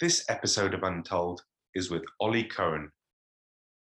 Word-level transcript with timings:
This 0.00 0.24
episode 0.30 0.72
of 0.72 0.82
Untold 0.82 1.42
is 1.74 1.90
with 1.90 2.04
Ollie 2.20 2.44
Kohn. 2.44 2.90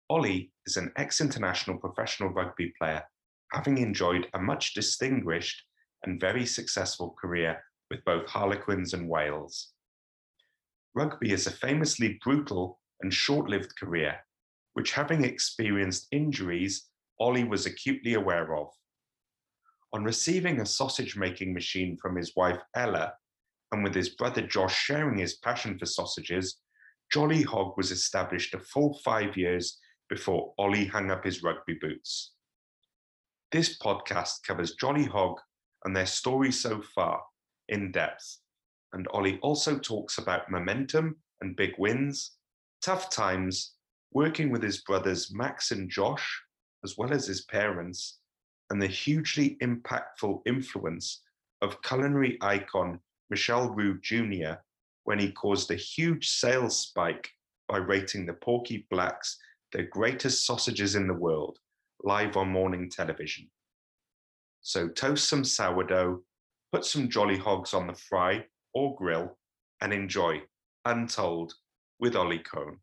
Ollie 0.10 0.52
is 0.66 0.76
an 0.76 0.92
ex 0.96 1.22
international 1.22 1.78
professional 1.78 2.30
rugby 2.30 2.74
player, 2.82 3.04
having 3.52 3.78
enjoyed 3.78 4.26
a 4.34 4.42
much 4.42 4.74
distinguished 4.74 5.62
and 6.04 6.20
very 6.20 6.44
successful 6.44 7.16
career 7.22 7.64
with 7.92 8.04
both 8.04 8.28
Harlequins 8.28 8.96
and 8.96 9.08
Wales. 9.08 9.74
Rugby 10.96 11.34
is 11.34 11.46
a 11.46 11.52
famously 11.52 12.20
brutal 12.24 12.80
and 13.02 13.14
short 13.14 13.48
lived 13.48 13.76
career, 13.80 14.16
which, 14.74 14.94
having 14.94 15.24
experienced 15.24 16.08
injuries, 16.12 16.88
Ollie 17.20 17.44
was 17.44 17.68
acutely 17.68 18.16
aware 18.16 18.56
of. 18.56 18.70
On 19.94 20.04
receiving 20.04 20.62
a 20.62 20.66
sausage 20.66 21.16
making 21.16 21.54
machine 21.54 21.96
from 22.02 22.16
his 22.16 22.36
wife 22.36 22.60
Ella 22.76 23.14
and 23.72 23.84
with 23.84 23.94
his 23.94 24.10
brother 24.10 24.42
Josh 24.42 24.76
sharing 24.76 25.18
his 25.18 25.38
passion 25.38 25.78
for 25.78 25.86
sausages, 25.86 26.60
Jolly 27.12 27.42
Hog 27.42 27.78
was 27.78 27.92
established 27.92 28.54
a 28.54 28.60
full 28.60 29.00
five 29.04 29.38
years 29.38 29.80
before 30.10 30.54
Ollie 30.58 30.86
hung 30.86 31.12
up 31.12 31.24
his 31.24 31.44
rugby 31.44 31.76
boots. 31.80 32.34
This 33.52 33.78
podcast 33.78 34.44
covers 34.46 34.76
Jolly 34.76 35.06
Hog 35.06 35.40
and 35.86 35.96
their 35.96 36.06
story 36.06 36.52
so 36.52 36.82
far 36.82 37.22
in 37.70 37.92
depth, 37.92 38.40
and 38.94 39.08
Ollie 39.12 39.40
also 39.42 39.78
talks 39.78 40.18
about 40.18 40.52
momentum 40.52 41.18
and 41.42 41.56
big 41.56 41.74
wins, 41.78 42.38
tough 42.82 43.10
times, 43.10 43.74
working 44.12 44.50
with 44.50 44.64
his 44.64 44.82
brothers 44.82 45.34
Max 45.34 45.72
and 45.72 45.90
Josh, 45.90 46.42
as 46.84 46.98
well 46.98 47.14
as 47.14 47.28
his 47.28 47.42
parents, 47.46 48.20
and 48.70 48.82
the 48.82 48.88
hugely 48.88 49.58
impactful 49.62 50.42
influence 50.46 51.22
of 51.62 51.82
culinary 51.82 52.38
icon 52.42 53.00
Michel 53.30 53.70
Roux 53.70 54.00
Jr. 54.02 54.56
when 55.04 55.20
he 55.20 55.32
caused 55.32 55.72
a 55.72 55.76
huge 55.76 56.30
sales 56.30 56.78
spike 56.80 57.30
by 57.68 57.78
rating 57.78 58.26
the 58.26 58.34
Porky 58.34 58.88
Blacks 58.90 59.38
the 59.74 59.84
greatest 59.84 60.46
sausages 60.46 60.96
in 60.96 61.08
the 61.08 61.14
world 61.14 61.60
live 62.04 62.38
on 62.38 62.50
morning 62.50 62.90
television. 62.90 63.50
So 64.62 64.88
toast 64.88 65.28
some 65.28 65.44
sourdough, 65.44 66.22
put 66.72 66.86
some 66.86 67.10
jolly 67.10 67.38
hogs 67.38 67.74
on 67.74 67.88
the 67.88 67.94
fry 67.94 68.46
or 68.74 68.96
grill, 68.96 69.38
and 69.82 69.94
enjoy 69.94 70.42
Untold 70.86 71.54
with 72.00 72.16
Ollie 72.16 72.40
Kohn. 72.40 72.80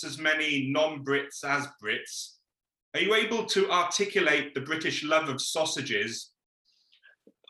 That's 0.00 0.12
as 0.14 0.18
many 0.22 0.68
non 0.70 1.04
Brits 1.04 1.44
as 1.44 1.66
Brits. 1.82 2.36
Are 2.94 3.00
you 3.00 3.14
able 3.14 3.44
to 3.46 3.70
articulate 3.70 4.54
the 4.54 4.60
British 4.60 5.04
love 5.04 5.28
of 5.28 5.40
sausages? 5.40 6.30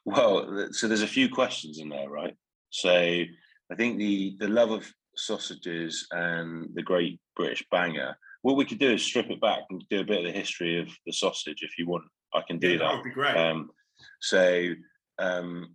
Well, 0.05 0.69
so 0.73 0.89
there's 0.89 1.03
a 1.03 1.07
few 1.07 1.29
questions 1.29 1.79
in 1.79 1.89
there, 1.89 2.09
right? 2.09 2.35
So 2.71 2.91
I 2.91 3.75
think 3.77 3.99
the 3.99 4.37
the 4.39 4.49
love 4.49 4.71
of 4.71 4.91
sausages 5.17 6.07
and 6.11 6.69
the 6.75 6.83
great 6.83 7.21
British 7.37 7.65
banger. 7.71 8.17
What 8.43 8.57
we 8.57 8.65
could 8.65 8.79
do 8.79 8.93
is 8.93 9.03
strip 9.03 9.31
it 9.31 9.41
back 9.41 9.61
and 9.71 9.85
do 9.91 10.01
a 10.01 10.05
bit 10.05 10.21
of 10.21 10.25
the 10.25 10.39
history 10.39 10.81
of 10.81 10.89
the 11.07 11.13
sausage 11.13 11.63
if 11.63 11.79
you 11.79 11.87
want. 11.87 12.05
I 12.35 12.41
can 12.47 12.59
do 12.59 12.71
Yeah, 12.71 12.79
that. 12.79 12.85
that 12.85 12.95
would 12.97 13.05
be 13.05 13.11
great. 13.11 13.37
Um, 13.37 13.71
so 14.21 14.69
um, 15.19 15.75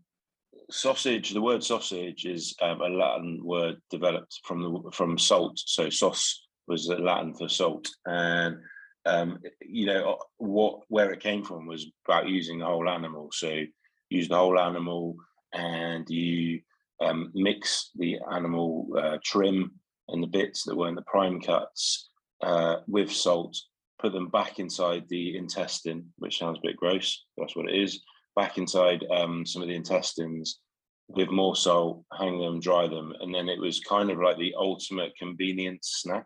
sausage, 0.72 1.30
the 1.32 1.42
word 1.42 1.64
sausage 1.64 2.26
is 2.26 2.56
um, 2.62 2.82
a 2.82 2.88
Latin 2.90 3.40
word 3.44 3.76
developed 3.92 4.40
from 4.46 4.62
the 4.64 4.92
from 4.92 5.18
salt. 5.18 5.60
So 5.60 5.90
sauce 5.90 6.45
was 6.68 6.88
Latin 6.88 7.34
for 7.34 7.50
salt, 7.50 7.90
and 8.06 8.58
um, 9.06 9.40
you 9.62 9.86
know 9.86 10.18
what 10.38 10.82
where 10.90 11.12
it 11.12 11.20
came 11.22 11.44
from 11.44 11.68
was 11.68 11.88
about 12.08 12.28
using 12.28 12.60
the 12.60 12.66
whole 12.66 12.90
animal. 12.90 13.30
So 13.32 13.62
use 14.10 14.28
the 14.28 14.38
whole 14.38 14.60
animal, 14.60 15.16
and 15.54 16.10
you 16.10 16.62
um, 17.02 17.32
mix 17.34 17.92
the 17.96 18.20
animal 18.32 18.88
uh, 18.98 19.18
trim 19.24 19.72
and 20.08 20.22
the 20.22 20.28
bits 20.28 20.64
that 20.64 20.76
were 20.76 20.88
in 20.88 20.96
the 20.96 21.02
prime 21.04 21.42
cuts 21.42 22.10
uh, 22.42 22.78
with 22.88 23.12
salt. 23.12 23.58
Put 24.00 24.12
them 24.12 24.30
back 24.30 24.60
inside 24.60 25.04
the 25.08 25.38
intestine, 25.38 26.12
which 26.18 26.38
sounds 26.38 26.58
a 26.60 26.68
bit 26.68 26.76
gross. 26.76 27.26
That's 27.38 27.56
what 27.56 27.70
it 27.70 27.76
is 27.76 28.02
back 28.36 28.58
inside 28.58 29.06
um, 29.12 29.46
some 29.46 29.62
of 29.62 29.68
the 29.68 29.76
intestines 29.76 30.60
with 31.08 31.30
more 31.30 31.56
salt, 31.56 32.04
hang 32.18 32.40
them, 32.40 32.60
dry 32.60 32.88
them, 32.88 33.14
and 33.22 33.34
then 33.34 33.48
it 33.48 33.60
was 33.60 33.80
kind 33.80 34.10
of 34.10 34.20
like 34.20 34.38
the 34.38 34.54
ultimate 34.58 35.16
convenience 35.18 36.02
snack, 36.02 36.26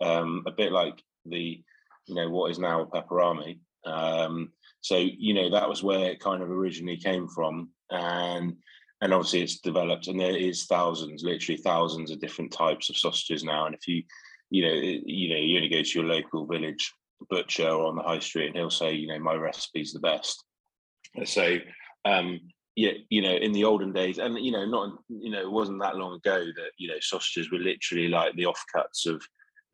um, 0.00 0.42
a 0.46 0.50
bit 0.50 0.72
like 0.72 1.02
the, 1.24 1.62
you 2.06 2.14
know, 2.14 2.28
what 2.30 2.50
is 2.50 2.58
now 2.58 2.82
a 2.82 2.86
Peperami. 2.86 3.58
Um, 3.84 4.52
so 4.80 4.96
you 4.96 5.34
know 5.34 5.50
that 5.50 5.68
was 5.68 5.82
where 5.82 6.10
it 6.10 6.20
kind 6.20 6.42
of 6.42 6.50
originally 6.50 6.96
came 6.96 7.26
from, 7.28 7.70
and 7.90 8.56
and 9.00 9.12
obviously 9.12 9.42
it's 9.42 9.60
developed, 9.60 10.08
and 10.08 10.18
there 10.18 10.36
is 10.36 10.66
thousands, 10.66 11.22
literally 11.24 11.60
thousands 11.60 12.10
of 12.10 12.20
different 12.20 12.52
types 12.52 12.88
of 12.88 12.96
sausages 12.96 13.44
now, 13.44 13.66
and 13.66 13.74
if 13.74 13.86
you, 13.88 14.02
you 14.50 14.62
know, 14.62 14.74
you 14.74 15.28
know, 15.28 15.36
you 15.36 15.56
only 15.56 15.68
go 15.68 15.82
to 15.82 15.98
your 15.98 16.08
local 16.08 16.46
village 16.46 16.92
butcher 17.30 17.68
or 17.68 17.86
on 17.86 17.96
the 17.96 18.02
high 18.02 18.18
street, 18.18 18.48
and 18.48 18.56
he'll 18.56 18.70
say, 18.70 18.92
you 18.92 19.08
know, 19.08 19.18
my 19.18 19.34
recipe's 19.34 19.92
the 19.92 20.00
best. 20.00 20.44
So, 21.24 21.58
um, 22.04 22.40
yeah, 22.74 22.92
you 23.08 23.22
know, 23.22 23.34
in 23.34 23.52
the 23.52 23.64
olden 23.64 23.92
days, 23.92 24.18
and 24.18 24.38
you 24.38 24.52
know, 24.52 24.66
not 24.66 24.98
you 25.08 25.30
know, 25.30 25.40
it 25.40 25.50
wasn't 25.50 25.80
that 25.80 25.96
long 25.96 26.14
ago 26.14 26.38
that 26.38 26.70
you 26.78 26.88
know 26.88 27.00
sausages 27.00 27.50
were 27.50 27.58
literally 27.58 28.08
like 28.08 28.34
the 28.34 28.46
offcuts 28.46 29.06
of 29.06 29.22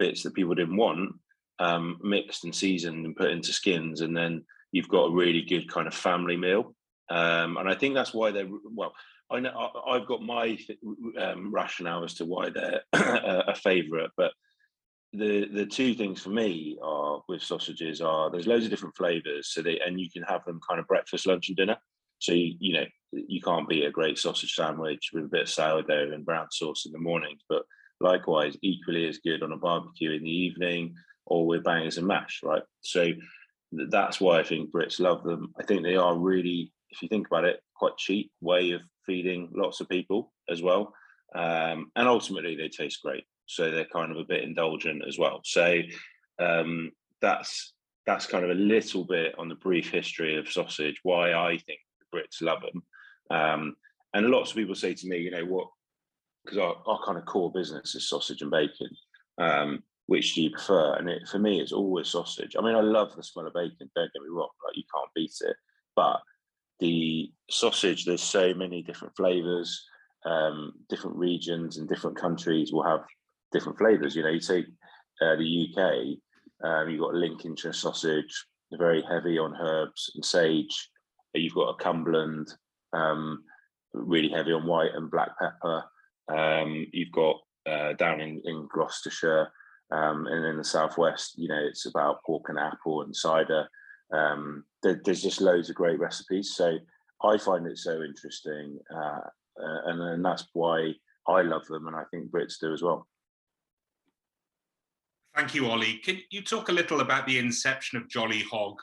bits 0.02 0.22
that 0.22 0.34
people 0.34 0.54
didn't 0.54 0.76
want, 0.76 1.14
um, 1.58 1.98
mixed 2.02 2.44
and 2.44 2.54
seasoned 2.54 3.06
and 3.06 3.16
put 3.16 3.30
into 3.30 3.52
skins, 3.52 4.00
and 4.00 4.16
then 4.16 4.44
you've 4.72 4.88
got 4.88 5.10
a 5.10 5.14
really 5.14 5.42
good 5.42 5.70
kind 5.70 5.86
of 5.86 5.94
family 5.94 6.36
meal. 6.36 6.74
Um, 7.10 7.56
and 7.56 7.68
I 7.68 7.74
think 7.74 7.94
that's 7.94 8.14
why 8.14 8.30
they're 8.30 8.48
well. 8.64 8.94
I 9.30 9.40
know 9.40 9.70
I've 9.88 10.06
got 10.06 10.22
my 10.22 10.58
um, 11.18 11.52
rationale 11.52 12.04
as 12.04 12.14
to 12.14 12.24
why 12.24 12.50
they're 12.50 12.82
a 12.92 13.54
favourite, 13.54 14.10
but 14.16 14.32
the 15.12 15.46
the 15.52 15.66
two 15.66 15.94
things 15.94 16.22
for 16.22 16.30
me 16.30 16.78
are 16.82 17.22
with 17.28 17.42
sausages 17.42 18.00
are 18.00 18.30
there's 18.30 18.46
loads 18.46 18.64
of 18.64 18.70
different 18.70 18.96
flavors 18.96 19.48
so 19.52 19.60
they 19.60 19.78
and 19.80 20.00
you 20.00 20.08
can 20.10 20.22
have 20.22 20.42
them 20.46 20.58
kind 20.66 20.80
of 20.80 20.86
breakfast 20.86 21.26
lunch 21.26 21.48
and 21.48 21.56
dinner 21.58 21.76
so 22.18 22.32
you, 22.32 22.54
you 22.58 22.72
know 22.72 22.86
you 23.12 23.40
can't 23.42 23.68
beat 23.68 23.84
a 23.84 23.90
great 23.90 24.18
sausage 24.18 24.54
sandwich 24.54 25.10
with 25.12 25.24
a 25.24 25.28
bit 25.28 25.42
of 25.42 25.48
sourdough 25.50 26.12
and 26.12 26.24
brown 26.24 26.46
sauce 26.50 26.86
in 26.86 26.92
the 26.92 26.98
mornings 26.98 27.42
but 27.46 27.62
likewise 28.02 28.56
equally 28.62 29.06
as 29.06 29.18
good 29.18 29.42
on 29.42 29.52
a 29.52 29.56
barbecue 29.56 30.12
in 30.12 30.22
the 30.22 30.30
evening 30.30 30.94
or 31.26 31.46
with 31.46 31.64
bangers 31.64 31.98
and 31.98 32.06
mash 32.06 32.40
right 32.42 32.62
so 32.80 33.08
that's 33.88 34.20
why 34.20 34.38
i 34.38 34.42
think 34.42 34.70
brits 34.72 35.00
love 35.00 35.22
them 35.22 35.52
i 35.58 35.62
think 35.62 35.82
they 35.82 35.96
are 35.96 36.16
really 36.16 36.72
if 36.90 37.00
you 37.00 37.08
think 37.08 37.26
about 37.26 37.44
it 37.44 37.60
quite 37.74 37.96
cheap 37.96 38.30
way 38.40 38.72
of 38.72 38.80
feeding 39.06 39.48
lots 39.54 39.80
of 39.80 39.88
people 39.88 40.32
as 40.50 40.62
well 40.62 40.92
um, 41.34 41.90
and 41.96 42.08
ultimately 42.08 42.54
they 42.56 42.68
taste 42.68 43.00
great 43.02 43.24
so 43.52 43.70
they're 43.70 43.84
kind 43.84 44.10
of 44.10 44.18
a 44.18 44.24
bit 44.24 44.44
indulgent 44.44 45.02
as 45.06 45.18
well. 45.18 45.40
So 45.44 45.80
um, 46.38 46.90
that's 47.20 47.74
that's 48.06 48.26
kind 48.26 48.44
of 48.44 48.50
a 48.50 48.54
little 48.54 49.04
bit 49.04 49.34
on 49.38 49.48
the 49.48 49.54
brief 49.54 49.90
history 49.90 50.36
of 50.36 50.50
sausage. 50.50 50.98
Why 51.02 51.34
I 51.34 51.58
think 51.58 51.78
the 52.00 52.18
Brits 52.18 52.40
love 52.42 52.62
them, 52.62 52.82
um, 53.30 53.74
and 54.14 54.26
lots 54.28 54.50
of 54.50 54.56
people 54.56 54.74
say 54.74 54.94
to 54.94 55.06
me, 55.06 55.18
you 55.18 55.30
know, 55.30 55.44
what 55.44 55.68
because 56.44 56.58
our, 56.58 56.76
our 56.86 57.00
kind 57.04 57.18
of 57.18 57.24
core 57.24 57.52
business 57.52 57.94
is 57.94 58.08
sausage 58.08 58.42
and 58.42 58.50
bacon. 58.50 58.88
Um, 59.38 59.82
which 60.06 60.34
do 60.34 60.42
you 60.42 60.50
prefer? 60.50 60.94
And 60.94 61.08
it, 61.08 61.28
for 61.28 61.38
me, 61.38 61.60
it's 61.60 61.72
always 61.72 62.08
sausage. 62.08 62.56
I 62.58 62.62
mean, 62.62 62.74
I 62.74 62.80
love 62.80 63.14
the 63.14 63.22
smell 63.22 63.46
of 63.46 63.54
bacon. 63.54 63.90
Don't 63.94 64.12
get 64.12 64.22
me 64.22 64.28
wrong; 64.30 64.48
like 64.66 64.76
you 64.76 64.84
can't 64.92 65.14
beat 65.14 65.34
it. 65.40 65.56
But 65.94 66.20
the 66.80 67.30
sausage, 67.50 68.04
there's 68.04 68.22
so 68.22 68.52
many 68.54 68.82
different 68.82 69.16
flavors. 69.16 69.84
Um, 70.24 70.72
different 70.88 71.16
regions 71.16 71.78
and 71.78 71.88
different 71.88 72.16
countries 72.16 72.72
will 72.72 72.84
have 72.84 73.00
different 73.52 73.78
flavors. 73.78 74.14
You 74.14 74.22
know, 74.22 74.30
you 74.30 74.40
take 74.40 74.66
uh, 75.20 75.36
the 75.36 75.68
UK, 75.68 76.18
um, 76.64 76.88
you've 76.88 77.00
got 77.00 77.14
Lincolnshire 77.14 77.72
sausage, 77.72 78.46
very 78.72 79.02
heavy 79.02 79.38
on 79.38 79.56
herbs 79.60 80.12
and 80.14 80.24
sage. 80.24 80.90
You've 81.34 81.54
got 81.54 81.70
a 81.70 81.82
Cumberland, 81.82 82.52
um, 82.92 83.42
really 83.94 84.28
heavy 84.28 84.52
on 84.52 84.66
white 84.66 84.94
and 84.94 85.10
black 85.10 85.30
pepper. 85.38 85.84
Um, 86.34 86.86
you've 86.92 87.12
got 87.12 87.36
uh, 87.66 87.92
down 87.94 88.20
in, 88.20 88.40
in 88.44 88.68
Gloucestershire 88.72 89.48
um, 89.90 90.26
and 90.26 90.46
in 90.46 90.56
the 90.56 90.64
southwest, 90.64 91.34
you 91.36 91.48
know, 91.48 91.60
it's 91.68 91.86
about 91.86 92.22
pork 92.24 92.48
and 92.48 92.58
apple 92.58 93.02
and 93.02 93.14
cider. 93.14 93.68
Um, 94.12 94.64
there, 94.82 95.00
there's 95.04 95.22
just 95.22 95.40
loads 95.40 95.70
of 95.70 95.76
great 95.76 95.98
recipes. 95.98 96.54
So 96.54 96.78
I 97.22 97.38
find 97.38 97.66
it 97.66 97.78
so 97.78 98.02
interesting, 98.02 98.78
uh, 98.94 99.20
uh, 99.62 99.80
and, 99.86 100.00
and 100.00 100.24
that's 100.24 100.46
why 100.54 100.92
I 101.28 101.42
love 101.42 101.66
them, 101.66 101.86
and 101.86 101.96
I 101.96 102.04
think 102.10 102.30
Brits 102.30 102.58
do 102.60 102.72
as 102.72 102.82
well. 102.82 103.06
Thank 105.36 105.54
you, 105.54 105.66
Ollie. 105.66 105.98
Can 106.04 106.18
you 106.30 106.42
talk 106.42 106.68
a 106.68 106.72
little 106.72 107.00
about 107.00 107.26
the 107.26 107.38
inception 107.38 107.98
of 107.98 108.08
Jolly 108.08 108.42
Hog 108.50 108.78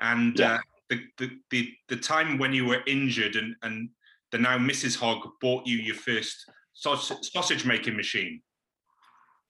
and 0.00 0.38
yeah. 0.38 0.54
uh, 0.54 0.58
the, 0.90 1.00
the, 1.18 1.30
the 1.50 1.72
the 1.88 1.96
time 1.96 2.38
when 2.38 2.52
you 2.52 2.66
were 2.66 2.82
injured 2.86 3.36
and 3.36 3.54
and 3.62 3.88
the 4.32 4.38
now 4.38 4.58
Mrs. 4.58 4.98
Hogg 4.98 5.28
bought 5.40 5.66
you 5.66 5.76
your 5.76 5.94
first 5.94 6.50
sausage, 6.74 7.64
making 7.64 7.96
machine? 7.96 8.40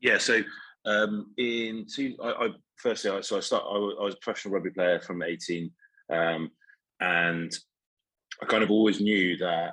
Yeah, 0.01 0.19
so 0.19 0.41
um, 0.85 1.33
in 1.39 1.87
two, 1.93 2.17
I, 2.23 2.29
I 2.31 2.49
firstly, 2.77 3.11
I, 3.11 3.21
so 3.21 3.37
I 3.37 3.41
start. 3.41 3.65
I, 3.67 3.77
I, 3.77 4.05
was 4.05 4.15
a 4.15 4.19
professional 4.23 4.55
rugby 4.55 4.71
player 4.71 5.01
from 5.01 5.23
eighteen, 5.23 5.71
um, 6.11 6.51
and 7.01 7.53
I 8.43 8.47
kind 8.47 8.63
of 8.63 8.71
always 8.71 9.01
knew 9.01 9.37
that 9.39 9.73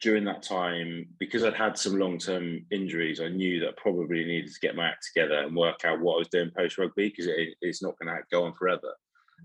during 0.00 0.24
that 0.24 0.42
time, 0.42 1.06
because 1.18 1.44
I'd 1.44 1.54
had 1.54 1.76
some 1.76 1.98
long 1.98 2.18
term 2.18 2.64
injuries, 2.70 3.20
I 3.20 3.28
knew 3.28 3.60
that 3.60 3.70
I 3.70 3.72
probably 3.76 4.24
needed 4.24 4.52
to 4.52 4.60
get 4.60 4.76
my 4.76 4.88
act 4.88 5.06
together 5.12 5.40
and 5.40 5.56
work 5.56 5.84
out 5.84 6.00
what 6.00 6.14
I 6.14 6.18
was 6.18 6.28
doing 6.28 6.50
post 6.56 6.78
rugby 6.78 7.08
because 7.08 7.26
it, 7.26 7.54
it's 7.60 7.82
not 7.82 7.98
going 7.98 8.14
to 8.14 8.22
go 8.30 8.44
on 8.44 8.54
forever. 8.54 8.94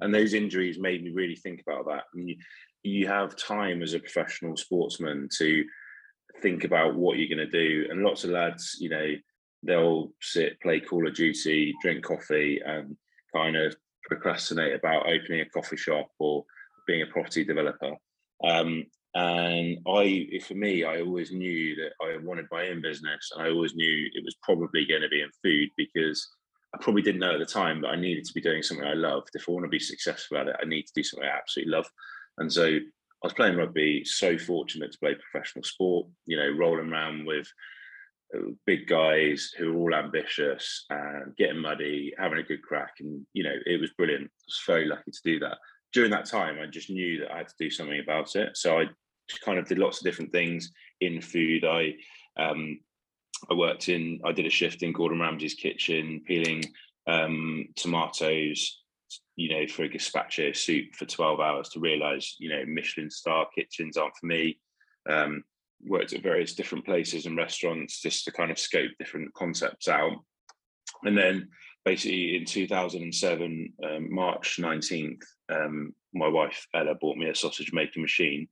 And 0.01 0.13
those 0.13 0.33
injuries 0.33 0.79
made 0.79 1.03
me 1.03 1.11
really 1.11 1.35
think 1.35 1.61
about 1.65 1.85
that. 1.87 2.03
And 2.13 2.29
you, 2.29 2.35
you 2.83 3.07
have 3.07 3.35
time 3.35 3.81
as 3.81 3.93
a 3.93 3.99
professional 3.99 4.55
sportsman 4.57 5.29
to 5.37 5.63
think 6.41 6.63
about 6.63 6.95
what 6.95 7.17
you're 7.17 7.35
going 7.35 7.49
to 7.49 7.51
do. 7.51 7.87
And 7.89 8.03
lots 8.03 8.23
of 8.23 8.31
lads, 8.31 8.77
you 8.79 8.89
know, 8.89 9.13
they'll 9.63 10.11
sit, 10.21 10.59
play 10.61 10.79
Call 10.79 11.07
of 11.07 11.15
Duty, 11.15 11.73
drink 11.81 12.03
coffee, 12.03 12.59
and 12.65 12.95
kind 13.33 13.55
of 13.55 13.75
procrastinate 14.03 14.75
about 14.75 15.07
opening 15.07 15.41
a 15.41 15.49
coffee 15.49 15.77
shop 15.77 16.07
or 16.19 16.43
being 16.87 17.01
a 17.01 17.11
property 17.11 17.43
developer. 17.43 17.93
Um, 18.43 18.85
and 19.15 19.77
I, 19.87 20.27
for 20.47 20.55
me, 20.55 20.83
I 20.83 21.01
always 21.01 21.31
knew 21.31 21.75
that 21.75 21.91
I 22.01 22.17
wanted 22.23 22.47
my 22.51 22.69
own 22.69 22.81
business, 22.81 23.31
and 23.33 23.45
I 23.45 23.51
always 23.51 23.75
knew 23.75 24.09
it 24.13 24.25
was 24.25 24.35
probably 24.41 24.85
going 24.85 25.03
to 25.03 25.09
be 25.09 25.21
in 25.21 25.29
food 25.43 25.69
because 25.77 26.27
I 26.73 26.79
probably 26.81 27.03
didn't 27.03 27.21
know 27.21 27.33
at 27.33 27.39
the 27.39 27.45
time 27.45 27.81
that 27.81 27.89
I 27.89 27.95
needed 27.95 28.25
to 28.25 28.33
be 28.33 28.41
doing 28.41 28.63
something 28.63 28.85
I 28.85 28.93
loved. 28.93 29.29
If 29.33 29.47
I 29.47 29.51
want 29.51 29.65
to 29.65 29.69
be 29.69 29.79
successful 29.79 30.37
at 30.37 30.47
it, 30.47 30.55
I 30.61 30.65
need 30.65 30.83
to 30.83 30.93
do 30.95 31.03
something 31.03 31.29
I 31.29 31.37
absolutely 31.37 31.71
love. 31.71 31.85
And 32.39 32.51
so 32.51 32.79
I 33.23 33.27
was 33.27 33.33
playing 33.33 33.55
rugby, 33.55 34.03
so 34.03 34.37
fortunate 34.37 34.91
to 34.91 34.99
play 34.99 35.15
professional 35.15 35.63
sport, 35.63 36.07
you 36.25 36.35
know, 36.35 36.49
rolling 36.49 36.91
around 36.91 37.25
with 37.25 37.47
uh, 38.35 38.49
big 38.65 38.85
guys 38.87 39.53
who 39.57 39.71
were 39.71 39.79
all 39.79 39.95
ambitious 39.95 40.85
and 40.89 41.33
getting 41.37 41.61
muddy, 41.61 42.13
having 42.17 42.39
a 42.39 42.43
good 42.43 42.61
crack. 42.61 42.95
And, 42.99 43.25
you 43.31 43.45
know, 43.45 43.55
it 43.65 43.79
was 43.79 43.91
brilliant. 43.91 44.25
I 44.25 44.45
was 44.45 44.61
very 44.67 44.85
lucky 44.87 45.11
to 45.11 45.19
do 45.23 45.39
that. 45.39 45.57
During 45.93 46.11
that 46.11 46.25
time, 46.25 46.57
I 46.61 46.65
just 46.65 46.89
knew 46.89 47.19
that 47.19 47.31
I 47.31 47.37
had 47.37 47.47
to 47.47 47.55
do 47.57 47.69
something 47.69 47.99
about 47.99 48.35
it. 48.35 48.57
So 48.57 48.79
I 48.79 48.85
kind 49.45 49.57
of 49.57 49.67
did 49.67 49.77
lots 49.77 49.99
of 49.99 50.03
different 50.03 50.33
things 50.33 50.73
in 50.99 51.21
food. 51.21 51.63
I 51.63 51.93
um, 52.37 52.79
I 53.49 53.53
worked 53.53 53.89
in, 53.89 54.19
I 54.25 54.31
did 54.31 54.45
a 54.45 54.49
shift 54.49 54.83
in 54.83 54.93
Gordon 54.93 55.19
Ramsay's 55.19 55.53
kitchen, 55.53 56.21
peeling 56.25 56.63
um, 57.07 57.67
tomatoes, 57.75 58.82
you 59.35 59.49
know, 59.49 59.67
for 59.67 59.83
a 59.83 59.89
gazpacho 59.89 60.55
soup 60.55 60.93
for 60.95 61.05
12 61.05 61.39
hours 61.39 61.69
to 61.69 61.79
realize, 61.79 62.35
you 62.39 62.49
know, 62.49 62.63
Michelin 62.67 63.09
star 63.09 63.47
kitchens 63.53 63.97
aren't 63.97 64.15
for 64.15 64.27
me. 64.27 64.59
Um, 65.09 65.43
worked 65.85 66.13
at 66.13 66.23
various 66.23 66.53
different 66.53 66.85
places 66.85 67.25
and 67.25 67.35
restaurants 67.35 68.01
just 68.01 68.25
to 68.25 68.31
kind 68.31 68.51
of 68.51 68.59
scope 68.59 68.91
different 68.99 69.33
concepts 69.33 69.87
out. 69.87 70.13
And 71.03 71.17
then 71.17 71.49
basically 71.83 72.37
in 72.37 72.45
2007, 72.45 73.73
um, 73.83 74.13
March 74.13 74.57
19th, 74.61 75.23
um, 75.49 75.93
my 76.13 76.27
wife 76.27 76.67
Ella 76.73 76.95
bought 76.95 77.17
me 77.17 77.27
a 77.27 77.35
sausage 77.35 77.73
making 77.73 78.01
machine 78.01 78.47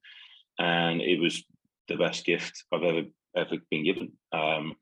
and 0.59 1.01
it 1.01 1.19
was 1.19 1.43
the 1.87 1.95
best 1.95 2.25
gift 2.25 2.63
I've 2.71 2.83
ever 2.83 3.03
ever 3.35 3.57
been 3.69 3.85
given. 3.85 4.11
Um, 4.33 4.75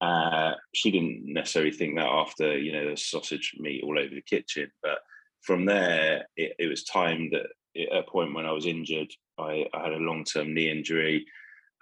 uh, 0.00 0.52
she 0.74 0.90
didn't 0.90 1.22
necessarily 1.24 1.72
think 1.72 1.96
that 1.96 2.06
after 2.06 2.58
you 2.58 2.72
know 2.72 2.90
the 2.90 2.96
sausage 2.96 3.54
meat 3.58 3.82
all 3.82 3.98
over 3.98 4.14
the 4.14 4.22
kitchen, 4.22 4.70
but 4.82 4.98
from 5.44 5.64
there 5.64 6.26
it, 6.36 6.54
it 6.58 6.66
was 6.68 6.84
time 6.84 7.30
that 7.32 7.46
at 7.76 7.96
a 7.96 8.02
point 8.02 8.34
when 8.34 8.46
I 8.46 8.52
was 8.52 8.66
injured, 8.66 9.12
I, 9.38 9.66
I 9.74 9.82
had 9.82 9.92
a 9.92 9.96
long 9.96 10.24
term 10.24 10.54
knee 10.54 10.70
injury. 10.70 11.26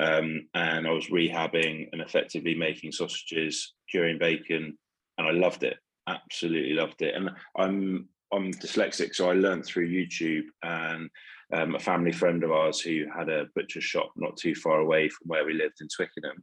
Um, 0.00 0.48
and 0.54 0.86
I 0.86 0.90
was 0.90 1.08
rehabbing 1.08 1.88
and 1.92 2.00
effectively 2.00 2.54
making 2.54 2.92
sausages, 2.92 3.74
curing 3.88 4.18
bacon, 4.18 4.76
and 5.18 5.28
I 5.28 5.30
loved 5.30 5.62
it. 5.62 5.76
Absolutely 6.08 6.72
loved 6.72 7.02
it. 7.02 7.14
And 7.14 7.30
I'm 7.56 8.08
I'm 8.32 8.50
dyslexic, 8.52 9.14
so 9.14 9.30
I 9.30 9.34
learned 9.34 9.66
through 9.66 9.90
YouTube 9.90 10.46
and 10.62 11.10
um, 11.52 11.74
a 11.74 11.78
family 11.78 12.12
friend 12.12 12.42
of 12.42 12.50
ours 12.50 12.80
who 12.80 13.04
had 13.14 13.28
a 13.28 13.46
butcher 13.54 13.82
shop 13.82 14.10
not 14.16 14.38
too 14.38 14.54
far 14.54 14.80
away 14.80 15.10
from 15.10 15.28
where 15.28 15.44
we 15.44 15.52
lived 15.52 15.82
in 15.82 15.88
Twickenham. 15.94 16.42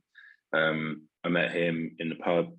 Um, 0.54 1.02
I 1.24 1.30
met 1.30 1.52
him 1.52 1.96
in 1.98 2.10
the 2.10 2.16
pub, 2.16 2.54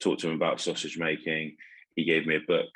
talked 0.00 0.22
to 0.22 0.28
him 0.28 0.34
about 0.34 0.60
sausage 0.60 0.98
making. 0.98 1.56
He 1.94 2.04
gave 2.04 2.26
me 2.26 2.36
a 2.36 2.40
book, 2.46 2.68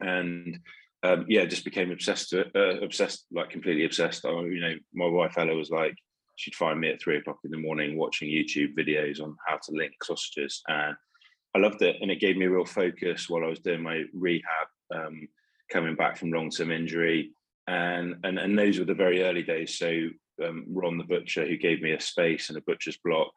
and 0.00 0.58
um, 1.02 1.26
yeah, 1.28 1.44
just 1.44 1.64
became 1.64 1.90
obsessed 1.90 2.30
to 2.30 2.46
uh, 2.54 2.80
obsessed, 2.80 3.26
like 3.32 3.50
completely 3.50 3.84
obsessed. 3.84 4.24
I, 4.24 4.30
you 4.30 4.60
know, 4.60 4.74
my 4.94 5.06
wife 5.06 5.38
Ella 5.38 5.54
was 5.54 5.70
like, 5.70 5.94
she'd 6.36 6.54
find 6.54 6.80
me 6.80 6.90
at 6.90 7.00
three 7.00 7.18
o'clock 7.18 7.38
in 7.44 7.50
the 7.50 7.58
morning 7.58 7.96
watching 7.96 8.28
YouTube 8.28 8.74
videos 8.76 9.22
on 9.22 9.36
how 9.46 9.56
to 9.56 9.72
link 9.72 9.92
sausages, 10.02 10.62
and 10.68 10.96
I 11.54 11.58
loved 11.58 11.82
it. 11.82 11.96
And 12.00 12.10
it 12.10 12.20
gave 12.20 12.36
me 12.36 12.46
a 12.46 12.50
real 12.50 12.64
focus 12.64 13.28
while 13.28 13.44
I 13.44 13.48
was 13.48 13.60
doing 13.60 13.82
my 13.82 14.04
rehab, 14.12 14.68
um, 14.94 15.28
coming 15.70 15.94
back 15.94 16.16
from 16.16 16.32
long 16.32 16.50
term 16.50 16.70
injury 16.70 17.32
and 17.68 18.16
and 18.24 18.38
and 18.38 18.58
those 18.58 18.78
were 18.78 18.86
the 18.86 18.94
very 18.94 19.22
early 19.22 19.42
days. 19.42 19.78
So 19.78 20.08
um, 20.44 20.64
Ron 20.68 20.98
the 20.98 21.04
butcher, 21.04 21.46
who 21.46 21.56
gave 21.56 21.82
me 21.82 21.92
a 21.92 22.00
space 22.00 22.48
and 22.48 22.56
a 22.56 22.62
butcher's 22.62 22.98
block 23.04 23.32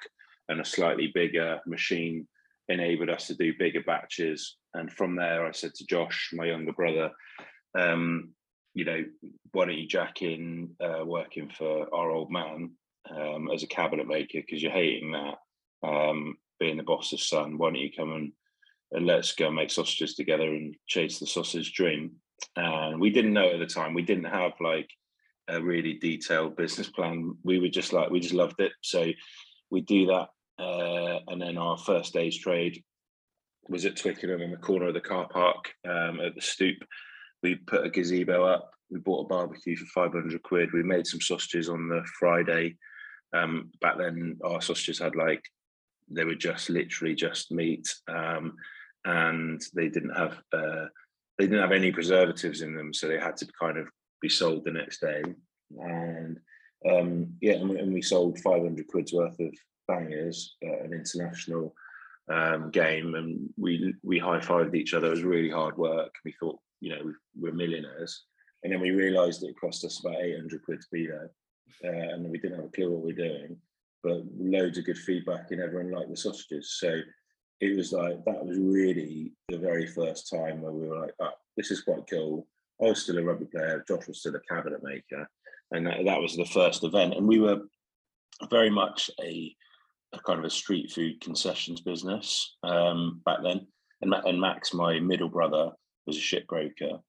and 0.48 0.62
a 0.62 0.66
slightly 0.66 1.12
bigger 1.14 1.60
machine, 1.68 2.28
enabled 2.70 3.10
us 3.10 3.28
to 3.28 3.36
do 3.36 3.54
bigger 3.60 3.82
batches. 3.82 4.56
And 4.74 4.92
from 4.92 5.16
there, 5.16 5.46
I 5.46 5.52
said 5.52 5.74
to 5.76 5.86
Josh, 5.86 6.30
my 6.34 6.46
younger 6.46 6.74
brother, 6.74 7.12
um, 7.78 8.34
you 8.74 8.86
know, 8.86 9.04
why 9.52 9.66
don't 9.66 9.78
you 9.78 9.88
jack 9.88 10.22
in 10.22 10.72
uh, 10.82 11.04
working 11.06 11.52
for 11.58 11.94
our 11.94 12.10
old 12.10 12.32
man 12.32 12.72
um, 13.10 13.50
as 13.54 13.64
a 13.64 13.68
cabinet 13.68 14.08
maker 14.08 14.40
because 14.40 14.64
you're 14.64 14.72
hating 14.72 15.12
that 15.12 15.88
um, 15.88 16.38
being 16.60 16.78
the 16.78 16.84
boss's 16.84 17.28
son. 17.28 17.58
Why 17.58 17.70
don't 17.70 17.76
you 17.76 17.92
come 17.96 18.14
and 18.14 18.32
and 18.94 19.08
let's 19.08 19.34
go 19.34 19.50
make 19.50 19.72
sausages 19.72 20.16
together 20.16 20.50
and 20.50 20.76
chase 20.86 21.18
the 21.18 21.26
sausage 21.26 21.72
dream 21.74 22.12
and 22.56 23.00
we 23.00 23.10
didn't 23.10 23.34
know 23.34 23.50
at 23.50 23.60
the 23.60 23.66
time. 23.66 23.94
We 23.94 24.02
didn't 24.02 24.26
have 24.26 24.54
like 24.60 24.90
a 25.48 25.62
really 25.62 25.94
detailed 25.94 26.56
business 26.56 26.90
plan. 26.90 27.36
We 27.44 27.60
were 27.60 27.70
just 27.70 27.94
like 27.94 28.10
we 28.10 28.20
just 28.20 28.34
loved 28.34 28.60
it, 28.60 28.72
so 28.82 29.12
we 29.70 29.82
do 29.82 30.08
that. 30.08 30.30
Uh, 30.60 31.20
and 31.28 31.42
then 31.42 31.58
our 31.58 31.78
first 31.78 32.14
day's 32.14 32.38
trade 32.38 32.84
was 33.68 33.86
at 33.86 33.96
Twickenham 33.96 34.42
in 34.42 34.52
the 34.52 34.58
corner 34.58 34.88
of 34.88 34.94
the 34.94 35.02
car 35.02 35.28
park 35.28 35.74
um, 35.88 36.20
at 36.20 36.36
the 36.36 36.42
stoop. 36.42 36.78
We 37.44 37.56
put 37.56 37.86
a 37.86 37.90
gazebo 37.90 38.44
up. 38.44 38.72
We 38.90 39.00
bought 39.00 39.26
a 39.26 39.30
barbecue 39.30 39.78
for 39.78 39.86
500 39.86 40.44
quid. 40.44 40.74
We 40.74 40.84
made 40.84 41.08
some 41.08 41.22
sausages 41.22 41.70
on 41.70 41.88
the 41.88 42.04
Friday. 42.20 42.78
Um, 43.34 43.72
back 43.80 43.98
then, 43.98 44.38
our 44.44 44.62
sausages 44.62 45.00
had 45.00 45.16
like, 45.16 45.44
they 46.10 46.26
were 46.26 46.36
just 46.36 46.70
literally 46.70 47.16
just 47.16 47.52
meat. 47.52 47.88
Um, 48.08 48.56
and 49.06 49.62
they 49.74 49.88
didn't 49.90 50.16
have 50.16 50.38
uh, 50.54 50.86
they 51.38 51.46
didn't 51.46 51.62
have 51.62 51.72
any 51.72 51.92
preservatives 51.92 52.62
in 52.62 52.76
them, 52.76 52.94
so 52.94 53.08
they 53.08 53.20
had 53.20 53.38
to 53.38 53.48
kind 53.60 53.78
of 53.78 53.88
be 54.22 54.30
sold 54.30 54.64
the 54.64 54.72
next 54.72 55.02
day. 55.02 55.24
And 55.80 56.40
um, 56.90 57.34
yeah, 57.42 57.54
and 57.54 57.70
we, 57.70 57.80
and 57.80 57.94
we, 57.94 58.02
sold 58.02 58.40
500 58.40 58.88
quid's 58.88 59.14
worth 59.14 59.40
of 59.40 59.54
bangers 59.88 60.56
at 60.64 60.86
an 60.86 60.94
international 60.94 61.74
um, 62.32 62.72
game, 62.72 63.16
and 63.16 63.50
we 63.58 63.94
we 64.04 64.20
high 64.20 64.40
fived 64.40 64.76
each 64.76 64.94
other. 64.94 65.08
It 65.08 65.12
was 65.12 65.24
really 65.24 65.50
hard 65.50 65.78
work. 65.78 66.14
We 66.26 66.34
thought, 66.40 66.60
you 66.80 66.96
know, 66.96 67.14
we, 67.40 67.50
are 67.50 67.54
millionaires, 67.54 68.24
and 68.64 68.72
then 68.72 68.82
we 68.82 68.92
realised 68.92 69.44
it 69.44 69.60
cost 69.60 69.84
us 69.86 70.00
about 70.00 70.22
800 70.22 70.64
quid 70.64 70.82
to 70.82 70.88
be 70.92 71.08
there, 71.08 71.32
uh, 71.84 72.14
and 72.14 72.30
we 72.30 72.38
didn't 72.38 72.58
have 72.58 72.66
a 72.66 72.70
clue 72.70 72.92
what 72.92 73.04
we 73.04 73.14
we're 73.14 73.28
doing. 73.28 73.58
But 74.04 74.24
loads 74.40 74.78
of 74.78 74.86
good 74.86 74.98
feedback, 74.98 75.52
and 75.52 75.62
everyone 75.62 75.92
liked 75.92 76.10
the 76.10 76.18
sausages. 76.18 76.78
So 76.80 77.02
it 77.60 77.78
was 77.78 77.92
like 77.92 78.24
that 78.26 78.46
was 78.46 78.58
really 78.58 79.34
the 79.50 79.58
very 79.58 79.86
first 79.88 80.30
time 80.30 80.62
where 80.62 80.72
we 80.72 80.88
were 80.88 81.00
like, 81.00 81.14
oh, 81.20 81.30
this 81.58 81.72
is 81.72 81.82
quite 81.82 82.10
cool. 82.10 82.48
I 82.82 82.86
was 82.86 83.04
still 83.04 83.20
a 83.20 83.24
rugby 83.24 83.46
player, 83.46 83.84
Josh 83.88 84.08
was 84.08 84.20
still 84.20 84.36
a 84.36 84.40
cabinet 84.54 84.82
maker, 84.82 85.30
and 85.72 85.86
that, 85.86 86.04
that 86.06 86.20
was 86.20 86.36
the 86.36 86.46
first 86.46 86.84
event. 86.84 87.14
And 87.14 87.28
we 87.28 87.40
were 87.40 87.62
very 88.50 88.72
much 88.72 89.12
a, 89.24 89.56
a 90.14 90.20
kind 90.20 90.40
of 90.40 90.46
a 90.46 90.50
street 90.50 90.92
food 90.92 91.22
concessions 91.22 91.82
business 91.82 92.56
um, 92.64 93.22
back 93.26 93.40
then. 93.44 93.68
And, 94.02 94.14
and 94.14 94.42
Max, 94.42 94.74
my 94.74 95.00
middle 95.00 95.30
brother, 95.30 95.72
was 96.08 96.18
a 96.18 96.20
shipbroker, 96.20 97.00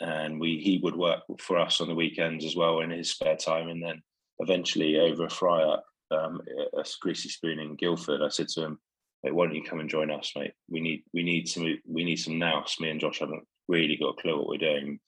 and 0.00 0.40
we 0.40 0.58
he 0.58 0.80
would 0.82 0.96
work 0.96 1.20
for 1.38 1.58
us 1.58 1.80
on 1.80 1.88
the 1.88 1.94
weekends 1.94 2.44
as 2.44 2.56
well 2.56 2.80
in 2.80 2.90
his 2.90 3.10
spare 3.10 3.36
time. 3.36 3.68
And 3.68 3.82
then 3.82 4.02
eventually, 4.38 4.98
over 4.98 5.26
a 5.26 5.30
fry 5.30 5.62
up, 5.62 5.84
um, 6.10 6.40
a 6.76 6.84
greasy 7.00 7.28
spoon 7.28 7.58
in 7.58 7.76
Guildford, 7.76 8.22
I 8.22 8.28
said 8.28 8.48
to 8.48 8.64
him, 8.64 8.78
hey, 9.22 9.30
why 9.30 9.46
don't 9.46 9.54
you 9.54 9.62
come 9.62 9.80
and 9.80 9.90
join 9.90 10.10
us, 10.10 10.32
mate? 10.36 10.52
We 10.70 10.80
need 10.80 11.02
we 11.12 11.22
need 11.22 11.48
some 11.48 11.64
we 11.86 12.04
need 12.04 12.16
some 12.16 12.38
nous. 12.38 12.80
Me 12.80 12.90
and 12.90 13.00
Josh 13.00 13.18
haven't 13.18 13.44
really 13.68 13.96
got 13.96 14.16
a 14.18 14.22
clue 14.22 14.38
what 14.38 14.48
we're 14.48 14.58
doing. 14.58 14.98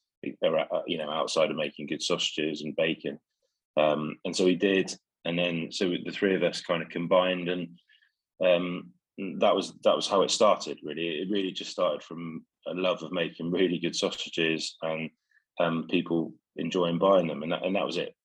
Uh, 0.45 0.81
you 0.85 0.99
know, 0.99 1.09
outside 1.09 1.49
of 1.49 1.57
making 1.57 1.87
good 1.87 2.03
sausages 2.03 2.61
and 2.61 2.75
bacon. 2.75 3.19
Um, 3.75 4.17
and 4.23 4.35
so 4.35 4.45
he 4.45 4.55
did, 4.55 4.95
and 5.25 5.37
then 5.37 5.71
so 5.71 5.89
the 6.03 6.11
three 6.11 6.35
of 6.35 6.43
us 6.43 6.61
kind 6.61 6.81
of 6.81 6.89
combined, 6.89 7.49
and 7.49 7.67
um, 8.43 8.91
that 9.39 9.55
was 9.55 9.73
that 9.83 9.95
was 9.95 10.07
how 10.07 10.21
it 10.21 10.31
started. 10.31 10.79
Really, 10.83 11.21
it 11.21 11.29
really 11.29 11.51
just 11.51 11.71
started 11.71 12.03
from 12.03 12.45
a 12.67 12.73
love 12.73 13.03
of 13.03 13.11
making 13.11 13.51
really 13.51 13.79
good 13.79 13.95
sausages 13.95 14.77
and 14.81 15.09
um, 15.59 15.87
people 15.89 16.33
enjoying 16.55 16.97
buying 16.97 17.27
them, 17.27 17.43
and 17.43 17.51
that, 17.51 17.65
and 17.65 17.75
that 17.75 17.85
was 17.85 17.97
it. 17.97 18.15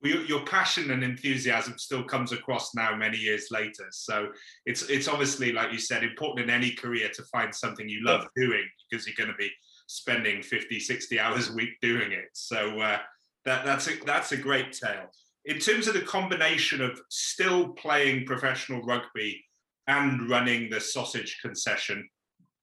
Well, 0.00 0.20
your 0.22 0.44
passion 0.44 0.92
and 0.92 1.02
enthusiasm 1.02 1.76
still 1.76 2.04
comes 2.04 2.30
across 2.30 2.72
now 2.74 2.94
many 2.94 3.16
years 3.16 3.48
later. 3.50 3.86
So 3.90 4.28
it's 4.64 4.88
it's 4.88 5.08
obviously, 5.08 5.52
like 5.52 5.72
you 5.72 5.78
said, 5.78 6.04
important 6.04 6.48
in 6.48 6.54
any 6.54 6.70
career 6.70 7.08
to 7.14 7.22
find 7.24 7.52
something 7.52 7.88
you 7.88 8.04
love 8.04 8.26
doing 8.36 8.64
because 8.88 9.06
you're 9.06 9.16
going 9.16 9.30
to 9.30 9.36
be 9.36 9.50
spending 9.88 10.42
50, 10.42 10.78
60 10.78 11.18
hours 11.18 11.50
a 11.50 11.54
week 11.54 11.80
doing 11.80 12.12
it. 12.12 12.28
So 12.32 12.78
uh, 12.80 12.98
that 13.44 13.64
that's 13.64 13.88
a 13.88 13.96
that's 14.04 14.32
a 14.32 14.36
great 14.36 14.72
tale. 14.72 15.10
In 15.48 15.58
terms 15.58 15.88
of 15.88 15.94
the 15.94 16.02
combination 16.02 16.82
of 16.82 17.00
still 17.08 17.70
playing 17.70 18.26
professional 18.26 18.82
rugby 18.82 19.42
and 19.86 20.28
running 20.28 20.68
the 20.68 20.78
sausage 20.78 21.38
concession, 21.40 22.06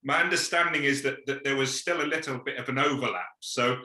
my 0.04 0.22
understanding 0.22 0.84
is 0.84 1.01
that, 1.01 1.25
that 1.25 1.44
there 1.44 1.56
was 1.56 1.82
still 1.82 2.04
a 2.04 2.06
little 2.06 2.38
bit 2.38 2.60
of 2.60 2.70
an 2.70 2.77
overlap. 2.77 3.25
So 3.39 3.80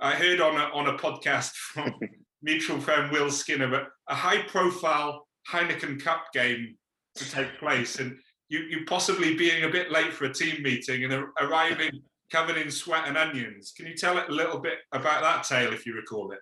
I 0.00 0.12
heard 0.12 0.40
on 0.40 0.54
a, 0.54 0.72
on 0.72 0.86
a 0.86 0.96
podcast 0.96 1.50
from 1.72 1.98
mutual 2.42 2.78
friend 2.80 3.10
Will 3.10 3.28
Skinner, 3.28 3.68
but 3.68 3.88
a 4.08 4.14
high 4.14 4.42
profile 4.42 5.26
Heineken 5.50 6.00
Cup 6.00 6.26
game 6.32 6.76
to 7.16 7.28
take 7.28 7.58
place 7.58 7.98
and 7.98 8.16
you, 8.48 8.60
you 8.60 8.84
possibly 8.86 9.34
being 9.34 9.64
a 9.64 9.68
bit 9.68 9.90
late 9.90 10.12
for 10.12 10.26
a 10.26 10.32
team 10.32 10.62
meeting 10.62 11.02
and 11.02 11.24
arriving 11.40 11.90
covered 12.30 12.56
in 12.56 12.70
sweat 12.70 13.08
and 13.08 13.16
onions. 13.16 13.72
Can 13.76 13.86
you 13.86 13.96
tell 13.96 14.16
it 14.16 14.28
a 14.28 14.32
little 14.32 14.60
bit 14.60 14.78
about 14.92 15.22
that 15.22 15.42
tale 15.42 15.72
if 15.72 15.84
you 15.86 15.94
recall 15.94 16.30
it? 16.30 16.38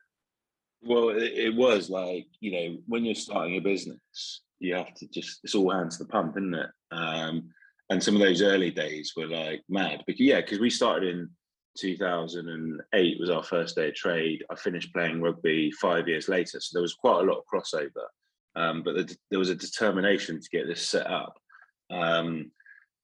Well, 0.83 1.11
it, 1.11 1.33
it 1.35 1.55
was 1.55 1.91
like, 1.91 2.27
you 2.41 2.53
know, 2.53 2.79
when 2.87 3.05
you're 3.05 3.15
starting 3.15 3.57
a 3.57 3.61
business, 3.61 4.43
you 4.59 4.75
have 4.75 4.95
to 4.95 5.09
just, 5.09 5.41
it's 5.45 5.55
all 5.55 5.71
hands 5.71 5.99
to 5.99 6.05
the 6.05 6.09
pump, 6.09 6.37
isn't 6.37 6.55
it? 6.55 6.71
Um, 6.91 7.51
and 7.91 8.03
some 8.03 8.15
of 8.15 8.21
those 8.21 8.43
early 8.43 8.71
days 8.71 9.13
were 9.17 9.27
like 9.27 9.63
mad 9.69 10.03
because, 10.07 10.21
yeah, 10.21 10.41
because 10.41 10.61
we 10.61 10.71
started 10.71 11.15
in 11.15 11.31
2008 11.79 13.21
was 13.21 13.31
our 13.31 13.43
first 13.43 13.77
day 13.77 13.89
of 13.89 13.95
trade. 13.95 14.45
I 14.51 14.55
finished 14.55 14.93
playing 14.93 15.23
rugby 15.23 15.71
five 15.73 16.09
years 16.09 16.29
later, 16.29 16.61
so 16.61 16.71
there 16.73 16.83
was 16.83 16.95
quite 16.95 17.21
a 17.21 17.25
lot 17.25 17.39
of 17.39 17.45
crossover. 17.53 18.07
Um, 18.55 18.83
but 18.83 18.95
the, 18.95 19.17
there 19.31 19.39
was 19.39 19.51
a 19.51 19.55
determination 19.55 20.41
to 20.41 20.49
get 20.51 20.67
this 20.67 20.87
set 20.87 21.07
up, 21.07 21.39
um, 21.91 22.51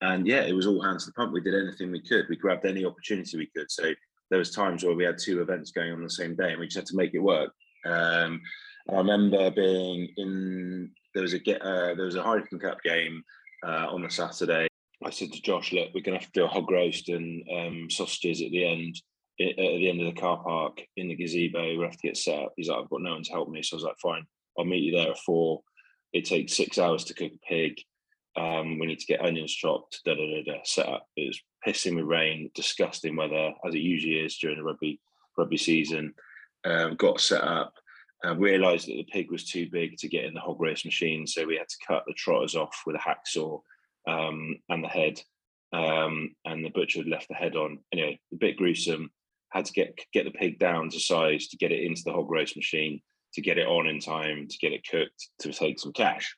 and 0.03 0.27
yeah, 0.27 0.43
it 0.43 0.53
was 0.53 0.67
all 0.67 0.83
hands 0.83 1.05
to 1.05 1.11
the 1.11 1.15
pump. 1.15 1.33
We 1.33 1.41
did 1.41 1.55
anything 1.55 1.91
we 1.91 2.03
could. 2.03 2.27
We 2.29 2.37
grabbed 2.37 2.67
any 2.67 2.85
opportunity 2.85 3.39
we 3.39 3.51
could. 3.57 3.71
So 3.71 3.93
there 4.31 4.39
was 4.39 4.51
times 4.51 4.85
where 4.85 4.95
we 4.95 5.05
had 5.05 5.19
two 5.19 5.41
events 5.41 5.71
going 5.71 5.93
on 5.93 6.03
the 6.03 6.11
same 6.11 6.37
day, 6.37 6.51
and 6.51 6.61
we 6.61 6.67
just 6.67 6.77
had 6.77 6.87
to 6.87 6.97
make 6.97 7.15
it 7.15 7.21
work. 7.21 7.51
Um, 7.85 8.41
I 8.91 8.97
remember 8.97 9.51
being 9.51 10.09
in 10.17 10.91
there 11.15 11.23
was 11.23 11.35
a 11.35 11.39
uh, 11.39 11.95
there 11.95 12.07
was 12.07 12.17
a 12.17 12.23
Heineken 12.23 12.61
Cup 12.61 12.83
game 12.83 13.23
uh, 13.67 13.87
on 13.91 14.03
the 14.03 14.11
Saturday, 14.11 14.69
I 15.05 15.11
said 15.11 15.33
to 15.33 15.43
Josh, 15.43 15.73
look, 15.73 15.89
we're 15.95 16.03
going 16.03 16.19
to 16.19 16.25
have 16.25 16.33
to 16.33 16.41
do 16.41 16.45
a 16.45 16.49
hog 16.49 16.71
roast 16.71 17.09
and 17.09 17.45
um, 17.57 17.91
sausages 17.91 18.43
at 18.43 18.51
the 18.51 18.65
end, 18.65 18.97
at 19.41 19.57
the 19.57 19.89
end 19.89 20.01
of 20.01 20.13
the 20.13 20.21
car 20.21 20.43
park 20.43 20.81
in 20.97 21.09
the 21.09 21.15
gazebo. 21.15 21.77
We 21.77 21.85
have 21.85 21.97
to 21.97 22.07
get 22.07 22.17
set 22.17 22.39
up. 22.39 22.53
He's 22.57 22.69
like, 22.69 22.79
I've 22.79 22.91
got 22.91 23.03
no 23.03 23.13
one 23.13 23.23
to 23.23 23.33
help 23.33 23.49
me. 23.49 23.63
So 23.63 23.75
I 23.75 23.79
was 23.79 23.85
like, 23.85 23.99
fine, 24.03 24.25
I'll 24.59 24.65
meet 24.65 24.83
you 24.83 24.93
there 24.93 25.13
at 25.13 25.19
four. 25.19 25.63
It 26.13 26.25
takes 26.25 26.57
six 26.57 26.79
hours 26.79 27.05
to 27.05 27.15
cook 27.15 27.31
a 27.33 27.47
pig. 27.47 27.75
Um, 28.37 28.79
we 28.79 28.87
need 28.87 28.99
to 28.99 29.07
get 29.07 29.21
onions 29.21 29.53
chopped, 29.53 30.01
da 30.05 30.15
da 30.15 30.21
da 30.21 30.43
da, 30.45 30.59
set 30.65 30.89
up. 30.89 31.07
It 31.17 31.29
was 31.29 31.41
pissing 31.67 31.97
with 31.97 32.05
rain, 32.05 32.51
disgusting 32.55 33.17
weather, 33.17 33.53
as 33.67 33.75
it 33.75 33.81
usually 33.81 34.19
is 34.19 34.37
during 34.39 34.59
the 34.59 34.65
rugby 34.65 35.01
rugby 35.37 35.57
season. 35.57 36.15
Um, 36.65 36.97
got 36.97 37.21
set 37.21 37.43
up. 37.43 37.73
and 38.23 38.41
realised 38.41 38.89
that 38.89 38.95
the 38.95 39.07
pig 39.13 39.31
was 39.31 39.45
too 39.45 39.69
big 39.71 39.97
to 39.99 40.09
get 40.09 40.25
in 40.25 40.35
the 40.35 40.41
hog 40.41 40.61
roast 40.61 40.85
machine, 40.85 41.27
so 41.27 41.47
we 41.47 41.57
had 41.57 41.69
to 41.69 41.77
cut 41.87 42.03
the 42.07 42.15
trotters 42.15 42.57
off 42.57 42.83
with 42.85 42.97
a 42.97 42.99
hacksaw 42.99 43.61
um, 44.09 44.57
and 44.69 44.83
the 44.83 44.89
head, 44.89 45.21
um, 45.73 46.35
and 46.45 46.65
the 46.65 46.71
butcher 46.71 47.01
had 47.01 47.09
left 47.09 47.29
the 47.29 47.35
head 47.35 47.55
on. 47.55 47.79
Anyway, 47.93 48.19
a 48.33 48.37
bit 48.37 48.57
gruesome. 48.57 49.11
Had 49.51 49.65
to 49.65 49.73
get 49.73 49.99
get 50.13 50.25
the 50.25 50.31
pig 50.31 50.59
down 50.59 50.91
to 50.91 51.01
size 51.01 51.49
to 51.49 51.57
get 51.57 51.73
it 51.73 51.83
into 51.83 52.03
the 52.05 52.13
hog 52.13 52.31
roast 52.31 52.55
machine 52.57 53.01
to 53.35 53.41
get 53.41 53.59
it 53.59 53.67
on 53.67 53.87
in 53.87 54.01
time 54.01 54.47
to 54.49 54.59
get 54.59 54.73
it 54.73 54.87
cooked 54.89 55.29
to 55.41 55.53
take 55.53 55.79
some 55.79 55.93
cash. 55.93 56.37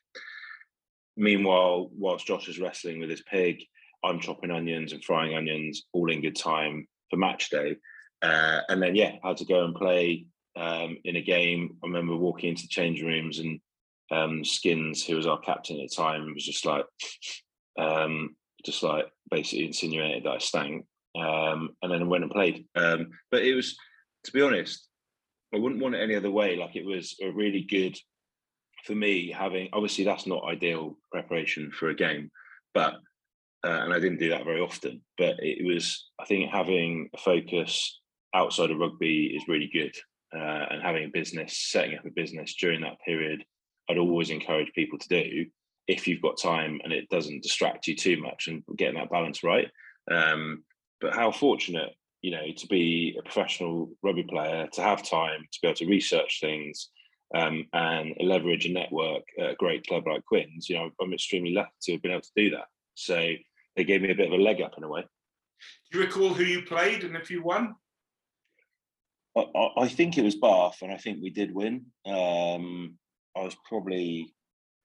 Meanwhile, 1.17 1.89
whilst 1.93 2.27
Josh 2.27 2.47
is 2.47 2.59
wrestling 2.59 2.99
with 2.99 3.09
his 3.09 3.23
pig, 3.23 3.63
I'm 4.03 4.19
chopping 4.19 4.51
onions 4.51 4.93
and 4.93 5.03
frying 5.03 5.35
onions, 5.35 5.83
all 5.93 6.11
in 6.11 6.21
good 6.21 6.35
time 6.35 6.87
for 7.09 7.17
match 7.17 7.49
day. 7.49 7.75
Uh, 8.21 8.61
and 8.69 8.81
then, 8.81 8.95
yeah, 8.95 9.15
I 9.23 9.29
had 9.29 9.37
to 9.37 9.45
go 9.45 9.65
and 9.65 9.75
play 9.75 10.25
um, 10.55 10.97
in 11.03 11.15
a 11.15 11.21
game. 11.21 11.77
I 11.83 11.87
remember 11.87 12.15
walking 12.15 12.49
into 12.49 12.63
the 12.63 12.67
change 12.67 13.01
rooms 13.01 13.39
and 13.39 13.59
um, 14.11 14.43
Skins, 14.43 15.05
who 15.05 15.15
was 15.15 15.25
our 15.25 15.39
captain 15.39 15.79
at 15.79 15.89
the 15.89 15.95
time, 15.95 16.33
was 16.33 16.45
just 16.45 16.65
like, 16.65 16.85
um, 17.79 18.35
just 18.65 18.83
like 18.83 19.05
basically 19.29 19.65
insinuated 19.65 20.23
that 20.23 20.31
I 20.31 20.37
stank, 20.37 20.85
um, 21.17 21.69
and 21.81 21.91
then 21.91 22.01
I 22.01 22.05
went 22.05 22.23
and 22.23 22.31
played. 22.31 22.65
Um, 22.75 23.11
but 23.31 23.43
it 23.43 23.55
was, 23.55 23.77
to 24.25 24.31
be 24.31 24.41
honest, 24.41 24.87
I 25.53 25.57
wouldn't 25.57 25.81
want 25.81 25.95
it 25.95 26.01
any 26.01 26.15
other 26.15 26.31
way. 26.31 26.55
Like 26.57 26.75
it 26.75 26.85
was 26.85 27.15
a 27.21 27.31
really 27.31 27.61
good 27.61 27.97
for 28.85 28.93
me 28.93 29.31
having. 29.31 29.69
Obviously, 29.73 30.03
that's 30.03 30.27
not 30.27 30.43
ideal 30.43 30.97
preparation 31.11 31.71
for 31.71 31.89
a 31.89 31.95
game, 31.95 32.29
but 32.73 32.95
uh, 33.63 33.79
and 33.83 33.93
I 33.93 33.99
didn't 33.99 34.19
do 34.19 34.29
that 34.29 34.45
very 34.45 34.59
often. 34.59 35.01
But 35.17 35.35
it 35.39 35.65
was, 35.65 36.09
I 36.19 36.25
think, 36.25 36.51
having 36.51 37.09
a 37.13 37.17
focus 37.17 38.00
outside 38.33 38.71
of 38.71 38.77
rugby 38.77 39.27
is 39.35 39.47
really 39.47 39.69
good, 39.71 39.95
uh, 40.35 40.65
and 40.71 40.81
having 40.81 41.05
a 41.05 41.09
business, 41.09 41.57
setting 41.57 41.97
up 41.97 42.05
a 42.05 42.11
business 42.11 42.55
during 42.55 42.81
that 42.81 43.01
period, 43.05 43.43
I'd 43.89 43.97
always 43.97 44.29
encourage 44.29 44.71
people 44.73 44.97
to 44.99 45.09
do 45.09 45.45
if 45.87 46.07
you've 46.07 46.21
got 46.21 46.39
time 46.39 46.79
and 46.83 46.93
it 46.93 47.09
doesn't 47.09 47.43
distract 47.43 47.87
you 47.87 47.95
too 47.95 48.21
much 48.21 48.47
and 48.47 48.63
getting 48.77 48.95
that 48.95 49.09
balance 49.09 49.43
right. 49.43 49.69
Um, 50.09 50.63
but 51.01 51.13
how 51.13 51.31
fortunate, 51.31 51.89
you 52.21 52.31
know, 52.31 52.45
to 52.55 52.67
be 52.67 53.17
a 53.19 53.23
professional 53.23 53.91
rugby 54.03 54.23
player, 54.23 54.67
to 54.73 54.81
have 54.81 55.07
time 55.07 55.45
to 55.51 55.59
be 55.61 55.67
able 55.67 55.75
to 55.77 55.87
research 55.87 56.39
things 56.39 56.89
um, 57.35 57.65
and 57.73 58.13
leverage 58.21 58.65
a 58.65 58.71
network 58.71 59.23
at 59.39 59.51
a 59.51 59.55
great 59.55 59.85
club 59.87 60.07
like 60.07 60.25
Quins. 60.25 60.69
You 60.69 60.77
know, 60.77 60.89
I'm 61.01 61.13
extremely 61.13 61.53
lucky 61.53 61.71
to 61.83 61.91
have 61.93 62.01
been 62.01 62.11
able 62.11 62.21
to 62.21 62.31
do 62.35 62.51
that. 62.51 62.67
So 62.95 63.33
they 63.75 63.83
gave 63.83 64.01
me 64.01 64.11
a 64.11 64.15
bit 64.15 64.31
of 64.31 64.39
a 64.39 64.41
leg 64.41 64.61
up 64.61 64.75
in 64.77 64.83
a 64.83 64.89
way. 64.89 65.03
Do 65.91 65.99
you 65.99 66.05
recall 66.05 66.33
who 66.33 66.43
you 66.43 66.63
played 66.63 67.03
and 67.03 67.15
if 67.15 67.29
you 67.29 67.43
won? 67.43 67.75
I, 69.37 69.69
I 69.77 69.87
think 69.87 70.17
it 70.17 70.23
was 70.23 70.35
Bath, 70.35 70.79
and 70.81 70.91
I 70.91 70.97
think 70.97 71.19
we 71.21 71.29
did 71.29 71.53
win. 71.53 71.85
Um, 72.05 72.97
I 73.35 73.43
was 73.43 73.55
probably 73.67 74.33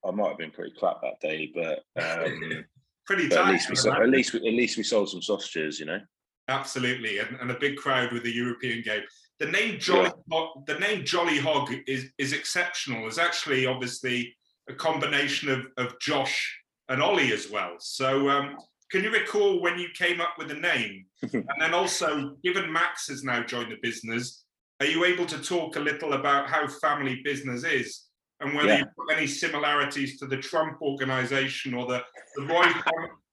I 0.05 0.11
might 0.11 0.29
have 0.29 0.37
been 0.37 0.51
pretty 0.51 0.73
clapped 0.77 1.01
that 1.01 1.19
day, 1.19 1.51
but 1.53 1.83
um, 2.01 2.65
pretty 3.05 3.27
but 3.27 3.39
at 3.39 3.51
least 3.51 3.69
we 3.69 3.75
sold, 3.75 3.97
at 3.97 4.09
least 4.09 4.33
we, 4.33 4.39
at 4.39 4.53
least 4.53 4.77
we 4.77 4.83
sold 4.83 5.09
some 5.09 5.21
sausages, 5.21 5.79
you 5.79 5.85
know. 5.85 5.99
Absolutely, 6.47 7.19
and, 7.19 7.37
and 7.41 7.51
a 7.51 7.59
big 7.59 7.75
crowd 7.75 8.13
with 8.13 8.23
the 8.23 8.31
European 8.31 8.81
game. 8.81 9.03
The 9.39 9.47
name 9.47 9.79
Jolly 9.79 10.11
yeah. 10.31 10.45
the 10.65 10.79
name 10.79 11.03
Jolly 11.03 11.37
Hog 11.37 11.73
is 11.85 12.09
is 12.17 12.33
exceptional. 12.33 13.07
It's 13.07 13.17
actually 13.17 13.65
obviously 13.65 14.35
a 14.69 14.73
combination 14.73 15.49
of 15.49 15.67
of 15.77 15.99
Josh 15.99 16.57
and 16.89 17.01
Ollie 17.01 17.33
as 17.33 17.49
well. 17.49 17.75
So 17.79 18.29
um, 18.29 18.57
can 18.91 19.03
you 19.03 19.11
recall 19.11 19.61
when 19.61 19.77
you 19.77 19.89
came 19.93 20.21
up 20.21 20.35
with 20.37 20.47
the 20.47 20.55
name? 20.55 21.05
and 21.21 21.45
then 21.59 21.73
also, 21.73 22.35
given 22.43 22.71
Max 22.71 23.07
has 23.07 23.23
now 23.23 23.43
joined 23.43 23.71
the 23.71 23.77
business, 23.81 24.45
are 24.79 24.85
you 24.85 25.05
able 25.05 25.25
to 25.25 25.39
talk 25.39 25.75
a 25.75 25.79
little 25.79 26.13
about 26.13 26.49
how 26.49 26.67
family 26.67 27.21
business 27.23 27.63
is? 27.63 28.07
and 28.39 28.53
whether 28.53 28.69
yeah. 28.69 28.77
you've 28.79 29.07
got 29.07 29.17
any 29.17 29.27
similarities 29.27 30.19
to 30.19 30.27
the 30.27 30.37
Trump 30.37 30.81
organization 30.81 31.73
or 31.73 31.87
the, 31.87 32.03
the 32.35 32.45
Roy, 32.45 32.65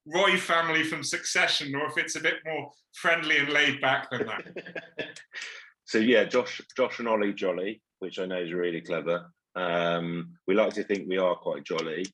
Roy 0.07 0.37
family 0.37 0.83
from 0.83 1.03
Succession, 1.03 1.75
or 1.75 1.87
if 1.87 1.99
it's 1.99 2.17
a 2.17 2.21
bit 2.21 2.37
more 2.47 2.71
friendly 2.95 3.39
and 3.39 3.51
laid 3.51 3.81
back 3.81 4.11
than 4.11 4.27
that. 4.27 5.21
so 5.85 5.99
yeah, 5.99 6.25
Josh, 6.25 6.61
Josh 6.77 6.99
and 7.01 7.09
Ollie 7.09 7.35
Jolly, 7.35 7.83
which 7.99 8.19
I 8.19 8.27
know 8.27 8.41
is 8.41 8.53
really 8.53 8.81
clever. 8.81 9.31
Um, 9.55 10.33
we 10.47 10.55
like 10.55 10.75
to 10.75 10.85
think 10.85 11.09
we 11.09 11.19
are 11.19 11.37
quite 11.37 11.65
jolly. 11.65 12.07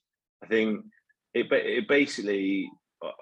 I 0.43 0.47
think 0.47 0.83
it, 1.33 1.47
it 1.51 1.87
basically 1.87 2.69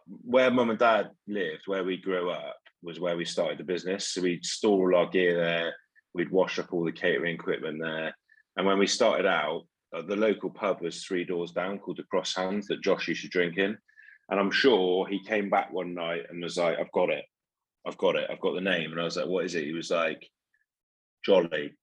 where 0.07 0.51
mum 0.51 0.69
and 0.69 0.79
dad 0.79 1.11
lived, 1.27 1.63
where 1.65 1.83
we 1.83 1.97
grew 1.97 2.29
up, 2.29 2.57
was 2.81 2.99
where 2.99 3.17
we 3.17 3.25
started 3.25 3.57
the 3.57 3.63
business. 3.63 4.09
So 4.09 4.21
we'd 4.21 4.45
store 4.45 4.93
all 4.93 4.99
our 4.99 5.09
gear 5.09 5.35
there. 5.35 5.75
We'd 6.13 6.31
wash 6.31 6.59
up 6.59 6.73
all 6.73 6.83
the 6.83 6.91
catering 6.91 7.35
equipment 7.35 7.79
there. 7.81 8.15
And 8.57 8.65
when 8.65 8.79
we 8.79 8.87
started 8.87 9.25
out, 9.25 9.63
uh, 9.95 10.01
the 10.01 10.15
local 10.15 10.49
pub 10.49 10.81
was 10.81 11.03
three 11.03 11.23
doors 11.23 11.51
down 11.51 11.79
called 11.79 11.97
the 11.97 12.03
Cross 12.03 12.35
Hands 12.35 12.65
that 12.67 12.83
Josh 12.83 13.07
used 13.07 13.23
to 13.23 13.29
drink 13.29 13.57
in. 13.57 13.77
And 14.29 14.39
I'm 14.39 14.51
sure 14.51 15.07
he 15.07 15.23
came 15.23 15.49
back 15.49 15.71
one 15.71 15.93
night 15.93 16.23
and 16.29 16.43
was 16.43 16.57
like, 16.57 16.77
I've 16.79 16.91
got 16.91 17.09
it. 17.09 17.25
I've 17.87 17.97
got 17.97 18.15
it. 18.15 18.29
I've 18.29 18.41
got 18.41 18.53
the 18.53 18.61
name. 18.61 18.91
And 18.91 19.01
I 19.01 19.05
was 19.05 19.17
like, 19.17 19.27
what 19.27 19.45
is 19.45 19.55
it? 19.55 19.65
He 19.65 19.73
was 19.73 19.89
like, 19.89 20.27
Jolly, 21.25 21.73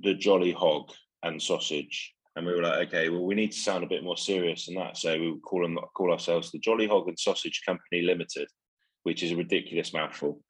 the 0.00 0.14
Jolly 0.14 0.52
Hog 0.52 0.90
and 1.22 1.42
Sausage. 1.42 2.14
And 2.38 2.46
we 2.46 2.54
were 2.54 2.62
like, 2.62 2.88
okay, 2.88 3.08
well, 3.10 3.24
we 3.24 3.34
need 3.34 3.52
to 3.52 3.58
sound 3.58 3.84
a 3.84 3.88
bit 3.88 4.04
more 4.04 4.16
serious 4.16 4.66
than 4.66 4.76
that. 4.76 4.96
So 4.96 5.18
we 5.18 5.38
call 5.40 5.62
them 5.62 5.78
call 5.94 6.12
ourselves 6.12 6.50
the 6.50 6.58
Jolly 6.60 6.86
Hog 6.86 7.08
and 7.08 7.18
Sausage 7.18 7.62
Company 7.66 8.02
Limited, 8.02 8.48
which 9.02 9.22
is 9.22 9.32
a 9.32 9.36
ridiculous 9.36 9.92
mouthful. 9.92 10.40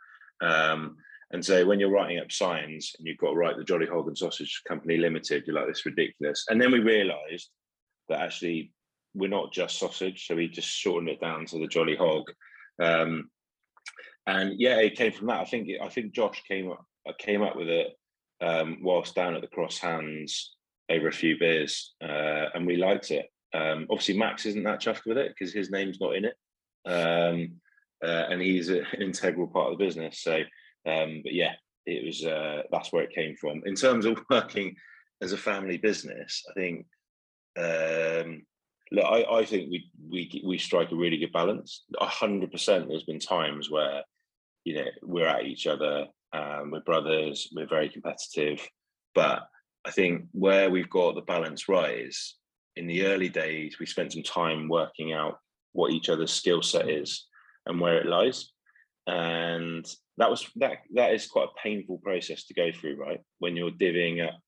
Um, 0.40 0.96
And 1.30 1.44
so 1.44 1.66
when 1.66 1.78
you're 1.78 1.90
writing 1.90 2.18
up 2.18 2.32
signs 2.32 2.94
and 2.98 3.06
you've 3.06 3.18
got 3.18 3.30
to 3.30 3.36
write 3.36 3.56
the 3.56 3.64
Jolly 3.64 3.86
Hog 3.86 4.08
and 4.08 4.16
Sausage 4.16 4.62
Company 4.66 4.96
Limited, 4.96 5.44
you're 5.46 5.56
like, 5.56 5.66
this 5.66 5.84
ridiculous. 5.84 6.46
And 6.48 6.60
then 6.60 6.72
we 6.72 6.78
realised 6.80 7.50
that 8.08 8.20
actually 8.20 8.72
we're 9.14 9.28
not 9.28 9.52
just 9.52 9.78
sausage, 9.78 10.26
so 10.26 10.36
we 10.36 10.48
just 10.48 10.68
shortened 10.68 11.10
it 11.10 11.20
down 11.20 11.46
to 11.46 11.58
the 11.58 11.66
Jolly 11.66 11.96
Hog. 11.96 12.24
Um, 12.82 13.30
and 14.26 14.58
yeah, 14.58 14.76
it 14.76 14.96
came 14.96 15.12
from 15.12 15.28
that. 15.28 15.40
I 15.40 15.44
think 15.44 15.68
I 15.82 15.88
think 15.88 16.14
Josh 16.14 16.42
came 16.46 16.70
up 16.70 16.84
came 17.18 17.42
up 17.42 17.56
with 17.56 17.68
it 17.68 17.88
um, 18.40 18.78
whilst 18.82 19.14
down 19.14 19.34
at 19.34 19.40
the 19.40 19.48
Cross 19.48 19.78
Hands 19.78 20.56
over 20.90 21.08
a 21.08 21.12
few 21.12 21.38
beers, 21.38 21.94
uh, 22.02 22.46
and 22.54 22.66
we 22.66 22.76
liked 22.76 23.10
it. 23.10 23.26
Um, 23.54 23.86
obviously, 23.90 24.18
Max 24.18 24.46
isn't 24.46 24.64
that 24.64 24.80
chuffed 24.80 25.06
with 25.06 25.18
it 25.18 25.32
because 25.32 25.52
his 25.52 25.70
name's 25.70 26.00
not 26.00 26.16
in 26.16 26.24
it, 26.26 26.34
um, 26.86 27.52
uh, 28.04 28.26
and 28.30 28.40
he's 28.40 28.68
an 28.68 28.86
integral 29.00 29.46
part 29.46 29.72
of 29.72 29.78
the 29.78 29.84
business. 29.84 30.22
So, 30.22 30.36
um, 30.86 31.20
but 31.22 31.32
yeah, 31.32 31.52
it 31.86 32.04
was 32.04 32.24
uh, 32.24 32.62
that's 32.70 32.92
where 32.92 33.04
it 33.04 33.14
came 33.14 33.36
from. 33.36 33.62
In 33.64 33.74
terms 33.74 34.04
of 34.04 34.20
working 34.30 34.76
as 35.22 35.32
a 35.32 35.38
family 35.38 35.78
business, 35.78 36.44
I 36.50 36.52
think 36.54 36.86
um, 37.58 38.42
look, 38.92 39.04
I, 39.04 39.24
I 39.24 39.44
think 39.44 39.70
we 39.70 39.90
we 40.08 40.42
we 40.46 40.58
strike 40.58 40.92
a 40.92 40.96
really 40.96 41.18
good 41.18 41.32
balance. 41.32 41.84
Hundred 41.98 42.52
percent. 42.52 42.88
There's 42.88 43.04
been 43.04 43.20
times 43.20 43.70
where 43.70 44.02
you 44.64 44.76
know 44.76 44.86
we're 45.02 45.26
at 45.26 45.46
each 45.46 45.66
other. 45.66 46.06
Um, 46.32 46.70
we're 46.70 46.80
brothers. 46.80 47.48
We're 47.54 47.66
very 47.66 47.88
competitive, 47.88 48.66
but 49.14 49.48
I 49.86 49.90
think 49.90 50.26
where 50.32 50.70
we've 50.70 50.90
got 50.90 51.14
the 51.14 51.22
balance 51.22 51.68
right 51.68 51.98
is 51.98 52.36
in 52.76 52.86
the 52.86 53.06
early 53.06 53.28
days 53.28 53.78
we 53.78 53.86
spent 53.86 54.12
some 54.12 54.22
time 54.22 54.68
working 54.68 55.12
out 55.12 55.38
what 55.72 55.92
each 55.92 56.08
other's 56.08 56.32
skill 56.32 56.62
set 56.62 56.88
is 56.88 57.26
and 57.66 57.80
where 57.80 57.98
it 57.98 58.06
lies, 58.06 58.50
and 59.06 59.84
that 60.16 60.30
was 60.30 60.48
that 60.56 60.78
that 60.94 61.12
is 61.12 61.26
quite 61.26 61.48
a 61.48 61.60
painful 61.62 61.98
process 61.98 62.44
to 62.44 62.54
go 62.54 62.70
through, 62.72 62.96
right? 62.96 63.20
When 63.38 63.56
you're 63.56 63.70
divvying 63.70 64.26
up 64.26 64.38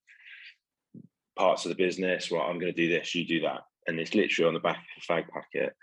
parts 1.37 1.65
of 1.65 1.71
the 1.71 1.75
business, 1.75 2.31
right? 2.31 2.47
I'm 2.49 2.59
going 2.59 2.73
to 2.73 2.87
do 2.87 2.89
this, 2.89 3.15
you 3.15 3.27
do 3.27 3.41
that, 3.41 3.63
and 3.87 3.99
it's 3.99 4.15
literally 4.15 4.49
on 4.49 4.55
the 4.55 4.61
back 4.61 4.79
of 4.79 5.03
a 5.03 5.13
fag 5.13 5.29
packet. 5.29 5.75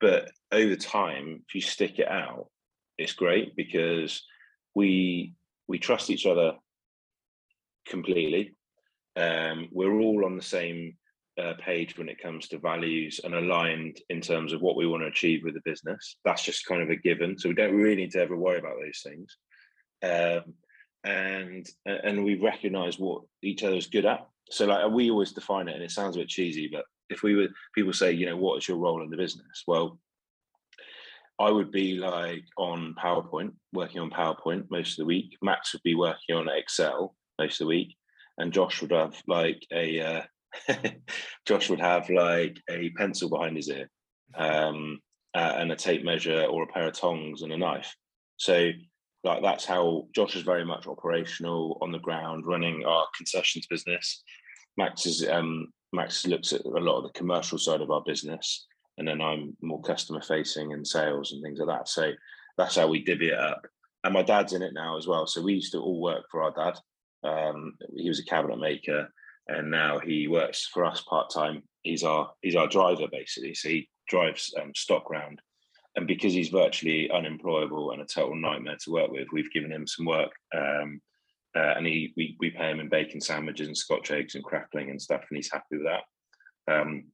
But 0.00 0.30
over 0.52 0.76
time, 0.76 1.42
if 1.48 1.54
you 1.54 1.60
stick 1.60 1.98
it 1.98 2.08
out, 2.08 2.48
it's 2.98 3.12
great 3.12 3.56
because 3.56 4.22
we 4.74 5.34
we 5.68 5.78
trust 5.78 6.10
each 6.10 6.26
other 6.26 6.54
completely. 7.86 8.55
Um, 9.16 9.68
we're 9.72 10.00
all 10.00 10.24
on 10.24 10.36
the 10.36 10.42
same 10.42 10.96
uh, 11.40 11.54
page 11.58 11.98
when 11.98 12.08
it 12.08 12.22
comes 12.22 12.48
to 12.48 12.58
values 12.58 13.20
and 13.22 13.34
aligned 13.34 14.00
in 14.08 14.20
terms 14.20 14.52
of 14.52 14.62
what 14.62 14.76
we 14.76 14.86
want 14.86 15.02
to 15.02 15.08
achieve 15.08 15.42
with 15.44 15.54
the 15.54 15.60
business. 15.64 16.16
That's 16.24 16.44
just 16.44 16.66
kind 16.66 16.82
of 16.82 16.90
a 16.90 16.96
given. 16.96 17.38
So 17.38 17.48
we 17.48 17.54
don't 17.54 17.74
really 17.74 17.96
need 17.96 18.12
to 18.12 18.20
ever 18.20 18.36
worry 18.36 18.58
about 18.58 18.76
those 18.80 19.02
things. 19.02 19.36
Um, 20.02 20.54
and 21.04 21.68
and 21.84 22.24
we 22.24 22.34
recognize 22.36 22.98
what 22.98 23.22
each 23.42 23.62
other's 23.62 23.86
good 23.86 24.06
at. 24.06 24.26
So 24.50 24.66
like 24.66 24.90
we 24.90 25.10
always 25.10 25.32
define 25.32 25.68
it, 25.68 25.74
and 25.74 25.82
it 25.82 25.90
sounds 25.90 26.16
a 26.16 26.20
bit 26.20 26.28
cheesy, 26.28 26.68
but 26.72 26.84
if 27.08 27.22
we 27.22 27.34
were 27.34 27.48
people 27.74 27.92
say, 27.92 28.12
you 28.12 28.26
know, 28.26 28.36
what 28.36 28.58
is 28.58 28.68
your 28.68 28.78
role 28.78 29.02
in 29.02 29.10
the 29.10 29.16
business? 29.16 29.62
Well, 29.66 29.98
I 31.38 31.50
would 31.50 31.70
be 31.70 31.98
like 31.98 32.44
on 32.56 32.94
PowerPoint, 32.98 33.52
working 33.72 34.00
on 34.00 34.10
PowerPoint 34.10 34.70
most 34.70 34.92
of 34.92 34.96
the 34.98 35.04
week. 35.04 35.36
Max 35.42 35.72
would 35.72 35.82
be 35.82 35.94
working 35.94 36.34
on 36.34 36.48
Excel 36.48 37.14
most 37.38 37.60
of 37.60 37.66
the 37.66 37.68
week, 37.68 37.94
and 38.38 38.52
Josh 38.52 38.80
would 38.82 38.92
have 38.92 39.16
like 39.26 39.64
a 39.72 40.00
uh, 40.00 40.22
Josh 41.46 41.70
would 41.70 41.80
have 41.80 42.08
like 42.10 42.58
a 42.70 42.90
pencil 42.90 43.28
behind 43.28 43.56
his 43.56 43.68
ear, 43.68 43.88
um, 44.36 45.00
uh, 45.34 45.54
and 45.56 45.72
a 45.72 45.76
tape 45.76 46.04
measure 46.04 46.44
or 46.44 46.62
a 46.62 46.72
pair 46.72 46.86
of 46.86 46.94
tongs 46.94 47.42
and 47.42 47.52
a 47.52 47.58
knife. 47.58 47.94
So 48.36 48.70
like 49.24 49.42
that's 49.42 49.64
how 49.64 50.06
Josh 50.14 50.36
is 50.36 50.42
very 50.42 50.64
much 50.64 50.86
operational 50.86 51.78
on 51.82 51.90
the 51.90 51.98
ground, 51.98 52.46
running 52.46 52.84
our 52.84 53.06
concessions 53.16 53.66
business. 53.66 54.22
Max 54.76 55.06
is 55.06 55.26
um, 55.28 55.68
Max 55.92 56.26
looks 56.26 56.52
at 56.52 56.64
a 56.64 56.68
lot 56.68 56.98
of 56.98 57.04
the 57.04 57.18
commercial 57.18 57.58
side 57.58 57.80
of 57.80 57.90
our 57.90 58.02
business, 58.06 58.66
and 58.98 59.08
then 59.08 59.20
I'm 59.20 59.56
more 59.60 59.80
customer 59.82 60.22
facing 60.22 60.72
and 60.72 60.86
sales 60.86 61.32
and 61.32 61.42
things 61.42 61.58
like 61.58 61.68
that. 61.68 61.88
So 61.88 62.12
that's 62.56 62.76
how 62.76 62.86
we 62.86 63.02
divvy 63.02 63.28
it 63.28 63.38
up. 63.38 63.66
And 64.04 64.14
my 64.14 64.22
dad's 64.22 64.52
in 64.52 64.62
it 64.62 64.74
now 64.74 64.96
as 64.96 65.06
well. 65.06 65.26
So 65.26 65.42
we 65.42 65.54
used 65.54 65.72
to 65.72 65.80
all 65.80 66.00
work 66.00 66.24
for 66.30 66.42
our 66.42 66.52
dad. 66.52 66.78
Um, 67.26 67.74
he 67.94 68.08
was 68.08 68.20
a 68.20 68.24
cabinet 68.24 68.58
maker, 68.58 69.08
and 69.48 69.70
now 69.70 69.98
he 69.98 70.28
works 70.28 70.66
for 70.66 70.84
us 70.84 71.02
part 71.02 71.30
time. 71.30 71.62
He's 71.82 72.02
our 72.02 72.30
he's 72.42 72.56
our 72.56 72.68
driver 72.68 73.06
basically. 73.10 73.54
So 73.54 73.68
he 73.68 73.88
drives 74.08 74.54
um, 74.60 74.72
stock 74.74 75.10
round, 75.10 75.40
and 75.96 76.06
because 76.06 76.32
he's 76.32 76.48
virtually 76.48 77.10
unemployable 77.10 77.92
and 77.92 78.02
a 78.02 78.06
total 78.06 78.36
nightmare 78.36 78.76
to 78.84 78.90
work 78.92 79.10
with, 79.10 79.28
we've 79.32 79.52
given 79.52 79.72
him 79.72 79.86
some 79.86 80.06
work. 80.06 80.32
Um, 80.54 81.00
uh, 81.56 81.74
and 81.76 81.86
he 81.86 82.12
we, 82.16 82.36
we 82.38 82.50
pay 82.50 82.70
him 82.70 82.80
in 82.80 82.88
bacon 82.88 83.20
sandwiches 83.20 83.66
and 83.66 83.76
Scotch 83.76 84.10
eggs 84.10 84.34
and 84.34 84.44
crackling 84.44 84.90
and 84.90 85.00
stuff, 85.00 85.24
and 85.28 85.36
he's 85.36 85.50
happy 85.50 85.76
with 85.78 85.86
that. 85.86 86.02
Um, 86.72 87.04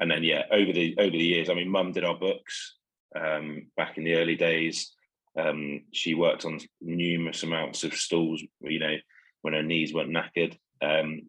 and 0.00 0.10
then 0.10 0.24
yeah, 0.24 0.42
over 0.50 0.72
the 0.72 0.96
over 0.98 1.10
the 1.10 1.18
years, 1.18 1.48
I 1.48 1.54
mean, 1.54 1.68
Mum 1.68 1.92
did 1.92 2.04
our 2.04 2.18
books 2.18 2.76
um, 3.14 3.66
back 3.76 3.98
in 3.98 4.04
the 4.04 4.14
early 4.14 4.34
days. 4.34 4.92
Um, 5.38 5.82
she 5.92 6.14
worked 6.14 6.44
on 6.44 6.60
numerous 6.80 7.42
amounts 7.42 7.84
of 7.84 7.94
stalls, 7.94 8.42
you 8.60 8.78
know, 8.78 8.96
when 9.42 9.54
her 9.54 9.62
knees 9.62 9.92
weren't 9.92 10.10
knackered. 10.10 10.56
Um, 10.80 11.22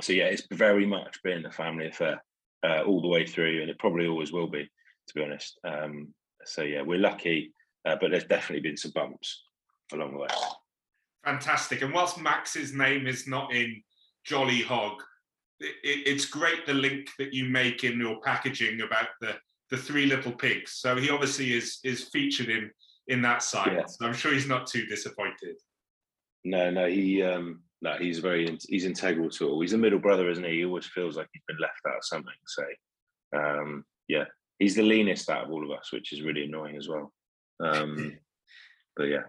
so 0.00 0.12
yeah, 0.12 0.24
it's 0.24 0.46
very 0.50 0.86
much 0.86 1.22
been 1.22 1.46
a 1.46 1.50
family 1.50 1.88
affair 1.88 2.22
uh, 2.64 2.82
all 2.82 3.00
the 3.00 3.08
way 3.08 3.26
through, 3.26 3.62
and 3.62 3.70
it 3.70 3.78
probably 3.78 4.06
always 4.06 4.32
will 4.32 4.48
be, 4.48 4.64
to 4.64 5.14
be 5.14 5.22
honest. 5.22 5.58
Um, 5.64 6.14
so 6.44 6.62
yeah, 6.62 6.82
we're 6.82 6.98
lucky, 6.98 7.52
uh, 7.86 7.96
but 8.00 8.10
there's 8.10 8.24
definitely 8.24 8.68
been 8.68 8.76
some 8.76 8.92
bumps 8.92 9.44
along 9.92 10.12
the 10.12 10.18
way. 10.18 10.28
Fantastic. 11.24 11.82
And 11.82 11.92
whilst 11.92 12.20
Max's 12.20 12.74
name 12.74 13.06
is 13.06 13.26
not 13.26 13.54
in 13.54 13.82
Jolly 14.24 14.62
Hog, 14.62 15.02
it, 15.60 15.74
it's 15.82 16.26
great 16.26 16.66
the 16.66 16.74
link 16.74 17.08
that 17.18 17.32
you 17.32 17.46
make 17.46 17.84
in 17.84 17.98
your 17.98 18.20
packaging 18.20 18.80
about 18.80 19.08
the 19.20 19.34
the 19.70 19.76
three 19.76 20.06
little 20.06 20.32
pigs. 20.32 20.72
So 20.72 20.96
he 20.96 21.10
obviously 21.10 21.52
is 21.52 21.78
is 21.84 22.04
featured 22.04 22.48
in 22.48 22.70
in 23.08 23.22
that 23.22 23.42
side. 23.42 23.72
Yeah. 23.72 23.86
So 23.86 24.06
I'm 24.06 24.14
sure 24.14 24.32
he's 24.32 24.48
not 24.48 24.66
too 24.66 24.86
disappointed. 24.86 25.56
No, 26.44 26.70
no, 26.70 26.86
he 26.86 27.22
um 27.22 27.60
no, 27.82 27.94
he's 27.98 28.18
very 28.18 28.58
he's 28.68 28.84
integral 28.84 29.30
to 29.30 29.48
all. 29.48 29.60
He's 29.60 29.72
a 29.72 29.78
middle 29.78 29.98
brother, 29.98 30.30
isn't 30.30 30.44
he? 30.44 30.58
He 30.58 30.64
always 30.64 30.86
feels 30.86 31.16
like 31.16 31.28
he's 31.32 31.42
been 31.46 31.58
left 31.58 31.80
out 31.86 31.98
of 31.98 32.04
something. 32.04 32.32
So 32.46 32.64
um 33.36 33.84
yeah, 34.08 34.24
he's 34.58 34.74
the 34.74 34.82
leanest 34.82 35.30
out 35.30 35.44
of 35.44 35.50
all 35.50 35.64
of 35.64 35.78
us, 35.78 35.92
which 35.92 36.12
is 36.12 36.22
really 36.22 36.44
annoying 36.44 36.76
as 36.76 36.88
well. 36.88 37.12
Um 37.60 38.18
but 38.96 39.04
yeah, 39.04 39.22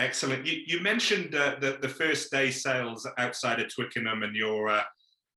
Excellent. 0.00 0.46
You, 0.46 0.62
you 0.66 0.80
mentioned 0.80 1.34
uh, 1.34 1.56
the, 1.60 1.76
the 1.82 1.88
first 1.88 2.30
day 2.30 2.50
sales 2.50 3.06
outside 3.18 3.60
of 3.60 3.68
Twickenham 3.68 4.22
and 4.22 4.34
your 4.34 4.70
uh, 4.70 4.82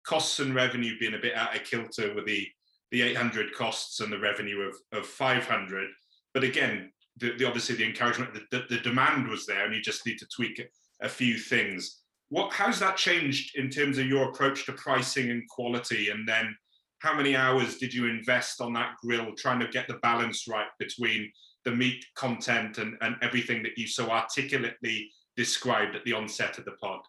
costs 0.04 0.38
and 0.38 0.54
revenue 0.54 0.98
being 0.98 1.14
a 1.14 1.18
bit 1.18 1.34
out 1.34 1.56
of 1.56 1.64
kilter 1.64 2.14
with 2.14 2.26
the, 2.26 2.46
the 2.90 3.00
800 3.00 3.54
costs 3.54 4.00
and 4.00 4.12
the 4.12 4.18
revenue 4.18 4.60
of, 4.60 4.74
of 4.92 5.06
500. 5.06 5.88
But 6.34 6.44
again, 6.44 6.92
the, 7.16 7.34
the 7.38 7.46
obviously 7.46 7.76
the 7.76 7.86
encouragement, 7.86 8.34
the, 8.50 8.64
the, 8.68 8.80
demand 8.80 9.28
was 9.28 9.46
there, 9.46 9.64
and 9.64 9.74
you 9.74 9.80
just 9.80 10.04
need 10.04 10.18
to 10.18 10.26
tweak 10.26 10.58
a 11.02 11.08
few 11.08 11.36
things. 11.36 12.00
What 12.28 12.52
how's 12.52 12.78
that 12.80 12.96
changed 12.96 13.56
in 13.56 13.70
terms 13.70 13.98
of 13.98 14.06
your 14.06 14.28
approach 14.28 14.66
to 14.66 14.72
pricing 14.72 15.30
and 15.30 15.48
quality? 15.48 16.10
And 16.10 16.28
then 16.28 16.54
how 17.00 17.14
many 17.14 17.34
hours 17.34 17.78
did 17.78 17.92
you 17.92 18.06
invest 18.06 18.60
on 18.60 18.72
that 18.74 18.94
grill 19.02 19.34
trying 19.36 19.60
to 19.60 19.68
get 19.68 19.88
the 19.88 19.98
balance 20.02 20.46
right 20.46 20.68
between 20.78 21.30
the 21.64 21.72
meat 21.72 22.04
content 22.14 22.78
and, 22.78 22.96
and 23.00 23.16
everything 23.22 23.62
that 23.62 23.76
you 23.76 23.86
so 23.86 24.10
articulately 24.10 25.10
described 25.36 25.96
at 25.96 26.04
the 26.04 26.12
onset 26.12 26.58
of 26.58 26.64
the 26.64 26.72
pod? 26.72 27.00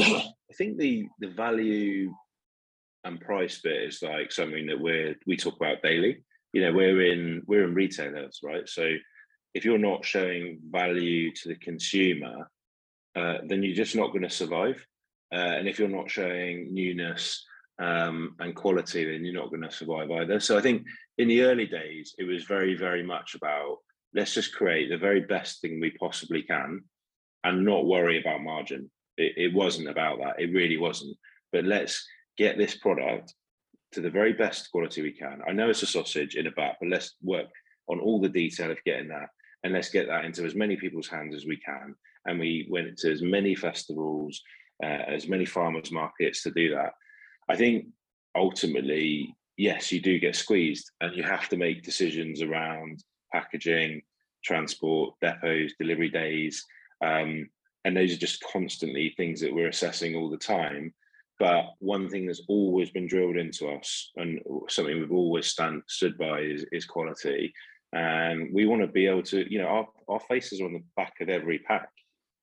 I 0.00 0.56
think 0.56 0.78
the 0.78 1.06
the 1.20 1.30
value 1.30 2.12
and 3.04 3.20
price 3.20 3.60
bit 3.62 3.82
is 3.82 4.02
like 4.02 4.32
something 4.32 4.66
that 4.66 4.80
we're 4.80 5.14
we 5.26 5.36
talk 5.36 5.56
about 5.56 5.82
daily. 5.82 6.24
You 6.52 6.62
know, 6.62 6.72
we're 6.72 7.12
in 7.12 7.42
we're 7.46 7.64
in 7.64 7.74
retailers, 7.74 8.40
right? 8.42 8.68
So 8.68 8.94
if 9.54 9.64
you're 9.64 9.78
not 9.78 10.04
showing 10.04 10.58
value 10.70 11.32
to 11.32 11.48
the 11.48 11.54
consumer, 11.56 12.50
uh, 13.16 13.38
then 13.46 13.62
you're 13.62 13.74
just 13.74 13.94
not 13.94 14.08
going 14.08 14.22
to 14.22 14.30
survive. 14.30 14.84
Uh, 15.32 15.36
and 15.58 15.68
if 15.68 15.78
you're 15.78 15.88
not 15.88 16.10
showing 16.10 16.74
newness 16.74 17.44
um, 17.78 18.34
and 18.40 18.54
quality, 18.54 19.04
then 19.04 19.24
you're 19.24 19.40
not 19.40 19.50
going 19.50 19.62
to 19.62 19.70
survive 19.70 20.10
either. 20.10 20.40
So 20.40 20.58
I 20.58 20.60
think 20.60 20.84
in 21.18 21.28
the 21.28 21.42
early 21.42 21.66
days, 21.66 22.14
it 22.18 22.24
was 22.24 22.44
very, 22.44 22.76
very 22.76 23.02
much 23.02 23.34
about 23.34 23.78
let's 24.12 24.34
just 24.34 24.54
create 24.54 24.88
the 24.88 24.98
very 24.98 25.20
best 25.20 25.60
thing 25.60 25.80
we 25.80 25.90
possibly 25.90 26.42
can 26.42 26.82
and 27.42 27.64
not 27.64 27.86
worry 27.86 28.20
about 28.20 28.42
margin. 28.42 28.90
It, 29.16 29.32
it 29.36 29.54
wasn't 29.54 29.88
about 29.88 30.18
that. 30.18 30.40
It 30.40 30.52
really 30.52 30.76
wasn't. 30.76 31.16
But 31.52 31.64
let's 31.64 32.04
get 32.36 32.58
this 32.58 32.76
product 32.76 33.34
to 33.92 34.00
the 34.00 34.10
very 34.10 34.32
best 34.32 34.70
quality 34.72 35.02
we 35.02 35.12
can. 35.12 35.40
I 35.46 35.52
know 35.52 35.70
it's 35.70 35.82
a 35.82 35.86
sausage 35.86 36.34
in 36.34 36.46
a 36.48 36.52
bat, 36.52 36.76
but 36.80 36.88
let's 36.88 37.14
work 37.22 37.46
on 37.88 38.00
all 38.00 38.20
the 38.20 38.28
detail 38.28 38.70
of 38.70 38.82
getting 38.84 39.08
that 39.08 39.28
and 39.64 39.72
let's 39.72 39.88
get 39.88 40.06
that 40.06 40.26
into 40.26 40.44
as 40.44 40.54
many 40.54 40.76
people's 40.76 41.08
hands 41.08 41.34
as 41.34 41.46
we 41.46 41.56
can. 41.56 41.94
And 42.26 42.38
we 42.38 42.68
went 42.70 42.96
to 42.98 43.10
as 43.10 43.22
many 43.22 43.54
festivals, 43.54 44.40
uh, 44.82 44.86
as 44.86 45.26
many 45.26 45.46
farmers 45.46 45.90
markets 45.90 46.42
to 46.42 46.50
do 46.50 46.74
that. 46.74 46.92
I 47.48 47.56
think 47.56 47.86
ultimately, 48.36 49.34
yes, 49.56 49.90
you 49.90 50.00
do 50.00 50.18
get 50.18 50.36
squeezed 50.36 50.90
and 51.00 51.16
you 51.16 51.22
have 51.22 51.48
to 51.48 51.56
make 51.56 51.82
decisions 51.82 52.42
around 52.42 53.02
packaging, 53.32 54.02
transport, 54.44 55.14
depots, 55.22 55.72
delivery 55.80 56.10
days. 56.10 56.62
Um, 57.02 57.48
and 57.86 57.96
those 57.96 58.12
are 58.12 58.18
just 58.18 58.44
constantly 58.52 59.14
things 59.16 59.40
that 59.40 59.54
we're 59.54 59.68
assessing 59.68 60.14
all 60.14 60.30
the 60.30 60.36
time. 60.36 60.92
But 61.40 61.72
one 61.78 62.08
thing 62.08 62.26
that's 62.26 62.42
always 62.48 62.90
been 62.90 63.08
drilled 63.08 63.36
into 63.36 63.68
us, 63.68 64.10
and 64.16 64.40
something 64.68 64.98
we've 64.98 65.10
always 65.10 65.48
stand 65.48 65.82
stood 65.88 66.16
by, 66.16 66.40
is, 66.40 66.64
is 66.70 66.84
quality. 66.84 67.52
And 67.94 68.52
we 68.52 68.66
want 68.66 68.82
to 68.82 68.88
be 68.88 69.06
able 69.06 69.22
to, 69.22 69.50
you 69.50 69.62
know, 69.62 69.68
our, 69.68 69.88
our 70.08 70.20
faces 70.20 70.60
are 70.60 70.66
on 70.66 70.72
the 70.72 70.82
back 70.96 71.14
of 71.20 71.28
every 71.28 71.60
pack. 71.60 71.88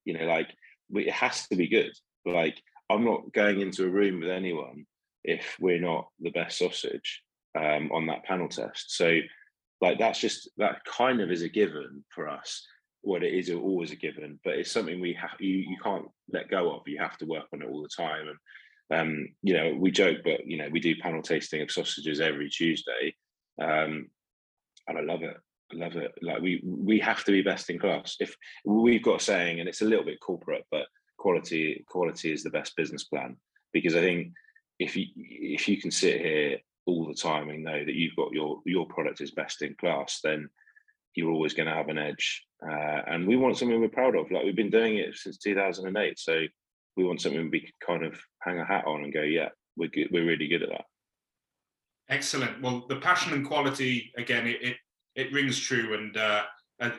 You 0.05 0.17
know, 0.17 0.25
like 0.25 0.49
we, 0.89 1.07
it 1.07 1.13
has 1.13 1.47
to 1.49 1.57
be 1.57 1.67
good. 1.67 1.91
Like 2.25 2.57
I'm 2.89 3.03
not 3.03 3.33
going 3.33 3.59
into 3.59 3.85
a 3.85 3.89
room 3.89 4.21
with 4.21 4.29
anyone 4.29 4.85
if 5.23 5.57
we're 5.59 5.81
not 5.81 6.07
the 6.21 6.31
best 6.31 6.57
sausage 6.57 7.21
um, 7.57 7.91
on 7.91 8.07
that 8.07 8.23
panel 8.23 8.47
test. 8.47 8.95
So, 8.95 9.19
like 9.81 9.99
that's 9.99 10.19
just 10.19 10.49
that 10.57 10.85
kind 10.85 11.19
of 11.21 11.31
is 11.31 11.41
a 11.41 11.49
given 11.49 12.05
for 12.09 12.29
us. 12.29 12.65
What 13.01 13.23
it 13.23 13.33
is 13.33 13.49
always 13.49 13.91
a 13.91 13.95
given, 13.95 14.39
but 14.45 14.53
it's 14.53 14.71
something 14.71 15.01
we 15.01 15.13
have 15.13 15.31
you 15.39 15.57
you 15.57 15.77
can't 15.83 16.05
let 16.31 16.49
go 16.49 16.73
of. 16.73 16.87
You 16.87 16.99
have 16.99 17.17
to 17.17 17.25
work 17.25 17.47
on 17.53 17.61
it 17.61 17.67
all 17.67 17.81
the 17.81 17.89
time. 17.89 18.27
And 18.27 18.37
um, 18.91 19.27
you 19.41 19.53
know, 19.53 19.75
we 19.77 19.91
joke, 19.91 20.19
but 20.23 20.45
you 20.45 20.57
know, 20.57 20.69
we 20.71 20.79
do 20.79 20.95
panel 20.95 21.21
tasting 21.21 21.61
of 21.61 21.71
sausages 21.71 22.21
every 22.21 22.49
Tuesday, 22.49 23.15
um, 23.61 24.07
and 24.87 24.97
I 24.97 25.01
love 25.01 25.23
it. 25.23 25.37
I 25.71 25.75
love 25.75 25.95
it. 25.95 26.11
Like 26.21 26.41
we 26.41 26.61
we 26.65 26.99
have 26.99 27.23
to 27.25 27.31
be 27.31 27.41
best 27.41 27.69
in 27.69 27.79
class. 27.79 28.17
If 28.19 28.35
we've 28.65 29.03
got 29.03 29.21
a 29.21 29.23
saying, 29.23 29.59
and 29.59 29.69
it's 29.69 29.81
a 29.81 29.85
little 29.85 30.05
bit 30.05 30.19
corporate, 30.19 30.65
but 30.71 30.85
quality 31.17 31.83
quality 31.87 32.31
is 32.31 32.43
the 32.43 32.49
best 32.49 32.75
business 32.75 33.05
plan. 33.05 33.37
Because 33.73 33.95
I 33.95 34.01
think 34.01 34.33
if 34.79 34.95
you 34.95 35.05
if 35.15 35.67
you 35.67 35.79
can 35.79 35.91
sit 35.91 36.21
here 36.21 36.57
all 36.85 37.07
the 37.07 37.13
time 37.13 37.49
and 37.49 37.63
know 37.63 37.85
that 37.85 37.95
you've 37.95 38.15
got 38.15 38.33
your 38.33 38.59
your 38.65 38.85
product 38.87 39.21
is 39.21 39.31
best 39.31 39.61
in 39.61 39.75
class, 39.75 40.19
then 40.23 40.49
you're 41.15 41.31
always 41.31 41.53
going 41.53 41.67
to 41.67 41.75
have 41.75 41.89
an 41.89 41.97
edge. 41.97 42.45
Uh, 42.65 43.01
and 43.07 43.27
we 43.27 43.35
want 43.35 43.57
something 43.57 43.79
we're 43.79 43.89
proud 43.89 44.15
of. 44.15 44.31
Like 44.31 44.43
we've 44.43 44.55
been 44.55 44.69
doing 44.69 44.97
it 44.97 45.15
since 45.15 45.37
2008, 45.37 46.19
so 46.19 46.41
we 46.95 47.03
want 47.03 47.21
something 47.21 47.49
we 47.49 47.61
can 47.61 47.71
kind 47.85 48.05
of 48.05 48.19
hang 48.41 48.59
a 48.59 48.65
hat 48.65 48.85
on 48.85 49.03
and 49.03 49.13
go, 49.13 49.21
yeah, 49.21 49.49
we're 49.75 49.89
good, 49.89 50.09
we're 50.11 50.25
really 50.25 50.47
good 50.47 50.63
at 50.63 50.69
that. 50.69 50.85
Excellent. 52.11 52.61
Well, 52.61 52.85
the 52.89 52.97
passion 52.97 53.31
and 53.31 53.47
quality 53.47 54.11
again, 54.17 54.45
it 54.45 54.61
it, 54.61 54.77
it 55.15 55.33
rings 55.33 55.57
true. 55.57 55.93
And 55.93 56.15
uh, 56.17 56.43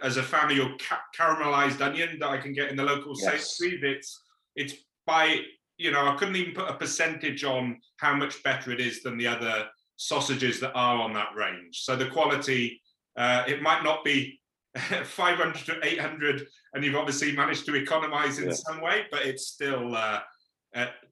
as 0.02 0.16
a 0.16 0.22
fan 0.22 0.50
of 0.50 0.56
your 0.56 0.70
ca- 0.78 1.02
caramelized 1.16 1.82
onion 1.82 2.18
that 2.20 2.30
I 2.30 2.38
can 2.38 2.54
get 2.54 2.70
in 2.70 2.76
the 2.76 2.84
local 2.84 3.14
yes. 3.18 3.58
Sainsbury's, 3.58 3.82
it's 3.82 4.20
it's 4.56 4.74
by 5.06 5.40
you 5.76 5.90
know 5.90 6.06
I 6.06 6.16
couldn't 6.16 6.36
even 6.36 6.54
put 6.54 6.70
a 6.70 6.74
percentage 6.74 7.44
on 7.44 7.78
how 7.98 8.14
much 8.14 8.42
better 8.42 8.72
it 8.72 8.80
is 8.80 9.02
than 9.02 9.18
the 9.18 9.26
other 9.26 9.68
sausages 9.96 10.58
that 10.60 10.72
are 10.74 10.96
on 10.96 11.12
that 11.12 11.34
range. 11.36 11.82
So 11.82 11.94
the 11.94 12.06
quality, 12.06 12.80
uh, 13.16 13.44
it 13.46 13.60
might 13.60 13.84
not 13.84 14.04
be 14.04 14.40
500 15.04 15.54
to 15.66 15.78
800 15.82 16.46
and 16.72 16.82
you've 16.82 16.96
obviously 16.96 17.36
managed 17.36 17.66
to 17.66 17.76
economize 17.76 18.38
in 18.38 18.48
yeah. 18.48 18.54
some 18.54 18.80
way 18.80 19.04
but 19.10 19.26
it's 19.26 19.48
still 19.48 19.94
uh, 19.94 20.20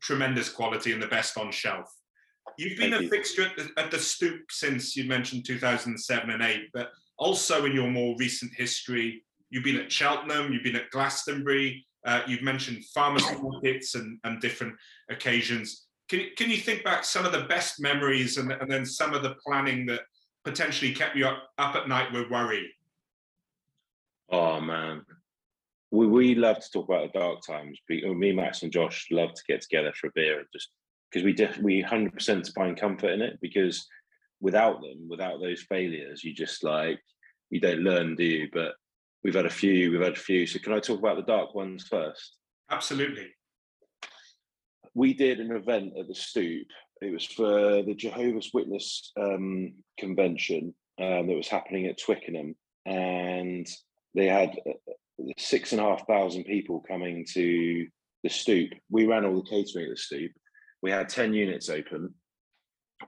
tremendous 0.00 0.48
quality 0.48 0.92
and 0.92 1.02
the 1.02 1.06
best 1.06 1.36
on 1.36 1.52
shelf 1.52 1.86
you've 2.58 2.78
been 2.78 2.90
Thank 2.90 3.02
a 3.02 3.04
you. 3.04 3.10
fixture 3.10 3.42
at 3.42 3.56
the, 3.56 3.70
at 3.80 3.90
the, 3.90 3.98
stoop 3.98 4.40
since 4.50 4.96
you 4.96 5.04
mentioned 5.04 5.44
2007 5.46 6.30
and 6.30 6.42
8 6.42 6.68
but 6.72 6.90
also 7.18 7.64
in 7.64 7.72
your 7.72 7.90
more 7.90 8.14
recent 8.18 8.52
history 8.54 9.22
you've 9.50 9.64
been 9.64 9.76
at 9.76 9.90
cheltenham 9.90 10.52
you've 10.52 10.64
been 10.64 10.76
at 10.76 10.90
glastonbury 10.90 11.86
uh, 12.06 12.22
you've 12.26 12.42
mentioned 12.42 12.84
farmers 12.94 13.24
markets 13.42 13.94
and, 13.94 14.18
and 14.24 14.40
different 14.40 14.74
occasions 15.10 15.86
can, 16.08 16.26
can 16.36 16.50
you 16.50 16.56
think 16.56 16.82
back 16.82 17.04
some 17.04 17.24
of 17.24 17.32
the 17.32 17.42
best 17.42 17.80
memories 17.80 18.36
and, 18.36 18.50
and 18.52 18.70
then 18.70 18.84
some 18.84 19.14
of 19.14 19.22
the 19.22 19.36
planning 19.46 19.86
that 19.86 20.00
potentially 20.44 20.92
kept 20.92 21.14
you 21.14 21.26
up, 21.26 21.50
up 21.58 21.76
at 21.76 21.88
night 21.88 22.12
with 22.12 22.30
worry 22.30 22.70
Oh 24.30 24.60
man, 24.60 25.02
we 25.90 26.06
we 26.06 26.34
love 26.36 26.60
to 26.60 26.70
talk 26.70 26.88
about 26.88 27.12
the 27.12 27.18
dark 27.18 27.40
times. 27.44 27.78
Me, 27.88 28.32
Max, 28.32 28.62
and 28.62 28.72
Josh 28.72 29.08
love 29.10 29.34
to 29.34 29.42
get 29.48 29.60
together 29.60 29.92
for 29.92 30.06
a 30.06 30.12
beer 30.14 30.38
and 30.38 30.46
just 30.52 30.70
because 31.10 31.24
we 31.24 31.32
def- 31.32 31.58
we 31.58 31.80
hundred 31.80 32.14
percent 32.14 32.50
find 32.54 32.78
comfort 32.78 33.10
in 33.10 33.22
it 33.22 33.38
because 33.40 33.86
without 34.40 34.80
them, 34.80 35.08
without 35.08 35.40
those 35.40 35.62
failures, 35.62 36.24
you 36.24 36.34
just 36.34 36.64
like 36.64 37.00
you 37.50 37.60
don't 37.60 37.80
learn, 37.80 38.14
do 38.14 38.24
you? 38.24 38.48
But 38.52 38.72
we've 39.24 39.34
had 39.34 39.46
a 39.46 39.50
few, 39.50 39.90
we've 39.90 40.00
had 40.00 40.12
a 40.12 40.20
few. 40.20 40.46
So 40.46 40.58
can 40.58 40.72
I 40.72 40.80
talk 40.80 40.98
about 40.98 41.16
the 41.16 41.22
dark 41.22 41.54
ones 41.54 41.86
first? 41.88 42.36
Absolutely. 42.70 43.28
We 44.94 45.14
did 45.14 45.40
an 45.40 45.52
event 45.52 45.92
at 45.98 46.08
the 46.08 46.14
Stoop. 46.14 46.66
It 47.00 47.12
was 47.12 47.24
for 47.24 47.82
the 47.82 47.94
Jehovah's 47.94 48.50
Witness 48.52 49.12
um, 49.18 49.72
convention 49.98 50.74
um, 51.00 51.26
that 51.26 51.36
was 51.36 51.48
happening 51.48 51.86
at 51.86 52.00
Twickenham, 52.00 52.54
and 52.84 53.66
they 54.14 54.26
had 54.26 54.58
uh, 54.68 54.92
six 55.38 55.72
and 55.72 55.80
a 55.80 55.84
half 55.84 56.06
thousand 56.06 56.44
people 56.44 56.84
coming 56.86 57.24
to 57.32 57.86
the 58.22 58.28
stoop. 58.28 58.70
We 58.90 59.06
ran 59.06 59.24
all 59.24 59.36
the 59.36 59.48
catering 59.48 59.86
at 59.86 59.92
the 59.92 59.96
stoop. 59.96 60.32
We 60.82 60.90
had 60.90 61.08
10 61.08 61.34
units 61.34 61.68
open, 61.68 62.14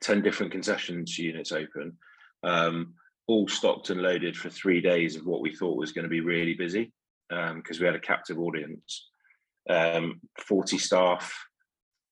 10 0.01 0.23
different 0.23 0.53
concessions 0.53 1.19
units 1.19 1.53
open, 1.53 1.97
um, 2.43 2.95
all 3.29 3.49
stocked 3.49 3.91
and 3.91 4.03
loaded 4.03 4.37
for 4.37 4.51
three 4.51 4.81
days 4.81 5.17
of 5.17 5.27
what 5.27 5.41
we 5.41 5.55
thought 5.55 5.79
was 5.79 5.93
going 5.93 6.05
to 6.05 6.09
be 6.09 6.21
really 6.21 6.55
busy 6.55 6.93
because 7.29 7.79
um, 7.79 7.81
we 7.81 7.87
had 7.87 7.95
a 7.95 8.01
captive 8.01 8.39
audience. 8.39 9.09
Um, 9.71 10.21
40 10.47 10.77
staff, 10.79 11.33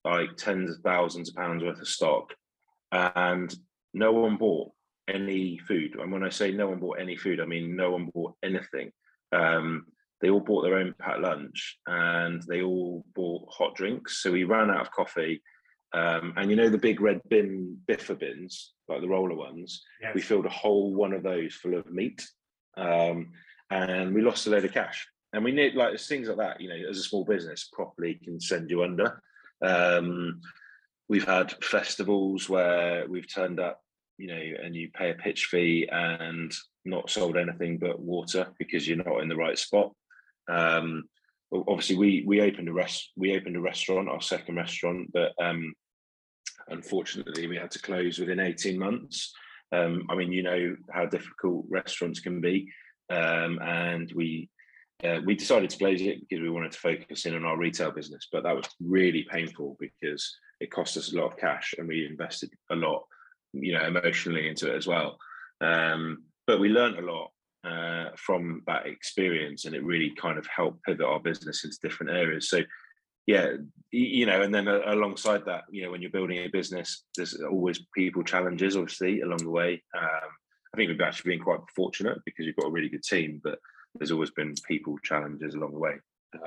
like 0.05 0.37
tens 0.37 0.71
of 0.71 0.83
thousands 0.83 1.29
of 1.29 1.35
pounds 1.35 1.63
worth 1.63 1.81
of 1.81 1.89
stock, 1.89 2.33
and 2.93 3.55
no 3.93 4.13
one 4.13 4.37
bought 4.37 4.71
any 5.09 5.59
food. 5.59 5.97
And 5.99 6.13
when 6.13 6.23
I 6.23 6.29
say 6.29 6.53
no 6.53 6.69
one 6.69 6.79
bought 6.79 7.01
any 7.01 7.17
food, 7.17 7.41
I 7.41 7.45
mean 7.45 7.77
no 7.77 7.91
one 7.91 8.11
bought 8.15 8.35
anything. 8.43 8.93
Um, 9.33 9.87
they 10.21 10.31
all 10.31 10.41
bought 10.41 10.63
their 10.63 10.77
own 10.77 10.95
packed 10.99 11.21
lunch 11.21 11.79
and 11.87 12.43
they 12.49 12.63
all 12.63 13.05
bought 13.15 13.49
hot 13.51 13.75
drinks. 13.75 14.23
So 14.23 14.33
we 14.33 14.45
ran 14.45 14.71
out 14.71 14.83
of 14.83 14.91
coffee. 14.91 15.43
Um, 15.93 16.35
and 16.37 16.51
you 16.51 16.57
know 16.57 16.69
the 16.69 16.79
big 16.79 17.01
red 17.01 17.21
bin 17.29 17.79
biffa 17.89 18.19
bins, 18.19 18.75
like 18.89 19.01
the 19.01 19.09
roller 19.09 19.35
ones. 19.35 19.83
Yes. 20.01 20.15
We 20.15 20.21
filled 20.21 20.47
a 20.47 20.51
whole 20.51 20.95
one 20.95 21.13
of 21.13 21.25
those 21.25 21.55
full 21.55 21.75
of 21.75 21.91
meat, 21.91 22.25
um, 22.77 23.33
and 23.71 24.15
we 24.15 24.23
lost 24.23 24.47
a 24.47 24.51
load 24.51 24.65
of 24.65 24.73
cash. 24.73 25.09
And 25.33 25.43
we 25.43 25.51
need 25.51 25.75
like 25.75 25.99
things 25.99 26.29
like 26.29 26.37
that. 26.37 26.61
You 26.61 26.69
know, 26.69 26.89
as 26.89 26.99
a 26.99 27.03
small 27.03 27.25
business, 27.25 27.69
properly 27.73 28.21
can 28.23 28.41
send 28.41 28.71
you 28.71 28.85
under. 28.85 29.21
Um, 29.63 30.41
we've 31.09 31.27
had 31.27 31.53
festivals 31.65 32.49
where 32.49 33.09
we've 33.09 33.33
turned 33.33 33.59
up 33.59 33.81
you 34.21 34.27
know, 34.27 34.41
and 34.63 34.77
you 34.77 34.91
pay 34.91 35.11
a 35.11 35.15
pitch 35.15 35.47
fee 35.47 35.89
and 35.91 36.53
not 36.85 37.09
sold 37.09 37.39
anything 37.39 37.79
but 37.79 37.99
water 37.99 38.49
because 38.59 38.87
you're 38.87 39.03
not 39.03 39.23
in 39.23 39.29
the 39.29 39.37
right 39.37 39.59
spot. 39.59 39.93
Um, 40.51 41.05
obviously, 41.53 41.97
we 41.97 42.25
we 42.27 42.41
opened 42.41 42.69
a 42.69 42.73
rest 42.73 43.11
we 43.17 43.37
opened 43.37 43.57
a 43.57 43.61
restaurant, 43.61 44.09
our 44.09 44.21
second 44.21 44.57
restaurant, 44.57 45.11
but 45.13 45.33
um, 45.43 45.73
unfortunately, 46.69 47.47
we 47.47 47.57
had 47.57 47.71
to 47.73 47.83
close 47.83 48.19
within 48.19 48.41
18 48.41 48.79
months. 48.79 49.33
Um, 49.73 50.07
I 50.11 50.17
mean, 50.17 50.33
you 50.33 50.43
know 50.43 50.77
how 50.91 51.07
difficult 51.07 51.65
restaurants 51.69 52.21
can 52.21 52.41
be, 52.41 52.71
um, 53.11 53.61
and 53.63 54.13
we 54.15 54.51
uh, 55.05 55.21
we 55.25 55.35
decided 55.35 55.71
to 55.71 55.79
close 55.79 56.01
it 56.03 56.21
because 56.21 56.43
we 56.43 56.51
wanted 56.51 56.73
to 56.73 56.79
focus 56.79 57.27
in 57.27 57.35
on 57.35 57.45
our 57.45 57.57
retail 57.57 57.91
business. 57.91 58.29
But 58.33 58.43
that 58.43 58.57
was 58.57 58.67
really 58.81 59.27
painful 59.31 59.77
because 59.79 60.37
it 60.61 60.71
cost 60.71 60.97
us 60.97 61.13
a 61.13 61.17
lot 61.17 61.33
of 61.33 61.39
cash, 61.39 61.75
and 61.79 61.89
we 61.89 62.07
invested 62.07 62.51
a 62.71 62.75
lot 62.75 63.05
you 63.53 63.73
know 63.73 63.85
emotionally 63.85 64.49
into 64.49 64.73
it 64.73 64.77
as 64.77 64.87
well 64.87 65.19
um, 65.61 66.25
but 66.47 66.61
we 66.61 66.69
learned 66.69 66.99
a 66.99 67.13
lot 67.13 67.31
uh, 67.65 68.11
from 68.17 68.63
that 68.67 68.87
experience 68.87 69.65
and 69.65 69.75
it 69.75 69.85
really 69.85 70.13
kind 70.15 70.39
of 70.39 70.47
helped 70.47 70.83
pivot 70.85 71.07
our 71.07 71.21
business 71.21 71.65
into 71.65 71.79
different 71.83 72.13
areas 72.13 72.49
so 72.49 72.61
yeah 73.27 73.49
you 73.91 74.25
know 74.25 74.43
and 74.43 74.55
then 74.55 74.67
uh, 74.67 74.81
alongside 74.87 75.45
that 75.45 75.65
you 75.71 75.83
know 75.83 75.91
when 75.91 76.01
you're 76.01 76.11
building 76.11 76.39
a 76.39 76.49
business 76.49 77.05
there's 77.17 77.35
always 77.51 77.85
people 77.95 78.23
challenges 78.23 78.77
obviously 78.77 79.21
along 79.21 79.39
the 79.39 79.51
way 79.51 79.83
um, 79.97 80.29
i 80.73 80.77
think 80.77 80.89
we've 80.89 81.01
actually 81.01 81.33
been 81.33 81.45
quite 81.45 81.61
fortunate 81.77 82.19
because 82.25 82.47
you've 82.47 82.57
got 82.57 82.69
a 82.69 82.73
really 82.73 82.89
good 82.89 83.03
team 83.03 83.41
but 83.45 83.59
there's 83.97 84.13
always 84.13 84.31
been 84.31 84.55
people 84.67 84.97
challenges 85.03 85.55
along 85.55 85.73
the 85.73 85.79
way 85.79 85.95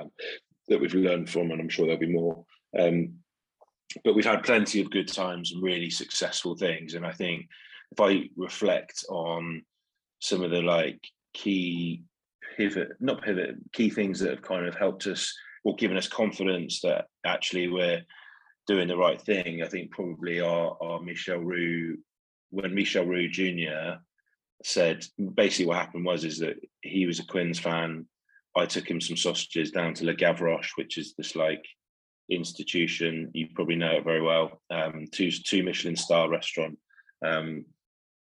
um, 0.00 0.10
that 0.68 0.80
we've 0.80 0.94
learned 0.94 1.30
from 1.30 1.50
and 1.50 1.60
i'm 1.60 1.68
sure 1.68 1.86
there'll 1.86 2.00
be 2.00 2.06
more 2.12 2.44
um, 2.78 3.14
but 4.02 4.14
we've 4.14 4.24
had 4.24 4.42
plenty 4.42 4.80
of 4.80 4.90
good 4.90 5.08
times 5.08 5.52
and 5.52 5.62
really 5.62 5.90
successful 5.90 6.56
things. 6.56 6.94
And 6.94 7.06
I 7.06 7.12
think 7.12 7.46
if 7.92 8.00
I 8.00 8.28
reflect 8.36 9.04
on 9.08 9.62
some 10.24 10.42
of 10.42 10.50
the 10.50 10.62
like 10.62 10.98
key 11.34 12.02
pivot, 12.56 12.92
not 12.98 13.22
pivot, 13.22 13.56
key 13.74 13.90
things 13.90 14.18
that 14.20 14.30
have 14.30 14.42
kind 14.42 14.66
of 14.66 14.74
helped 14.74 15.06
us 15.06 15.30
or 15.64 15.76
given 15.76 15.98
us 15.98 16.08
confidence 16.08 16.80
that 16.80 17.08
actually 17.26 17.68
we're 17.68 18.00
doing 18.66 18.88
the 18.88 18.96
right 18.96 19.20
thing, 19.20 19.62
I 19.62 19.68
think 19.68 19.90
probably 19.90 20.40
our, 20.40 20.78
our 20.80 21.02
Michel 21.02 21.40
Roux, 21.40 21.98
when 22.48 22.74
Michel 22.74 23.04
Roux 23.04 23.28
Jr. 23.28 24.00
said 24.64 25.04
basically 25.34 25.66
what 25.66 25.76
happened 25.76 26.06
was 26.06 26.24
is 26.24 26.38
that 26.38 26.56
he 26.80 27.04
was 27.04 27.20
a 27.20 27.26
Quins 27.26 27.58
fan. 27.58 28.06
I 28.56 28.64
took 28.64 28.88
him 28.88 29.02
some 29.02 29.18
sausages 29.18 29.72
down 29.72 29.92
to 29.94 30.06
Le 30.06 30.14
Gavroche, 30.14 30.70
which 30.76 30.96
is 30.96 31.12
this 31.18 31.36
like 31.36 31.66
institution. 32.30 33.30
You 33.34 33.48
probably 33.54 33.76
know 33.76 33.96
it 33.96 34.04
very 34.04 34.22
well. 34.22 34.62
Um, 34.70 35.04
two 35.12 35.30
two 35.30 35.62
Michelin 35.62 35.96
star 35.96 36.30
restaurant 36.30 36.78
um, 37.26 37.66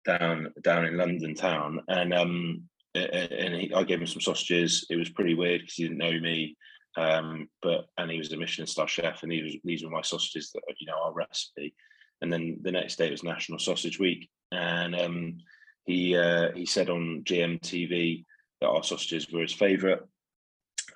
down 0.05 0.53
down 0.61 0.85
in 0.85 0.97
London 0.97 1.35
town, 1.35 1.81
and 1.87 2.13
um, 2.13 2.63
and 2.93 3.55
he, 3.55 3.73
I 3.73 3.83
gave 3.83 3.99
him 4.01 4.07
some 4.07 4.21
sausages. 4.21 4.85
It 4.89 4.95
was 4.95 5.09
pretty 5.09 5.35
weird 5.35 5.61
because 5.61 5.75
he 5.75 5.83
didn't 5.83 5.97
know 5.97 6.19
me, 6.19 6.55
um, 6.97 7.49
but 7.61 7.85
and 7.97 8.09
he 8.09 8.17
was 8.17 8.31
a 8.31 8.37
Michelin 8.37 8.67
star 8.67 8.87
chef, 8.87 9.23
and 9.23 9.31
these 9.31 9.57
these 9.63 9.83
were 9.83 9.89
my 9.89 10.01
sausages 10.01 10.51
that 10.53 10.61
you 10.79 10.87
know 10.87 11.01
our 11.03 11.13
recipe. 11.13 11.73
And 12.21 12.31
then 12.31 12.59
the 12.61 12.71
next 12.71 12.97
day 12.97 13.11
was 13.11 13.23
National 13.23 13.59
Sausage 13.59 13.99
Week, 13.99 14.29
and 14.51 14.95
um, 14.95 15.37
he 15.85 16.15
uh, 16.15 16.51
he 16.53 16.65
said 16.65 16.89
on 16.89 17.23
GMTV 17.25 18.25
that 18.61 18.67
our 18.67 18.83
sausages 18.83 19.29
were 19.31 19.41
his 19.41 19.53
favourite, 19.53 19.99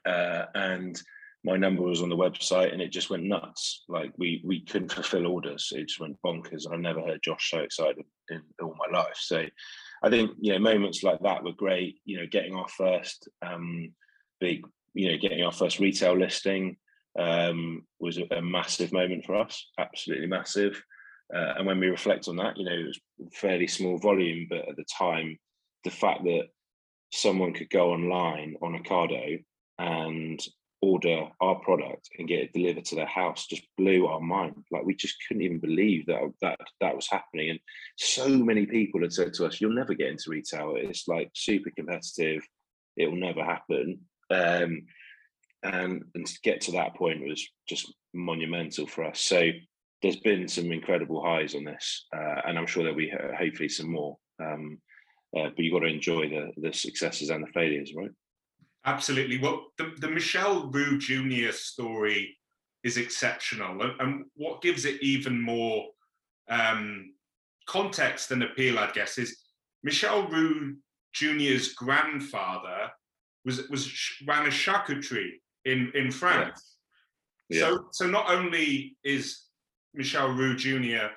uh, 0.06 0.46
and 0.56 1.02
my 1.44 1.56
number 1.56 1.82
was 1.82 2.02
on 2.02 2.10
the 2.10 2.18
website, 2.18 2.74
and 2.74 2.82
it 2.82 2.92
just 2.92 3.10
went 3.10 3.24
nuts. 3.24 3.84
Like 3.88 4.12
we 4.18 4.42
we 4.46 4.62
couldn't 4.62 4.92
fulfil 4.94 5.28
orders; 5.28 5.72
it 5.76 5.88
just 5.88 6.00
went 6.00 6.18
bonkers. 6.26 6.66
And 6.66 6.74
I've 6.74 6.80
never 6.80 7.02
heard 7.02 7.24
Josh 7.24 7.50
so 7.50 7.60
excited 7.60 8.04
in 8.30 8.42
all 8.62 8.76
my 8.78 8.98
life. 8.98 9.18
So 9.18 9.46
I 10.04 10.10
think 10.10 10.32
you 10.40 10.54
know 10.54 10.60
moments 10.60 11.04
like 11.04 11.20
that 11.22 11.44
were 11.44 11.54
great. 11.54 12.00
You 12.06 12.18
know, 12.20 12.28
getting 12.30 12.56
our 12.56 12.68
first 12.68 13.30
um, 13.42 13.94
big, 14.40 14.66
you 14.94 15.12
know, 15.12 15.18
getting 15.18 15.44
our 15.44 15.52
first 15.52 15.80
retail 15.80 16.18
listing 16.18 16.78
um, 17.18 17.86
was 18.00 18.18
a, 18.18 18.26
a, 18.32 18.42
massive 18.42 18.92
moment 18.92 19.26
for 19.26 19.36
us. 19.36 19.66
Absolutely 19.80 20.28
massive. 20.28 20.82
Uh, 21.34 21.54
and 21.58 21.66
when 21.66 21.80
we 21.80 21.88
reflect 21.88 22.28
on 22.28 22.36
that, 22.38 22.58
you 22.58 22.66
know, 22.66 22.74
it 22.74 22.86
was 22.86 23.00
fairly 23.34 23.68
small 23.68 23.98
volume, 23.98 24.48
but 24.50 24.68
at 24.68 24.76
the 24.76 24.86
time, 24.98 25.38
the 25.84 25.92
fact 25.92 26.24
that 26.24 26.48
someone 27.12 27.54
could 27.54 27.70
go 27.70 27.92
online 27.92 28.56
on 28.62 28.82
Ocado 28.82 29.44
and 29.78 30.40
order 30.82 31.28
our 31.42 31.56
product 31.60 32.10
and 32.18 32.28
get 32.28 32.40
it 32.40 32.54
delivered 32.54 32.86
to 32.86 32.96
their 32.96 33.06
house 33.06 33.48
just 33.48 33.68
blew 33.78 34.08
our 34.08 34.22
mind. 34.22 34.64
Like 34.72 34.86
we 34.86 34.96
just 34.96 35.18
couldn't 35.28 35.44
even 35.44 35.60
believe 35.60 36.06
that 36.06 36.22
that 36.42 36.60
that 36.82 36.96
was 36.96 37.10
happening. 37.10 37.52
And 37.52 37.60
so 37.98 38.30
many 38.30 38.66
people 38.66 39.02
had 39.02 39.14
said 39.14 39.34
to 39.36 39.46
us, 39.46 39.60
"You'll 39.60 39.74
never 39.74 39.94
get 39.94 40.10
into 40.10 40.30
retail. 40.30 40.76
It's 40.78 41.08
like 41.08 41.30
super 41.34 41.72
competitive. 41.76 42.48
It 42.96 43.08
will 43.08 43.18
never 43.18 43.44
happen." 43.44 44.00
Um, 44.30 44.84
and 45.64 46.04
and 46.16 46.26
to 46.26 46.40
get 46.44 46.62
to 46.62 46.72
that 46.74 46.96
point 46.96 47.28
was 47.28 47.46
just 47.68 47.94
monumental 48.14 48.88
for 48.88 49.04
us. 49.06 49.20
So 49.20 49.50
there's 50.02 50.20
been 50.20 50.48
some 50.48 50.72
incredible 50.72 51.24
highs 51.24 51.56
on 51.56 51.66
this, 51.66 52.06
uh, 52.16 52.42
and 52.48 52.58
I'm 52.58 52.68
sure 52.68 52.84
there'll 52.84 52.98
be 52.98 53.12
uh, 53.12 53.36
hopefully 53.38 53.70
some 53.70 53.92
more. 53.92 54.18
Um, 54.42 54.80
uh, 55.38 55.50
but 55.56 55.60
you've 55.60 55.74
got 55.74 55.80
to 55.80 55.94
enjoy 55.94 56.30
the 56.30 56.52
the 56.58 56.74
successes 56.74 57.30
and 57.30 57.44
the 57.44 57.52
failures, 57.52 57.92
right? 57.96 58.12
Absolutely. 58.90 59.38
Well, 59.38 59.68
the, 59.78 59.94
the 60.00 60.10
Michel 60.10 60.68
Roux 60.72 60.98
Jr. 60.98 61.52
story 61.52 62.36
is 62.84 62.98
exceptional. 62.98 63.82
And, 63.84 64.02
and 64.02 64.26
what 64.36 64.64
gives 64.64 64.86
it 64.86 65.02
even 65.04 65.40
more 65.40 65.86
um, 66.50 67.14
context 67.68 68.32
and 68.32 68.42
appeal, 68.42 68.80
I 68.80 68.90
guess, 68.92 69.20
is 69.20 69.38
Michel 69.84 70.28
Roux 70.28 70.76
Jr.'s 71.14 71.74
grandfather 71.74 72.90
was, 73.46 73.68
was 73.70 73.92
ran 74.28 74.48
a 74.48 74.50
charcuterie 74.50 75.34
in, 75.66 75.92
in 75.94 76.10
France. 76.12 76.78
Yeah. 77.50 77.62
So, 77.62 77.86
so 77.92 78.08
not 78.08 78.32
only 78.32 78.98
is 79.04 79.44
Michel 79.94 80.30
Roux 80.30 80.56
Jr. 80.56 81.10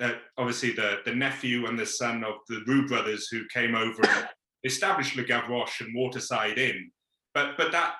Uh, 0.00 0.14
obviously 0.36 0.72
the, 0.72 0.98
the 1.04 1.14
nephew 1.14 1.66
and 1.66 1.78
the 1.78 1.86
son 1.86 2.24
of 2.24 2.34
the 2.48 2.62
Roux 2.66 2.88
brothers 2.88 3.28
who 3.28 3.42
came 3.54 3.76
over 3.76 4.02
and 4.02 4.28
established 4.64 5.14
Le 5.14 5.22
Gavroche 5.22 5.80
and 5.80 5.94
Waterside 5.94 6.58
Inn, 6.58 6.90
but 7.34 7.56
but 7.56 7.72
that 7.72 7.94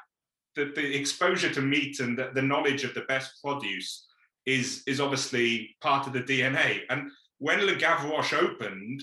the, 0.57 0.73
the 0.75 0.97
exposure 0.97 1.53
to 1.53 1.61
meat 1.61 2.01
and 2.01 2.19
the, 2.19 2.31
the 2.35 2.43
knowledge 2.43 2.85
of 2.85 2.95
the 2.95 3.03
best 3.03 3.43
produce 3.43 4.07
is 4.47 4.83
is 4.87 5.01
obviously 5.01 5.77
part 5.81 6.07
of 6.07 6.13
the 6.13 6.23
DNA. 6.23 6.81
And 6.91 7.11
when 7.39 7.65
Le 7.65 7.75
Gavroche 7.75 8.35
opened, 8.35 9.03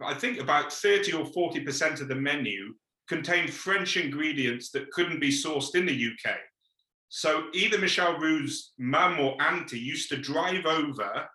I 0.00 0.14
think 0.14 0.40
about 0.40 0.72
30 0.72 1.12
or 1.14 1.24
40% 1.24 2.00
of 2.00 2.08
the 2.08 2.14
menu 2.14 2.74
contained 3.08 3.52
French 3.52 3.96
ingredients 3.96 4.70
that 4.70 4.90
couldn't 4.90 5.20
be 5.20 5.30
sourced 5.30 5.74
in 5.74 5.86
the 5.86 5.92
UK. 5.92 6.36
So 7.08 7.46
either 7.54 7.78
Michel 7.78 8.18
Roux's 8.18 8.72
mum 8.78 9.20
or 9.20 9.40
auntie 9.40 9.78
used 9.78 10.08
to 10.10 10.16
drive 10.16 10.66
over 10.66 11.26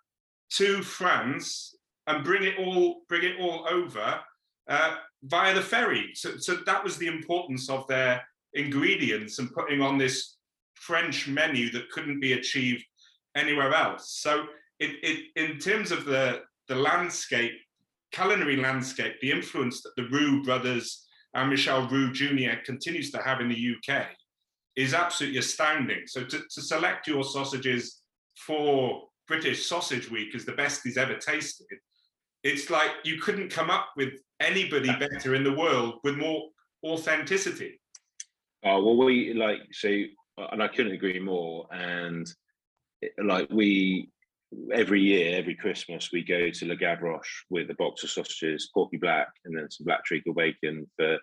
to 0.56 0.82
France 0.82 1.74
and 2.06 2.24
bring 2.24 2.44
it 2.44 2.58
all 2.58 3.02
bring 3.08 3.22
it 3.22 3.36
all 3.40 3.66
over 3.68 4.20
uh, 4.68 4.96
via 5.24 5.54
the 5.54 5.62
ferry. 5.62 6.10
So, 6.14 6.36
so 6.38 6.56
that 6.66 6.82
was 6.82 6.96
the 6.96 7.06
importance 7.06 7.70
of 7.70 7.86
their 7.86 8.22
ingredients 8.54 9.38
and 9.38 9.52
putting 9.52 9.80
on 9.80 9.98
this 9.98 10.36
French 10.74 11.28
menu 11.28 11.70
that 11.72 11.90
couldn't 11.90 12.20
be 12.20 12.32
achieved 12.32 12.84
anywhere 13.36 13.72
else. 13.72 14.18
So 14.20 14.46
it, 14.78 14.96
it 15.02 15.26
in 15.36 15.58
terms 15.58 15.92
of 15.92 16.04
the, 16.04 16.42
the 16.68 16.74
landscape, 16.74 17.52
culinary 18.10 18.56
landscape, 18.56 19.14
the 19.20 19.30
influence 19.30 19.82
that 19.82 19.92
the 19.96 20.08
Roux 20.08 20.42
brothers 20.42 21.06
and 21.34 21.48
Michel 21.48 21.88
Roux 21.88 22.12
Jr. 22.12 22.60
continues 22.64 23.10
to 23.12 23.18
have 23.18 23.40
in 23.40 23.48
the 23.48 23.76
UK 23.76 24.06
is 24.76 24.94
absolutely 24.94 25.38
astounding. 25.38 26.02
So 26.06 26.24
to, 26.24 26.38
to 26.38 26.62
select 26.62 27.06
your 27.06 27.24
sausages 27.24 28.02
for 28.36 29.04
British 29.28 29.66
Sausage 29.66 30.10
Week 30.10 30.34
as 30.34 30.44
the 30.44 30.52
best 30.52 30.80
he's 30.84 30.96
ever 30.96 31.16
tasted, 31.16 31.66
it's 32.44 32.70
like 32.70 32.90
you 33.04 33.20
couldn't 33.20 33.50
come 33.50 33.70
up 33.70 33.90
with 33.96 34.14
anybody 34.40 34.90
better 34.98 35.34
in 35.34 35.44
the 35.44 35.52
world 35.52 36.00
with 36.02 36.16
more 36.16 36.48
authenticity. 36.84 37.80
Oh 38.64 38.82
well, 38.84 38.96
we 39.06 39.34
like 39.34 39.60
so, 39.72 39.88
and 40.38 40.62
I 40.62 40.68
couldn't 40.68 40.92
agree 40.92 41.18
more. 41.18 41.66
And 41.72 42.26
like 43.22 43.48
we, 43.50 44.10
every 44.72 45.00
year, 45.00 45.36
every 45.36 45.54
Christmas, 45.54 46.10
we 46.12 46.22
go 46.22 46.50
to 46.50 46.66
Le 46.66 46.76
Gavroche 46.76 47.44
with 47.50 47.70
a 47.70 47.74
box 47.74 48.04
of 48.04 48.10
sausages, 48.10 48.70
Porky 48.72 48.98
Black, 48.98 49.28
and 49.44 49.56
then 49.56 49.70
some 49.70 49.84
black 49.84 50.04
treacle 50.04 50.34
bacon 50.34 50.88
for 50.96 51.18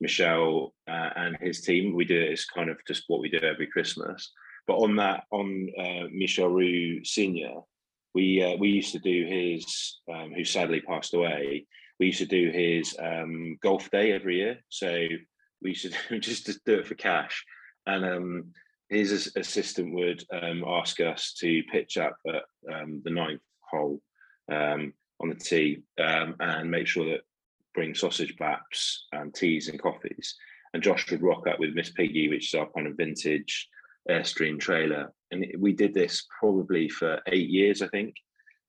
Michel 0.00 0.74
uh, 0.88 1.10
and 1.16 1.36
his 1.40 1.60
team. 1.60 1.94
We 1.94 2.04
do 2.04 2.20
it 2.20 2.32
as 2.32 2.44
kind 2.44 2.70
of 2.70 2.78
just 2.86 3.04
what 3.08 3.20
we 3.20 3.28
do 3.28 3.38
every 3.38 3.66
Christmas. 3.66 4.32
But 4.66 4.76
on 4.76 4.96
that, 4.96 5.24
on 5.30 5.68
uh, 5.78 6.04
Michel 6.12 6.48
Roux 6.48 7.02
Senior, 7.04 7.54
we 8.18 8.42
uh, 8.42 8.56
we 8.62 8.68
used 8.80 8.92
to 8.92 8.98
do 9.12 9.18
his, 9.26 9.64
um, 10.12 10.32
who 10.34 10.44
sadly 10.44 10.80
passed 10.80 11.14
away 11.14 11.66
we 11.98 12.06
used 12.06 12.18
to 12.18 12.26
do 12.26 12.50
his 12.50 12.96
um, 13.00 13.58
golf 13.62 13.90
day 13.90 14.12
every 14.12 14.36
year. 14.36 14.58
So 14.68 15.06
we 15.62 15.70
used 15.70 15.92
to 15.92 16.20
just 16.20 16.46
to 16.46 16.58
do 16.64 16.74
it 16.74 16.86
for 16.86 16.94
cash. 16.94 17.44
And 17.86 18.04
um, 18.04 18.44
his 18.88 19.32
assistant 19.36 19.94
would 19.94 20.24
um, 20.32 20.64
ask 20.66 21.00
us 21.00 21.34
to 21.40 21.62
pitch 21.64 21.98
up 21.98 22.16
at 22.26 22.42
um, 22.72 23.02
the 23.04 23.10
ninth 23.10 23.40
hole 23.60 24.00
um, 24.50 24.92
on 25.20 25.28
the 25.28 25.34
tee 25.34 25.82
and 25.98 26.70
make 26.70 26.86
sure 26.86 27.06
that 27.06 27.20
bring 27.74 27.94
sausage 27.94 28.36
baps, 28.36 29.04
and 29.12 29.34
teas, 29.34 29.68
and 29.68 29.80
coffees. 29.80 30.34
And 30.74 30.82
Josh 30.82 31.10
would 31.10 31.22
rock 31.22 31.46
up 31.46 31.60
with 31.60 31.74
Miss 31.74 31.90
Piggy, 31.90 32.28
which 32.28 32.52
is 32.52 32.58
our 32.58 32.68
kind 32.74 32.86
of 32.86 32.96
vintage 32.96 33.68
Airstream 34.08 34.58
trailer. 34.58 35.12
And 35.30 35.46
we 35.58 35.72
did 35.72 35.94
this 35.94 36.26
probably 36.40 36.88
for 36.88 37.20
eight 37.26 37.48
years, 37.48 37.82
I 37.82 37.88
think. 37.88 38.14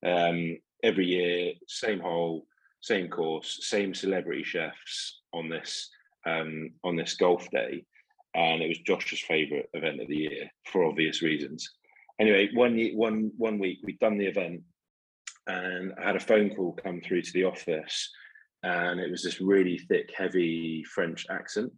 every 0.03 1.05
year, 1.05 1.53
same 1.67 1.99
hole, 1.99 2.45
same 2.81 3.09
course, 3.09 3.59
same 3.61 3.93
celebrity 3.93 4.43
chefs 4.43 5.21
on 5.33 5.49
this 5.49 5.89
um, 6.25 6.71
on 6.83 6.95
this 6.95 7.15
golf 7.15 7.49
day, 7.51 7.85
and 8.35 8.61
it 8.61 8.67
was 8.67 8.79
Josh's 8.79 9.21
favourite 9.21 9.67
event 9.73 10.01
of 10.01 10.07
the 10.07 10.15
year 10.15 10.51
for 10.65 10.83
obvious 10.83 11.21
reasons. 11.21 11.69
Anyway, 12.19 12.49
one 12.53 12.77
one 12.95 13.31
one 13.37 13.59
week 13.59 13.79
we'd 13.83 13.99
done 13.99 14.17
the 14.17 14.27
event, 14.27 14.61
and 15.47 15.93
I 15.97 16.03
had 16.07 16.15
a 16.15 16.21
phone 16.21 16.53
call 16.55 16.73
come 16.73 17.01
through 17.01 17.21
to 17.23 17.33
the 17.33 17.45
office, 17.45 18.09
and 18.63 18.99
it 18.99 19.11
was 19.11 19.23
this 19.23 19.41
really 19.41 19.77
thick, 19.77 20.11
heavy 20.15 20.83
French 20.83 21.25
accent, 21.29 21.71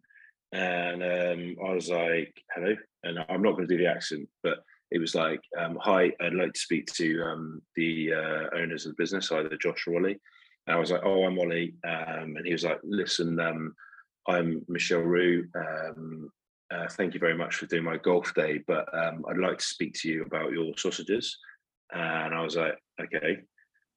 and 0.52 1.04
um, 1.04 1.56
I 1.66 1.74
was 1.74 1.90
like, 1.90 2.34
"Hello," 2.54 2.76
and 3.04 3.20
I'm 3.30 3.42
not 3.42 3.56
going 3.56 3.68
to 3.68 3.76
do 3.78 3.82
the 3.82 3.90
accent, 3.90 4.28
but 4.44 4.64
it 4.92 5.00
was 5.00 5.16
like, 5.16 5.42
um, 5.58 5.78
"Hi, 5.82 6.12
I'd 6.20 6.34
like 6.34 6.54
to 6.54 6.60
speak 6.60 6.86
to 6.94 7.24
um, 7.24 7.62
the 7.76 8.14
uh, 8.14 8.58
owners 8.58 8.86
of 8.86 8.92
the 8.92 9.02
business, 9.02 9.32
either 9.32 9.58
Josh 9.58 9.88
or 9.88 9.96
Ollie." 9.96 10.20
And 10.68 10.76
I 10.76 10.80
was 10.80 10.92
like, 10.92 11.02
"Oh, 11.04 11.24
I'm 11.24 11.40
Ollie," 11.40 11.76
um, 11.88 12.36
and 12.36 12.46
he 12.46 12.52
was 12.52 12.66
like, 12.66 12.80
"Listen, 12.84 13.40
um, 13.40 13.74
I'm 14.28 14.64
Michel 14.68 15.02
Roux. 15.02 15.48
Um, 15.56 16.30
uh, 16.74 16.88
thank 16.92 17.14
you 17.14 17.20
very 17.20 17.36
much 17.36 17.56
for 17.56 17.66
doing 17.66 17.84
my 17.84 17.98
golf 17.98 18.34
day, 18.34 18.62
but 18.68 18.86
um, 18.94 19.26
I'd 19.30 19.38
like 19.38 19.58
to 19.58 19.66
speak 19.66 19.94
to 19.96 20.10
you 20.10 20.24
about 20.24 20.52
your 20.52 20.78
sausages." 20.78 21.38
And 21.94 22.36
I 22.36 22.42
was 22.42 22.56
like, 22.58 22.78
"Okay." 23.00 23.42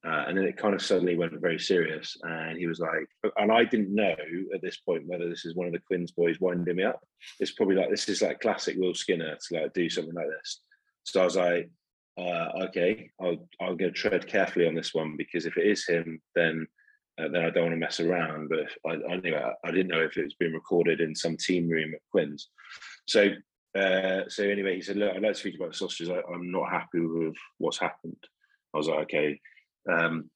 Uh, 0.07 0.25
and 0.29 0.37
then 0.37 0.45
it 0.45 0.59
kind 0.59 0.75
of 0.75 0.83
suddenly 0.83 1.17
went 1.17 1.33
very 1.41 1.59
serious, 1.59 2.15
and 2.25 2.59
he 2.59 2.67
was 2.67 2.79
like, 2.79 3.09
and 3.39 3.51
I 3.51 3.65
didn't 3.65 3.95
know 3.95 4.15
at 4.55 4.61
this 4.61 4.77
point 4.77 5.07
whether 5.07 5.31
this 5.31 5.47
is 5.47 5.57
one 5.57 5.67
of 5.67 5.73
the 5.73 5.79
Quins 5.79 6.13
boys 6.13 6.39
winding 6.41 6.77
me 6.77 6.83
up. 6.83 7.01
It's 7.41 7.53
probably 7.53 7.77
like 7.77 7.89
this 7.89 8.07
is 8.11 8.21
like 8.21 8.41
classic 8.41 8.77
Will 8.79 8.95
Skinner 8.95 9.35
to 9.35 9.61
like 9.63 9.73
do 9.73 9.89
something 9.89 10.13
like 10.13 10.29
this. 10.29 10.61
So 11.05 11.21
I 11.21 11.25
was 11.25 11.37
like, 11.37 11.71
uh, 12.19 12.65
okay, 12.67 13.11
I'll 13.21 13.49
I'll 13.61 13.77
go 13.77 13.91
tread 13.91 14.27
carefully 14.27 14.67
on 14.67 14.75
this 14.75 14.95
one 14.95 15.17
because 15.17 15.47
if 15.47 15.57
it 15.57 15.67
is 15.67 15.87
him, 15.87 16.21
then 16.35 16.67
uh, 17.21 17.29
then 17.33 17.45
I 17.45 17.51
don't 17.51 17.65
want 17.65 17.75
to 17.75 17.79
mess 17.79 18.01
around. 18.01 18.49
But 18.49 18.61
I, 18.87 18.95
I 19.13 19.53
I, 19.65 19.71
didn't 19.71 19.89
know 19.89 20.03
if 20.03 20.17
it 20.17 20.25
was 20.25 20.35
being 20.35 20.53
recorded 20.53 21.01
in 21.01 21.15
some 21.15 21.37
team 21.37 21.69
room 21.69 21.95
at 21.95 22.01
Quins. 22.11 22.49
So 23.07 23.31
uh, 23.77 24.23
so 24.29 24.45
anyway, 24.45 24.77
he 24.77 24.83
said, 24.83 24.97
look, 24.97 25.15
I'd 25.15 25.23
like 25.23 25.33
to 25.33 25.39
speak 25.39 25.57
about 25.57 25.73
the 25.73 25.77
sausages. 25.77 26.11
I, 26.11 26.21
am 26.33 26.51
not 26.53 26.71
happy 26.71 27.01
with 27.01 27.35
what's 27.59 27.79
happened. 27.79 28.17
I 28.73 28.79
was 28.79 28.87
like, 28.87 29.01
okay. 29.05 29.41
Um, 29.91 30.31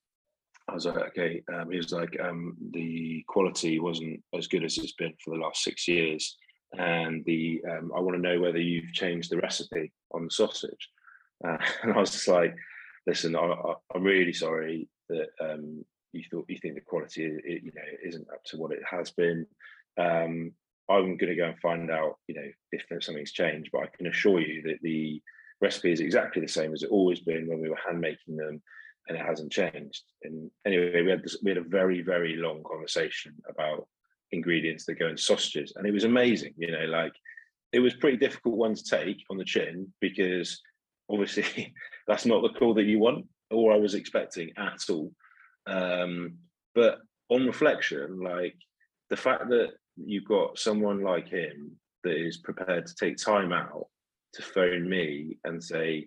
I 0.69 0.75
was 0.75 0.87
like, 0.87 0.97
okay. 0.97 1.43
Um, 1.53 1.71
he 1.71 1.77
was 1.77 1.93
like, 1.93 2.17
um, 2.21 2.57
the 2.73 3.25
quality 3.29 3.79
wasn't 3.79 4.23
as 4.37 4.49
good 4.49 4.65
as 4.65 4.77
it's 4.77 4.93
been 4.93 5.15
for 5.25 5.35
the 5.35 5.43
last 5.43 5.63
six 5.63 5.87
years, 5.87 6.37
and 6.77 7.25
the 7.25 7.63
um, 7.69 7.93
I 7.95 8.01
want 8.01 8.17
to 8.17 8.23
know 8.23 8.41
whether 8.41 8.61
you've 8.61 8.93
changed 8.93 9.31
the 9.31 9.39
recipe 9.39 9.93
on 10.13 10.25
the 10.25 10.31
sausage. 10.31 10.89
Uh, 11.47 11.59
and 11.83 11.93
I 11.93 11.99
was 11.99 12.13
just 12.13 12.29
like, 12.29 12.55
listen, 13.07 13.37
I, 13.37 13.75
am 13.95 14.03
really 14.03 14.33
sorry 14.33 14.89
that 15.09 15.29
um, 15.41 15.85
you 16.13 16.23
thought 16.31 16.47
you 16.49 16.59
think 16.59 16.75
the 16.75 16.81
quality, 16.81 17.25
it, 17.25 17.63
you 17.63 17.73
know, 17.75 17.83
isn't 18.05 18.29
up 18.31 18.45
to 18.45 18.59
what 18.59 18.73
it 18.73 18.83
has 18.89 19.11
been. 19.11 19.47
Um, 19.99 20.53
I'm 20.91 21.17
going 21.17 21.31
to 21.31 21.35
go 21.35 21.45
and 21.45 21.59
find 21.59 21.91
out, 21.91 22.17
you 22.29 22.35
know, 22.35 22.49
if 22.73 22.83
something's 23.05 23.33
changed. 23.33 23.71
But 23.73 23.83
I 23.83 23.97
can 23.97 24.07
assure 24.07 24.41
you 24.41 24.63
that 24.63 24.81
the 24.83 25.23
recipe 25.61 25.93
is 25.93 26.01
exactly 26.01 26.41
the 26.41 26.49
same 26.49 26.73
as 26.73 26.83
it 26.83 26.91
always 26.91 27.21
been 27.21 27.47
when 27.47 27.61
we 27.61 27.69
were 27.69 27.77
hand 27.77 28.01
making 28.01 28.37
them, 28.37 28.63
and 29.09 29.17
it 29.17 29.25
hasn't 29.25 29.53
changed. 29.53 30.03
And 30.23 30.51
anyway, 30.67 31.03
we 31.03 31.11
had 31.11 31.23
this, 31.23 31.37
we 31.43 31.51
had 31.51 31.59
a 31.59 31.63
very 31.63 32.03
very 32.03 32.37
long 32.37 32.63
conversation 32.63 33.35
about 33.49 33.87
ingredients 34.33 34.85
that 34.87 34.99
go 34.99 35.09
in 35.09 35.17
sausages, 35.17 35.73
and 35.77 35.87
it 35.87 35.93
was 35.93 36.05
amazing. 36.05 36.55
You 36.57 36.73
know, 36.73 36.85
like 36.87 37.13
it 37.73 37.81
was 37.81 37.95
pretty 37.95 38.17
difficult 38.17 38.57
one 38.57 38.75
to 38.75 38.83
take 38.83 39.23
on 39.31 39.37
the 39.37 39.45
chin 39.45 39.93
because 40.01 40.61
obviously 41.11 41.75
that's 42.07 42.27
not 42.27 42.43
the 42.43 42.59
call 42.59 42.75
that 42.75 42.85
you 42.85 42.99
want 42.99 43.27
or 43.51 43.73
I 43.73 43.77
was 43.77 43.95
expecting 43.95 44.51
at 44.57 44.79
all. 44.91 45.13
Um, 45.67 46.35
but 46.75 46.99
on 47.29 47.47
reflection, 47.47 48.21
like 48.21 48.57
the 49.11 49.17
fact 49.17 49.49
that 49.49 49.73
you've 49.97 50.29
got 50.29 50.59
someone 50.59 51.03
like 51.03 51.29
him 51.29 51.73
that 52.05 52.17
is 52.17 52.39
prepared 52.39 52.87
to 52.87 52.95
take 52.95 53.17
time 53.17 53.53
out 53.53 53.87
to 54.35 54.43
phone 54.43 54.89
me 54.89 55.39
and 55.45 55.63
say, 55.63 56.07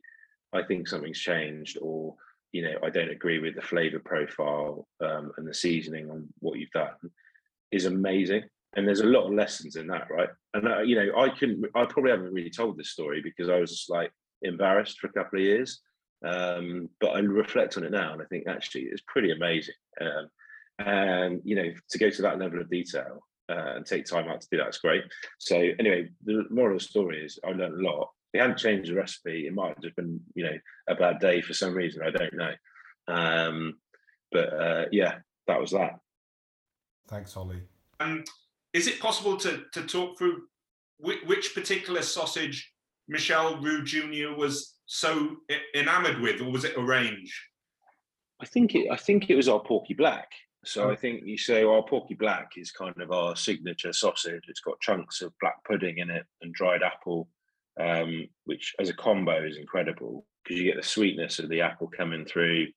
I 0.53 0.63
think 0.63 0.87
something's 0.87 1.19
changed, 1.19 1.77
or 1.81 2.15
you 2.51 2.63
know, 2.63 2.77
I 2.83 2.89
don't 2.89 3.09
agree 3.09 3.39
with 3.39 3.55
the 3.55 3.61
flavor 3.61 3.99
profile 3.99 4.87
um, 5.01 5.31
and 5.37 5.47
the 5.47 5.53
seasoning 5.53 6.09
on 6.09 6.27
what 6.39 6.59
you've 6.59 6.71
done, 6.71 6.95
is 7.71 7.85
amazing. 7.85 8.43
And 8.75 8.87
there's 8.87 9.01
a 9.01 9.05
lot 9.05 9.25
of 9.25 9.33
lessons 9.33 9.75
in 9.75 9.87
that, 9.87 10.07
right? 10.09 10.29
And 10.53 10.67
uh, 10.67 10.79
you 10.79 10.95
know, 10.95 11.19
I 11.19 11.29
couldn't, 11.29 11.65
I 11.75 11.85
probably 11.85 12.11
haven't 12.11 12.33
really 12.33 12.49
told 12.49 12.77
this 12.77 12.91
story 12.91 13.21
because 13.21 13.49
I 13.49 13.59
was 13.59 13.71
just 13.71 13.89
like 13.89 14.11
embarrassed 14.41 14.99
for 14.99 15.07
a 15.07 15.13
couple 15.13 15.39
of 15.39 15.45
years. 15.45 15.81
Um, 16.23 16.89
but 16.99 17.09
I 17.09 17.19
reflect 17.19 17.77
on 17.77 17.83
it 17.83 17.91
now, 17.91 18.13
and 18.13 18.21
I 18.21 18.25
think 18.25 18.47
actually 18.47 18.83
it's 18.83 19.03
pretty 19.07 19.31
amazing. 19.31 19.75
Um, 19.99 20.29
and 20.79 21.41
you 21.43 21.55
know, 21.55 21.73
to 21.89 21.97
go 21.97 22.09
to 22.09 22.21
that 22.21 22.39
level 22.39 22.61
of 22.61 22.69
detail 22.69 23.25
uh, 23.49 23.73
and 23.75 23.85
take 23.85 24.05
time 24.05 24.29
out 24.29 24.41
to 24.41 24.47
do 24.51 24.57
that 24.57 24.69
is 24.69 24.77
great. 24.77 25.03
So 25.39 25.57
anyway, 25.57 26.09
the 26.23 26.45
moral 26.49 26.75
of 26.75 26.81
the 26.81 26.87
story 26.87 27.25
is 27.25 27.39
I 27.43 27.49
learned 27.51 27.79
a 27.79 27.83
lot. 27.83 28.09
They 28.31 28.39
hadn't 28.39 28.59
changed 28.59 28.89
the 28.89 28.95
recipe. 28.95 29.47
It 29.47 29.53
might 29.53 29.69
have 29.69 29.81
just 29.81 29.95
been, 29.95 30.21
you 30.35 30.45
know, 30.45 30.57
a 30.87 30.95
bad 30.95 31.19
day 31.19 31.41
for 31.41 31.53
some 31.53 31.73
reason. 31.73 32.01
I 32.03 32.11
don't 32.11 32.33
know. 32.33 32.53
Um, 33.07 33.73
but 34.31 34.53
uh, 34.53 34.85
yeah, 34.91 35.15
that 35.47 35.59
was 35.59 35.71
that. 35.71 35.99
Thanks, 37.11 37.35
Ollie. 37.35 37.61
Um, 37.99 38.23
is 38.73 38.87
it 38.87 38.99
possible 38.99 39.37
to 39.37 39.65
to 39.73 39.83
talk 39.83 40.17
through 40.17 40.43
which, 40.97 41.19
which 41.25 41.53
particular 41.53 42.01
sausage 42.01 42.71
Michel 43.07 43.61
Roux 43.61 43.83
Jr. 43.83 44.33
was 44.35 44.75
so 44.85 45.35
enamored 45.75 46.21
with, 46.21 46.41
or 46.41 46.49
was 46.49 46.63
it 46.63 46.77
a 46.77 46.81
range? 46.81 47.49
I 48.39 48.45
think 48.45 48.73
it. 48.75 48.89
I 48.89 48.95
think 48.95 49.29
it 49.29 49.35
was 49.35 49.49
our 49.49 49.59
Porky 49.59 49.93
Black. 49.93 50.29
So 50.63 50.91
I 50.91 50.95
think 50.95 51.23
you 51.25 51.37
say 51.37 51.63
our 51.63 51.83
Porky 51.83 52.13
Black 52.13 52.51
is 52.55 52.71
kind 52.71 52.95
of 53.01 53.11
our 53.11 53.35
signature 53.35 53.91
sausage. 53.91 54.43
It's 54.47 54.59
got 54.59 54.79
chunks 54.79 55.21
of 55.21 55.33
black 55.41 55.55
pudding 55.65 55.97
in 55.97 56.11
it 56.11 56.23
and 56.43 56.53
dried 56.53 56.83
apple, 56.83 57.27
um, 57.79 58.27
which 58.45 58.75
as 58.79 58.87
a 58.87 58.93
combo 58.93 59.43
is 59.43 59.57
incredible 59.57 60.23
because 60.43 60.59
you 60.59 60.65
get 60.65 60.77
the 60.79 60.87
sweetness 60.87 61.39
of 61.39 61.49
the 61.49 61.61
apple 61.61 61.89
coming 61.89 62.25
through. 62.25 62.67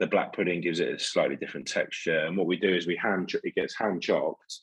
The 0.00 0.06
black 0.06 0.34
pudding 0.34 0.60
gives 0.60 0.80
it 0.80 0.94
a 0.94 0.98
slightly 0.98 1.36
different 1.36 1.66
texture. 1.66 2.26
And 2.26 2.36
what 2.36 2.46
we 2.46 2.56
do 2.56 2.74
is 2.74 2.86
we 2.86 2.96
hand 2.96 3.32
it 3.42 3.54
gets 3.54 3.76
hand 3.76 4.02
chopped 4.02 4.60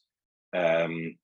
um, 0.55 1.15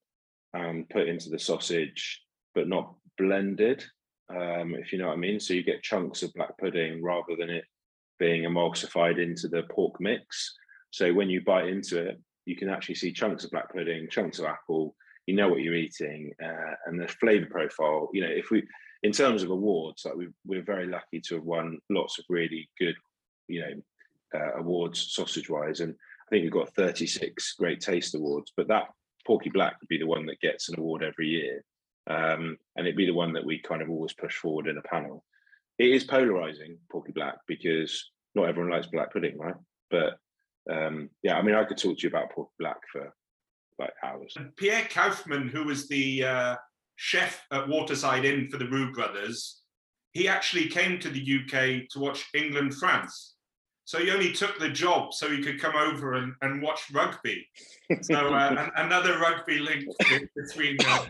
and 0.53 0.89
put 0.89 1.07
into 1.07 1.29
the 1.29 1.39
sausage, 1.39 2.21
but 2.55 2.67
not 2.67 2.95
blended. 3.17 3.83
Um, 4.31 4.75
if 4.75 4.91
you 4.91 4.99
know 4.99 5.07
what 5.07 5.13
I 5.13 5.17
mean. 5.17 5.39
So 5.39 5.53
you 5.53 5.63
get 5.63 5.83
chunks 5.83 6.23
of 6.23 6.33
black 6.33 6.57
pudding 6.57 7.03
rather 7.03 7.35
than 7.37 7.49
it 7.49 7.65
being 8.19 8.43
emulsified 8.43 9.21
into 9.21 9.47
the 9.47 9.63
pork 9.71 9.95
mix. 9.99 10.55
So 10.91 11.13
when 11.13 11.29
you 11.29 11.41
bite 11.41 11.67
into 11.67 12.09
it, 12.09 12.19
you 12.45 12.55
can 12.55 12.69
actually 12.69 12.95
see 12.95 13.11
chunks 13.11 13.43
of 13.43 13.51
black 13.51 13.71
pudding, 13.73 14.07
chunks 14.09 14.39
of 14.39 14.45
apple. 14.45 14.95
You 15.27 15.35
know 15.35 15.49
what 15.49 15.61
you're 15.61 15.75
eating, 15.75 16.31
uh, 16.43 16.73
and 16.87 16.99
the 16.99 17.07
flavor 17.07 17.45
profile. 17.45 18.09
You 18.13 18.21
know, 18.21 18.31
if 18.31 18.49
we, 18.49 18.63
in 19.03 19.11
terms 19.11 19.43
of 19.43 19.51
awards, 19.51 20.03
like 20.03 20.15
we, 20.15 20.27
we're 20.45 20.63
very 20.63 20.87
lucky 20.87 21.21
to 21.27 21.35
have 21.35 21.43
won 21.43 21.77
lots 21.91 22.17
of 22.17 22.25
really 22.29 22.67
good, 22.79 22.95
you 23.47 23.61
know, 23.61 23.73
uh, 24.33 24.53
awards 24.57 25.11
sausage 25.13 25.49
wise, 25.49 25.79
and 25.79 25.93
I 25.93 26.29
think 26.29 26.43
we've 26.43 26.51
got 26.51 26.73
36 26.73 27.55
great 27.59 27.79
taste 27.79 28.15
awards. 28.15 28.51
But 28.55 28.67
that 28.67 28.85
Porky 29.25 29.49
Black 29.49 29.77
would 29.79 29.89
be 29.89 29.97
the 29.97 30.07
one 30.07 30.25
that 30.27 30.41
gets 30.41 30.69
an 30.69 30.79
award 30.79 31.03
every 31.03 31.27
year, 31.27 31.63
um, 32.07 32.57
and 32.75 32.87
it'd 32.87 32.95
be 32.95 33.05
the 33.05 33.13
one 33.13 33.33
that 33.33 33.45
we 33.45 33.59
kind 33.59 33.81
of 33.81 33.89
always 33.89 34.13
push 34.13 34.35
forward 34.35 34.67
in 34.67 34.77
a 34.77 34.81
panel. 34.83 35.23
It 35.77 35.91
is 35.91 36.03
polarizing, 36.03 36.77
Porky 36.91 37.13
Black, 37.13 37.37
because 37.47 38.11
not 38.35 38.49
everyone 38.49 38.71
likes 38.71 38.87
black 38.87 39.13
pudding, 39.13 39.37
right? 39.37 39.55
But 39.89 40.17
um, 40.69 41.09
yeah, 41.23 41.37
I 41.37 41.41
mean, 41.41 41.55
I 41.55 41.63
could 41.63 41.77
talk 41.77 41.97
to 41.97 42.03
you 42.03 42.09
about 42.09 42.31
Porky 42.31 42.51
Black 42.59 42.77
for 42.91 43.13
like 43.79 43.93
hours. 44.03 44.35
Pierre 44.57 44.83
Koffmann, 44.83 45.49
who 45.49 45.63
was 45.63 45.87
the 45.87 46.23
uh, 46.23 46.55
chef 46.97 47.45
at 47.51 47.67
Waterside 47.67 48.25
Inn 48.25 48.49
for 48.49 48.57
the 48.57 48.67
Roux 48.67 48.91
brothers, 48.91 49.61
he 50.11 50.27
actually 50.27 50.67
came 50.67 50.99
to 50.99 51.09
the 51.09 51.19
UK 51.21 51.87
to 51.91 51.99
watch 51.99 52.25
England 52.33 52.75
France. 52.75 53.35
So 53.89 53.97
he 53.97 54.11
only 54.11 54.31
took 54.31 54.59
the 54.59 54.69
job 54.69 55.15
so 55.15 55.31
he 55.31 55.41
could 55.41 55.59
come 55.59 55.75
over 55.75 56.13
and, 56.13 56.35
and 56.43 56.61
watch 56.61 56.79
rugby. 56.93 57.47
So 58.01 58.13
uh, 58.13 58.69
another 58.75 59.17
rugby 59.17 59.57
link 59.57 59.85
between 60.35 60.77
uh, 60.85 61.05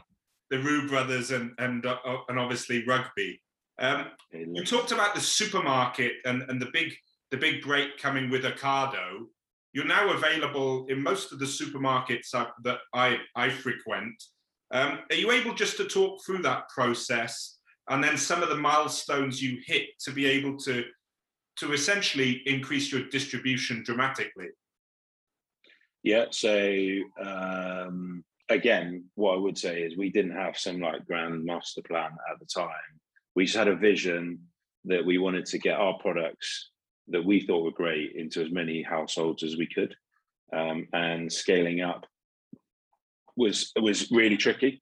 the 0.49 0.59
Roux 0.59 0.87
brothers 0.87 1.31
and 1.31 1.51
and 1.57 1.85
uh, 1.85 1.97
and 2.29 2.39
obviously 2.39 2.85
rugby. 2.85 3.41
Um, 3.79 4.05
you 4.31 4.63
talked 4.63 4.93
about 4.93 5.13
the 5.13 5.19
supermarket 5.19 6.13
and, 6.23 6.43
and 6.43 6.61
the 6.61 6.69
big 6.71 6.93
the 7.31 7.37
big 7.37 7.63
break 7.63 7.97
coming 7.97 8.29
with 8.29 8.43
Ocado 8.43 9.25
you're 9.73 9.85
now 9.85 10.13
available 10.13 10.85
in 10.87 11.03
most 11.03 11.33
of 11.33 11.39
the 11.39 11.45
supermarkets 11.45 12.31
that 12.63 12.77
I, 12.93 13.17
I 13.35 13.49
frequent. 13.49 14.23
Um, 14.71 14.99
are 15.11 15.15
you 15.15 15.31
able 15.31 15.53
just 15.53 15.77
to 15.77 15.85
talk 15.85 16.23
through 16.25 16.43
that 16.43 16.69
process 16.69 17.57
and 17.89 18.03
then 18.03 18.17
some 18.17 18.41
of 18.41 18.49
the 18.49 18.55
milestones 18.55 19.41
you 19.41 19.59
hit 19.65 19.89
to 20.05 20.11
be 20.11 20.25
able 20.25 20.57
to, 20.59 20.85
to 21.59 21.73
essentially 21.73 22.41
increase 22.45 22.91
your 22.91 23.03
distribution 23.09 23.83
dramatically? 23.83 24.49
Yeah, 26.03 26.25
so 26.31 26.99
um, 27.21 28.23
again, 28.47 29.05
what 29.15 29.35
I 29.35 29.37
would 29.37 29.57
say 29.57 29.81
is 29.81 29.97
we 29.97 30.09
didn't 30.09 30.35
have 30.35 30.57
some 30.57 30.79
like 30.79 31.05
grand 31.05 31.43
master 31.43 31.81
plan 31.81 32.11
at 32.31 32.39
the 32.39 32.45
time. 32.45 32.69
We 33.35 33.45
just 33.45 33.57
had 33.57 33.67
a 33.67 33.75
vision 33.75 34.39
that 34.85 35.05
we 35.05 35.17
wanted 35.17 35.45
to 35.47 35.59
get 35.59 35.77
our 35.77 35.97
products 35.99 36.69
that 37.09 37.25
we 37.25 37.41
thought 37.41 37.63
were 37.63 37.71
great 37.71 38.13
into 38.15 38.41
as 38.41 38.51
many 38.51 38.81
households 38.81 39.43
as 39.43 39.57
we 39.57 39.67
could. 39.67 39.95
Um, 40.53 40.87
and 40.93 41.31
scaling 41.31 41.81
up 41.81 42.05
was 43.35 43.71
was 43.79 44.09
really 44.11 44.37
tricky. 44.37 44.81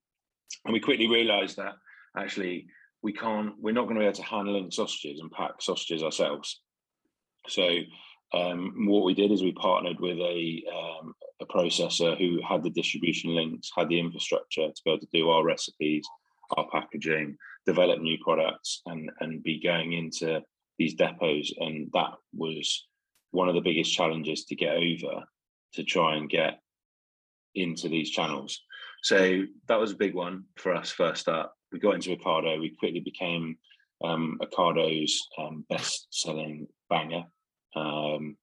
And 0.64 0.72
we 0.72 0.80
quickly 0.80 1.08
realized 1.08 1.56
that 1.56 1.74
actually 2.16 2.66
we 3.02 3.12
can't, 3.12 3.52
we're 3.60 3.74
not 3.74 3.84
going 3.84 3.94
to 3.94 4.00
be 4.00 4.06
able 4.06 4.16
to 4.16 4.22
hand 4.22 4.48
link 4.48 4.72
sausages 4.72 5.20
and 5.20 5.30
pack 5.30 5.60
sausages 5.60 6.02
ourselves. 6.02 6.60
So 7.48 7.80
um, 8.34 8.86
what 8.86 9.04
we 9.04 9.14
did 9.14 9.32
is 9.32 9.42
we 9.42 9.52
partnered 9.52 10.00
with 10.00 10.18
a, 10.18 10.62
um, 10.74 11.14
a 11.40 11.46
processor 11.46 12.16
who 12.18 12.40
had 12.46 12.62
the 12.62 12.70
distribution 12.70 13.34
links, 13.34 13.70
had 13.76 13.88
the 13.88 13.98
infrastructure 13.98 14.68
to 14.68 14.82
be 14.84 14.90
able 14.90 15.00
to 15.00 15.08
do 15.12 15.30
our 15.30 15.44
recipes, 15.44 16.06
our 16.56 16.66
packaging, 16.70 17.36
develop 17.66 18.00
new 18.00 18.16
products, 18.22 18.82
and 18.86 19.10
and 19.20 19.42
be 19.42 19.60
going 19.60 19.92
into 19.92 20.42
these 20.78 20.94
depots, 20.94 21.52
and 21.58 21.90
that 21.92 22.12
was 22.32 22.86
one 23.32 23.48
of 23.48 23.54
the 23.54 23.60
biggest 23.60 23.92
challenges 23.92 24.44
to 24.44 24.54
get 24.54 24.74
over 24.74 25.24
to 25.74 25.84
try 25.84 26.16
and 26.16 26.30
get 26.30 26.60
into 27.54 27.88
these 27.88 28.10
channels. 28.10 28.60
So 29.02 29.44
that 29.68 29.78
was 29.78 29.92
a 29.92 29.96
big 29.96 30.14
one 30.14 30.44
for 30.56 30.74
us 30.74 30.90
first 30.90 31.28
up. 31.28 31.54
We 31.72 31.78
got 31.78 31.94
into 31.94 32.16
Ocado. 32.16 32.58
We 32.58 32.70
quickly 32.70 33.00
became 33.00 33.58
um, 34.02 34.38
Ocado's 34.40 35.28
um, 35.38 35.64
best-selling 35.68 36.66
banger. 36.88 37.24
Um, 37.76 38.36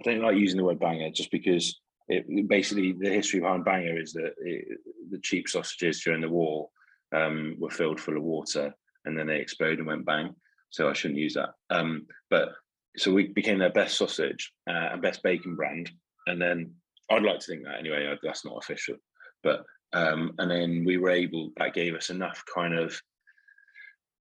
I 0.00 0.02
don't 0.04 0.22
like 0.22 0.36
using 0.36 0.58
the 0.58 0.64
word 0.64 0.80
banger 0.80 1.10
just 1.10 1.30
because 1.30 1.80
it, 2.08 2.48
basically 2.48 2.92
the 2.92 3.10
history 3.10 3.40
behind 3.40 3.64
banger 3.64 4.00
is 4.00 4.12
that 4.12 4.34
it, 4.38 4.78
the 5.10 5.18
cheap 5.18 5.48
sausages 5.48 6.02
during 6.02 6.20
the 6.20 6.28
war 6.28 6.68
um, 7.14 7.56
were 7.58 7.70
filled 7.70 8.00
full 8.00 8.16
of 8.16 8.22
water 8.22 8.74
and 9.04 9.18
then 9.18 9.26
they 9.26 9.38
exploded 9.38 9.78
and 9.78 9.88
went 9.88 10.06
bang 10.06 10.34
so 10.70 10.88
I 10.88 10.92
shouldn't 10.92 11.20
use 11.20 11.34
that. 11.34 11.50
Um, 11.70 12.06
but 12.30 12.50
so 12.96 13.12
we 13.12 13.28
became 13.28 13.58
their 13.58 13.70
best 13.70 13.96
sausage 13.96 14.52
uh, 14.68 14.90
and 14.92 15.02
best 15.02 15.22
bacon 15.22 15.54
brand, 15.54 15.90
and 16.26 16.40
then 16.40 16.74
I'd 17.10 17.22
like 17.22 17.40
to 17.40 17.46
think 17.46 17.64
that 17.64 17.78
anyway. 17.78 18.14
That's 18.22 18.44
not 18.44 18.58
official, 18.58 18.96
but 19.42 19.64
um, 19.92 20.32
and 20.38 20.50
then 20.50 20.84
we 20.84 20.98
were 20.98 21.10
able. 21.10 21.50
That 21.56 21.74
gave 21.74 21.94
us 21.94 22.10
enough 22.10 22.42
kind 22.52 22.74
of 22.74 23.00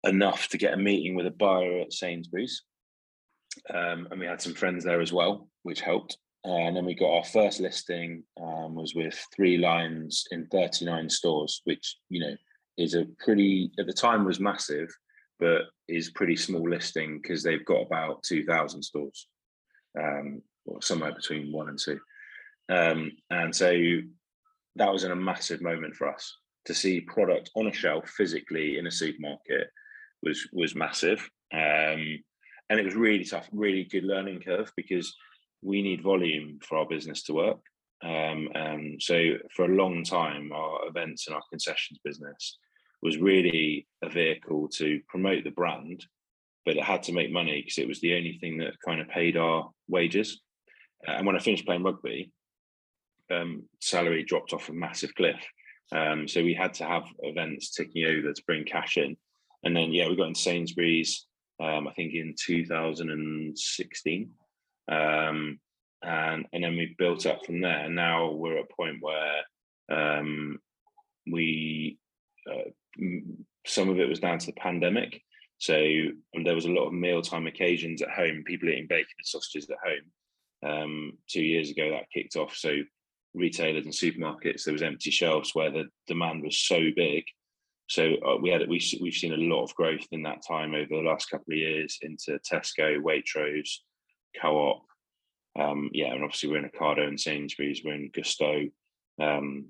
enough 0.04 0.50
to 0.50 0.58
get 0.58 0.74
a 0.74 0.78
meeting 0.78 1.16
with 1.16 1.26
a 1.26 1.32
buyer 1.32 1.82
at 1.82 1.94
Sainsbury's, 1.94 2.64
um, 3.74 4.08
and 4.12 4.20
we 4.20 4.26
had 4.26 4.42
some 4.42 4.54
friends 4.54 4.84
there 4.84 5.02
as 5.02 5.14
well, 5.14 5.48
which 5.64 5.82
helped. 5.82 6.18
and 6.44 6.76
then 6.76 6.86
we 6.86 6.94
got 6.94 7.16
our 7.16 7.24
first 7.24 7.60
listing 7.60 8.24
um, 8.42 8.76
was 8.76 8.94
with 8.94 9.18
three 9.36 9.58
lines 9.58 10.26
in 10.32 10.46
39 10.48 11.10
stores, 11.10 11.62
which 11.64 11.98
you 12.10 12.20
know 12.20 12.36
is 12.78 12.94
a 12.94 13.06
pretty 13.20 13.72
at 13.80 13.88
the 13.88 13.94
time 13.94 14.26
was 14.26 14.40
massive, 14.40 14.90
but 15.40 15.64
is 15.88 16.12
pretty 16.12 16.36
small 16.36 16.70
listing 16.70 17.20
because 17.22 17.44
they've 17.44 17.66
got 17.66 17.82
about 17.82 18.24
2,000 18.24 18.82
stores, 18.84 19.28
um, 20.00 20.42
or 20.66 20.82
somewhere 20.82 21.14
between 21.14 21.52
one 21.52 21.70
and 21.70 21.80
two. 21.80 22.00
Um, 22.70 23.12
and 23.30 23.56
so 23.56 23.72
that 24.76 24.92
was 24.92 25.04
a 25.04 25.16
massive 25.16 25.62
moment 25.62 25.96
for 25.96 26.10
us 26.10 26.38
to 26.66 26.74
see 26.74 27.02
product 27.02 27.52
on 27.56 27.68
a 27.68 27.74
shelf 27.74 28.10
physically 28.10 28.78
in 28.78 28.88
a 28.88 28.92
supermarket 28.92 29.70
was 30.24 30.48
was 30.52 30.76
massive. 30.76 31.30
Um, 31.54 32.20
and 32.70 32.80
it 32.80 32.86
was 32.86 32.96
really 32.96 33.24
tough, 33.24 33.48
really 33.52 33.84
good 33.84 34.04
learning 34.04 34.42
curve 34.42 34.72
because 34.76 35.16
we 35.62 35.82
need 35.82 36.02
volume 36.02 36.60
for 36.62 36.78
our 36.78 36.86
business 36.86 37.24
to 37.24 37.34
work. 37.34 37.60
Um, 38.04 38.50
and 38.54 39.02
so 39.02 39.36
for 39.56 39.66
a 39.66 39.76
long 39.76 40.04
time, 40.04 40.52
our 40.52 40.88
events 40.88 41.28
and 41.28 41.36
our 41.36 41.42
concessions 41.50 42.00
business 42.04 42.58
was 43.02 43.18
really 43.18 43.88
a 44.04 44.10
vehicle 44.10 44.68
to 44.70 45.00
promote 45.08 45.44
the 45.44 45.52
brand, 45.52 46.06
but 46.66 46.78
it 46.78 46.84
had 46.84 47.04
to 47.04 47.14
make 47.14 47.32
money 47.32 47.62
because 47.62 47.78
it 47.78 47.88
was 47.88 48.02
the 48.02 48.16
only 48.16 48.38
thing 48.40 48.58
that 48.58 48.82
kind 48.86 49.02
of 49.02 49.08
paid 49.08 49.38
our 49.38 49.70
wages. 49.88 50.42
And 51.08 51.26
when 51.26 51.36
I 51.36 51.40
finished 51.40 51.66
playing 51.66 51.84
rugby, 51.84 52.32
um, 53.32 53.64
salary 53.80 54.24
dropped 54.24 54.54
off 54.54 54.70
a 54.70 54.74
massive 54.74 55.14
cliff. 55.16 55.40
Um, 55.92 56.28
so 56.28 56.44
we 56.44 56.54
had 56.54 56.74
to 56.76 56.86
have 56.86 57.04
events 57.20 57.72
ticking 57.72 58.06
over 58.06 58.34
to 58.34 58.44
bring 58.46 58.66
cash 58.66 58.98
in. 58.98 59.16
And 59.64 59.76
then, 59.76 59.92
yeah, 59.94 60.08
we 60.08 60.16
got 60.16 60.28
in 60.28 60.36
Sainsbury's, 60.36 61.26
um, 61.62 61.88
I 61.88 61.94
think 61.94 62.14
in 62.14 62.36
2016. 62.38 64.30
Um, 64.92 65.60
and, 66.04 66.46
and 66.54 66.64
then 66.64 66.78
we 66.78 66.96
built 66.98 67.26
up 67.26 67.46
from 67.46 67.62
there. 67.62 67.86
And 67.86 67.96
now 67.96 68.32
we're 68.32 68.58
at 68.58 68.66
a 68.70 68.76
point 68.76 68.98
where 69.02 69.42
um, 69.92 70.60
we, 71.32 71.98
uh, 72.50 72.70
some 73.66 73.90
of 73.90 74.00
it 74.00 74.10
was 74.10 74.20
down 74.20 74.38
to 74.40 74.46
the 74.48 74.54
pandemic. 74.54 75.22
So 75.58 75.74
there 76.44 76.56
was 76.56 76.66
a 76.66 76.72
lot 76.72 76.88
of 76.88 76.94
mealtime 76.94 77.48
occasions 77.48 78.02
at 78.02 78.12
home, 78.12 78.44
people 78.46 78.70
eating 78.70 78.88
bacon 78.88 79.08
and 79.18 79.26
sausages 79.26 79.70
at 79.70 79.78
home. 79.84 80.12
Um, 80.64 81.12
two 81.30 81.44
years 81.44 81.70
ago, 81.70 81.90
that 81.92 82.10
kicked 82.14 82.36
off. 82.36 82.56
So 82.56 82.76
retailers 83.34 83.86
and 83.86 83.94
supermarkets, 83.94 84.64
there 84.64 84.74
was 84.74 84.84
empty 84.84 85.12
shelves 85.12 85.52
where 85.54 85.72
the 85.72 85.86
demand 86.08 86.44
was 86.44 86.58
so 86.58 86.80
big. 86.96 87.24
So 87.88 88.16
uh, 88.26 88.38
we 88.42 88.50
had 88.50 88.68
we 88.68 88.82
we've 89.02 89.14
seen 89.14 89.34
a 89.34 89.38
lot 89.38 89.64
of 89.64 89.76
growth 89.76 90.06
in 90.12 90.24
that 90.24 90.42
time 90.48 90.74
over 90.74 90.88
the 90.90 91.08
last 91.08 91.30
couple 91.30 91.54
of 91.54 91.58
years 91.58 91.98
into 92.02 92.40
Tesco, 92.52 93.00
Waitrose, 93.00 93.78
Co-op, 94.42 94.84
um, 95.58 95.90
yeah, 95.94 96.14
and 96.14 96.24
obviously 96.24 96.50
we're 96.50 96.58
in 96.58 96.70
Ocado 96.70 97.08
and 97.08 97.20
Sainsbury's, 97.20 97.82
we're 97.84 97.96
in 97.96 98.12
Gousto, 98.12 98.72
um, 99.22 99.68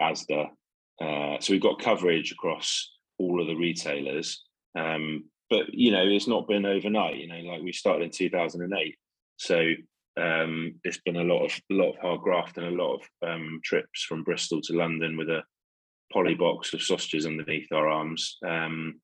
Asda. 0.00 0.48
Uh, 1.00 1.40
so 1.40 1.52
we've 1.52 1.60
got 1.60 1.82
coverage 1.82 2.32
across 2.32 2.92
all 3.18 3.40
of 3.40 3.46
the 3.46 3.56
retailers. 3.56 4.44
Um, 4.76 5.24
but 5.50 5.72
you 5.74 5.90
know, 5.90 6.04
it's 6.06 6.26
not 6.26 6.48
been 6.48 6.64
overnight. 6.64 7.18
You 7.18 7.28
know, 7.28 7.50
like 7.50 7.62
we 7.62 7.72
started 7.72 8.04
in 8.04 8.10
2008, 8.10 8.96
so 9.36 9.72
um, 10.16 10.76
it's 10.84 11.00
been 11.04 11.16
a 11.16 11.24
lot 11.24 11.44
of 11.44 11.52
a 11.70 11.74
lot 11.74 11.90
of 11.90 11.96
hard 12.00 12.20
graft 12.22 12.56
and 12.56 12.66
a 12.66 12.82
lot 12.82 12.94
of 12.94 13.28
um, 13.28 13.60
trips 13.62 14.04
from 14.04 14.24
Bristol 14.24 14.62
to 14.62 14.72
London 14.72 15.16
with 15.16 15.28
a 15.28 15.42
poly 16.14 16.34
box 16.34 16.72
of 16.72 16.82
sausages 16.82 17.26
underneath 17.26 17.70
our 17.72 17.88
arms, 17.88 18.38
um, 18.46 19.00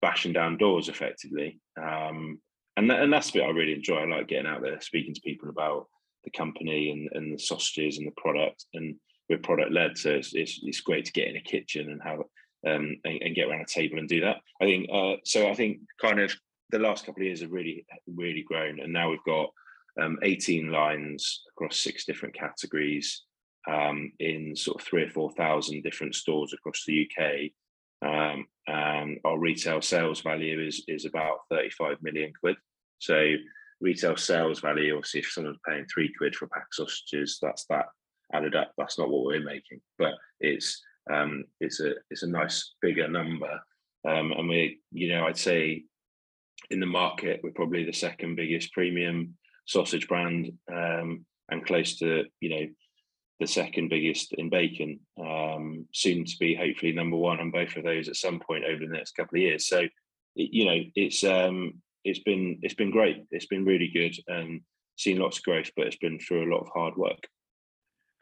bashing 0.00 0.32
down 0.32 0.56
doors 0.56 0.88
effectively. 0.88 1.60
Um, 1.76 2.40
and 2.76 2.88
that, 2.88 3.00
and 3.00 3.12
that's 3.12 3.32
the 3.32 3.40
bit 3.40 3.48
I 3.48 3.50
really 3.50 3.74
enjoy. 3.74 3.96
I 3.96 4.06
like 4.06 4.28
getting 4.28 4.46
out 4.46 4.62
there, 4.62 4.80
speaking 4.80 5.12
to 5.12 5.20
people 5.22 5.50
about 5.50 5.88
the 6.24 6.30
company 6.30 6.90
and, 6.90 7.08
and 7.12 7.34
the 7.34 7.42
sausages 7.42 7.98
and 7.98 8.06
the 8.06 8.12
product, 8.16 8.64
and 8.74 8.94
we're 9.28 9.38
product 9.38 9.72
led, 9.72 9.98
so 9.98 10.10
it's, 10.10 10.34
it's, 10.34 10.60
it's 10.62 10.80
great 10.80 11.04
to 11.06 11.12
get 11.12 11.28
in 11.28 11.36
a 11.36 11.40
kitchen 11.40 11.90
and 11.90 12.00
have 12.02 12.20
um, 12.66 12.96
and, 13.04 13.22
and, 13.22 13.34
get 13.34 13.48
around 13.48 13.62
a 13.62 13.64
table 13.64 13.98
and 13.98 14.08
do 14.08 14.20
that. 14.20 14.36
I 14.60 14.66
think 14.66 14.88
uh, 14.92 15.14
so. 15.24 15.48
I 15.48 15.54
think 15.54 15.78
kind 15.98 16.20
of 16.20 16.30
the 16.68 16.78
last 16.78 17.06
couple 17.06 17.22
of 17.22 17.26
years 17.26 17.40
have 17.40 17.50
really 17.50 17.86
really 18.06 18.42
grown, 18.42 18.80
and 18.80 18.92
now 18.92 19.08
we've 19.08 19.24
got 19.24 19.48
um, 19.98 20.18
18 20.22 20.70
lines 20.70 21.42
across 21.52 21.78
six 21.78 22.04
different 22.04 22.34
categories 22.34 23.24
um, 23.68 24.12
in 24.18 24.54
sort 24.56 24.80
of 24.80 24.86
three 24.86 25.04
or 25.04 25.10
four 25.10 25.30
thousand 25.32 25.82
different 25.82 26.14
stores 26.14 26.52
across 26.52 26.84
the 26.86 27.08
UK. 27.08 27.50
Um, 28.02 28.46
and 28.66 29.18
our 29.24 29.38
retail 29.38 29.82
sales 29.82 30.20
value 30.22 30.60
is 30.66 30.84
is 30.88 31.04
about 31.04 31.40
35 31.50 31.98
million 32.02 32.32
quid. 32.38 32.56
So 32.98 33.34
retail 33.80 34.16
sales 34.16 34.60
value, 34.60 34.94
obviously, 34.94 35.20
if 35.20 35.30
someone's 35.30 35.58
paying 35.66 35.86
three 35.86 36.12
quid 36.16 36.34
for 36.34 36.46
a 36.46 36.48
pack 36.48 36.64
of 36.64 36.86
sausages, 36.86 37.38
that's 37.40 37.66
that 37.66 37.86
added 38.32 38.54
up. 38.54 38.72
That's 38.78 38.98
not 38.98 39.10
what 39.10 39.24
we're 39.24 39.44
making, 39.44 39.80
but 39.98 40.14
it's 40.40 40.82
um, 41.12 41.44
it's 41.60 41.80
a 41.80 41.94
it's 42.10 42.22
a 42.22 42.28
nice 42.28 42.74
bigger 42.80 43.08
number. 43.08 43.60
Um, 44.08 44.32
and 44.32 44.48
we, 44.48 44.80
you 44.92 45.08
know, 45.08 45.26
I'd 45.26 45.36
say 45.36 45.84
in 46.70 46.80
the 46.80 46.86
market, 46.86 47.40
we're 47.42 47.50
probably 47.50 47.84
the 47.84 47.92
second 47.92 48.36
biggest 48.36 48.72
premium 48.72 49.36
sausage 49.66 50.08
brand, 50.08 50.52
um, 50.72 51.24
and 51.50 51.66
close 51.66 51.98
to 51.98 52.24
you 52.40 52.50
know 52.50 52.66
the 53.40 53.46
second 53.46 53.88
biggest 53.88 54.34
in 54.34 54.50
bacon. 54.50 55.00
Um, 55.18 55.86
soon 55.92 56.24
to 56.24 56.36
be 56.38 56.54
hopefully 56.54 56.92
number 56.92 57.16
one 57.16 57.40
on 57.40 57.50
both 57.50 57.74
of 57.76 57.84
those 57.84 58.08
at 58.08 58.16
some 58.16 58.38
point 58.38 58.64
over 58.64 58.84
the 58.86 58.92
next 58.92 59.16
couple 59.16 59.38
of 59.38 59.42
years. 59.42 59.66
So, 59.66 59.82
you 60.34 60.66
know, 60.66 60.80
it's 60.94 61.24
um, 61.24 61.74
it's 62.04 62.20
been 62.20 62.58
it's 62.62 62.74
been 62.74 62.90
great. 62.90 63.24
It's 63.30 63.46
been 63.46 63.64
really 63.64 63.88
good 63.88 64.14
and 64.28 64.60
seen 64.96 65.18
lots 65.18 65.38
of 65.38 65.44
growth, 65.44 65.70
but 65.76 65.86
it's 65.86 65.96
been 65.96 66.20
through 66.20 66.44
a 66.44 66.52
lot 66.54 66.60
of 66.60 66.68
hard 66.74 66.96
work. 66.96 67.26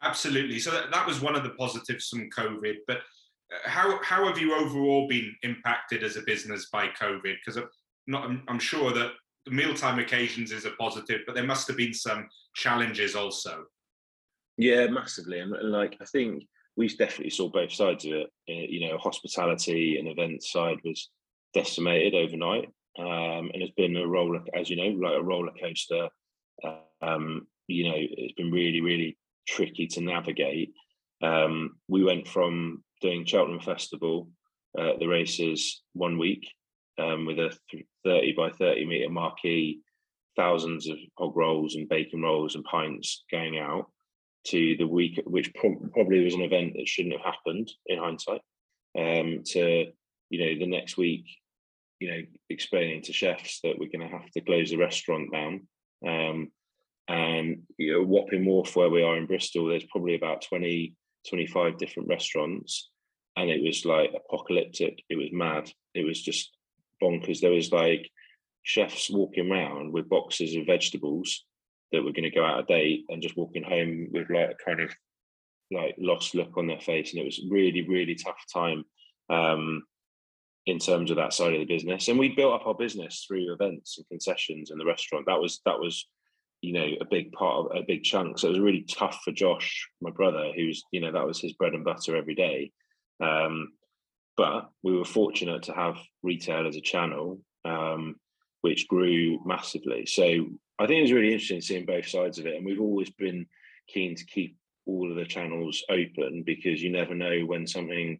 Absolutely. 0.01 0.59
So 0.59 0.71
that, 0.71 0.91
that 0.91 1.05
was 1.05 1.19
one 1.19 1.35
of 1.35 1.43
the 1.43 1.49
positives 1.49 2.07
from 2.07 2.29
COVID. 2.29 2.77
But 2.87 2.97
uh, 2.97 3.69
how 3.69 4.01
how 4.01 4.25
have 4.25 4.39
you 4.39 4.55
overall 4.55 5.07
been 5.07 5.35
impacted 5.43 6.03
as 6.03 6.15
a 6.15 6.21
business 6.21 6.69
by 6.71 6.87
COVID? 6.87 7.35
Because 7.45 7.57
I'm 7.57 7.69
not 8.07 8.23
I'm, 8.23 8.43
I'm 8.47 8.59
sure 8.59 8.93
that 8.93 9.11
mealtime 9.49 9.99
occasions 9.99 10.51
is 10.51 10.65
a 10.65 10.71
positive, 10.71 11.21
but 11.25 11.35
there 11.35 11.43
must 11.43 11.67
have 11.67 11.77
been 11.77 11.93
some 11.93 12.27
challenges 12.55 13.15
also. 13.15 13.65
Yeah, 14.59 14.87
massively, 14.87 15.39
and, 15.39 15.53
like 15.71 15.95
I 16.01 16.05
think 16.05 16.43
we 16.75 16.89
definitely 16.89 17.29
saw 17.29 17.47
both 17.47 17.71
sides 17.71 18.03
of 18.03 18.11
it. 18.11 18.27
Uh, 18.49 18.67
you 18.67 18.89
know, 18.89 18.97
hospitality 18.97 19.97
and 19.97 20.09
event 20.09 20.43
side 20.43 20.79
was 20.83 21.09
decimated 21.53 22.13
overnight, 22.13 22.65
um, 22.99 23.51
and 23.53 23.63
it's 23.63 23.73
been 23.77 23.95
a 23.95 24.05
roller, 24.05 24.41
as 24.53 24.69
you 24.69 24.75
know, 24.75 24.99
like 24.99 25.17
a 25.17 25.23
roller 25.23 25.53
coaster. 25.57 26.09
Um, 27.01 27.47
you 27.67 27.85
know, 27.85 27.95
it's 27.95 28.33
been 28.33 28.51
really, 28.51 28.81
really 28.81 29.17
tricky 29.47 29.87
to 29.87 30.01
navigate. 30.01 30.73
Um, 31.23 31.77
we 31.87 32.03
went 32.03 32.27
from 32.27 32.83
doing 32.99 33.23
Cheltenham 33.23 33.61
Festival, 33.61 34.27
uh, 34.77 34.97
the 34.99 35.07
races 35.07 35.83
one 35.93 36.17
week 36.17 36.45
um, 36.97 37.25
with 37.25 37.39
a 37.39 37.57
30 38.03 38.33
by 38.33 38.49
30 38.49 38.85
meter 38.87 39.09
marquee, 39.09 39.79
thousands 40.35 40.89
of 40.89 40.97
hog 41.17 41.37
rolls 41.37 41.75
and 41.75 41.87
bacon 41.87 42.21
rolls 42.21 42.55
and 42.55 42.65
pints 42.65 43.23
going 43.31 43.57
out 43.57 43.89
to 44.47 44.75
the 44.77 44.87
week, 44.87 45.21
which 45.25 45.53
pro- 45.53 45.89
probably 45.93 46.23
was 46.23 46.33
an 46.33 46.41
event 46.41 46.73
that 46.75 46.87
shouldn't 46.87 47.15
have 47.15 47.33
happened 47.33 47.69
in 47.85 47.99
hindsight, 47.99 48.41
um, 48.97 49.43
to, 49.45 49.85
you 50.29 50.39
know, 50.39 50.59
the 50.59 50.67
next 50.67 50.97
week 50.97 51.25
you 51.99 52.09
know, 52.09 52.21
explaining 52.49 53.01
to 53.03 53.13
chefs 53.13 53.59
that 53.61 53.77
we're 53.77 53.89
going 53.89 54.07
to 54.07 54.17
have 54.17 54.29
to 54.31 54.41
close 54.41 54.71
the 54.71 54.77
restaurant 54.77 55.31
down. 55.31 55.67
Um, 56.07 56.51
and 57.07 57.63
you 57.77 57.93
know, 57.93 58.03
Wapping 58.03 58.45
Wharf, 58.45 58.75
where 58.75 58.89
we 58.89 59.03
are 59.03 59.17
in 59.17 59.25
Bristol, 59.25 59.67
there's 59.67 59.83
probably 59.85 60.15
about 60.15 60.43
20, 60.43 60.95
25 61.29 61.77
different 61.77 62.07
restaurants. 62.07 62.89
And 63.35 63.49
it 63.49 63.63
was 63.63 63.85
like 63.85 64.11
apocalyptic. 64.15 65.03
It 65.09 65.17
was 65.17 65.29
mad. 65.31 65.69
It 65.93 66.05
was 66.05 66.21
just 66.21 66.55
bonkers. 67.01 67.41
There 67.41 67.51
was 67.51 67.71
like 67.71 68.09
chefs 68.63 69.09
walking 69.09 69.51
around 69.51 69.91
with 69.91 70.09
boxes 70.09 70.55
of 70.55 70.65
vegetables 70.65 71.45
that 71.91 72.03
were 72.03 72.11
going 72.11 72.23
to 72.23 72.29
go 72.29 72.45
out 72.45 72.59
of 72.59 72.67
date 72.67 73.05
and 73.09 73.21
just 73.21 73.37
walking 73.37 73.63
home 73.63 74.07
with 74.11 74.29
like 74.29 74.51
a 74.51 74.63
kind 74.63 74.81
of 74.81 74.91
like 75.71 75.95
lost 75.97 76.35
look 76.35 76.57
on 76.57 76.67
their 76.67 76.79
face. 76.79 77.11
And 77.11 77.21
it 77.21 77.25
was 77.25 77.41
really, 77.49 77.87
really 77.87 78.15
tough 78.15 78.41
time. 78.53 78.83
Um, 79.29 79.83
in 80.69 80.79
terms 80.79 81.09
of 81.09 81.17
that 81.17 81.33
side 81.33 81.53
of 81.53 81.59
the 81.59 81.65
business. 81.65 82.07
And 82.07 82.19
we 82.19 82.29
built 82.29 82.53
up 82.53 82.67
our 82.67 82.75
business 82.75 83.25
through 83.27 83.51
events 83.53 83.97
and 83.97 84.07
concessions 84.07 84.71
and 84.71 84.79
the 84.79 84.85
restaurant. 84.85 85.25
That 85.25 85.39
was 85.39 85.61
that 85.65 85.79
was, 85.79 86.07
you 86.61 86.73
know, 86.73 86.87
a 87.01 87.05
big 87.05 87.31
part 87.31 87.65
of 87.65 87.75
a 87.75 87.85
big 87.85 88.03
chunk. 88.03 88.37
So 88.37 88.47
it 88.47 88.51
was 88.51 88.59
really 88.59 88.83
tough 88.83 89.19
for 89.23 89.31
Josh, 89.31 89.89
my 90.01 90.11
brother, 90.11 90.51
who's 90.55 90.83
you 90.91 91.01
know 91.01 91.11
that 91.11 91.25
was 91.25 91.39
his 91.39 91.53
bread 91.53 91.73
and 91.73 91.83
butter 91.83 92.15
every 92.15 92.35
day. 92.35 92.71
Um, 93.21 93.69
but 94.37 94.69
we 94.83 94.95
were 94.95 95.05
fortunate 95.05 95.63
to 95.63 95.73
have 95.73 95.97
retail 96.23 96.65
as 96.67 96.77
a 96.77 96.81
channel, 96.81 97.41
um, 97.65 98.15
which 98.61 98.87
grew 98.87 99.39
massively. 99.45 100.05
So 100.05 100.23
I 100.79 100.87
think 100.87 100.99
it 100.99 101.01
was 101.01 101.11
really 101.11 101.33
interesting 101.33 101.61
seeing 101.61 101.85
both 101.85 102.07
sides 102.07 102.39
of 102.39 102.45
it. 102.45 102.55
And 102.55 102.65
we've 102.65 102.81
always 102.81 103.09
been 103.09 103.45
keen 103.87 104.15
to 104.15 104.25
keep 104.25 104.55
all 104.85 105.09
of 105.09 105.17
the 105.17 105.25
channels 105.25 105.83
open 105.89 106.43
because 106.45 106.81
you 106.81 106.91
never 106.91 107.13
know 107.13 107.41
when 107.45 107.67
something 107.67 108.19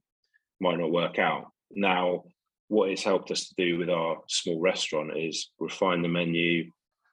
might 0.60 0.78
not 0.78 0.92
work 0.92 1.20
out. 1.20 1.52
Now, 1.72 2.24
what 2.68 2.90
it's 2.90 3.04
helped 3.04 3.32
us 3.32 3.48
to 3.48 3.56
do 3.58 3.78
with 3.78 3.90
our 3.90 4.18
small 4.28 4.60
restaurant 4.60 5.18
is 5.18 5.50
refine 5.60 6.02
the 6.02 6.08
menu, 6.08 6.70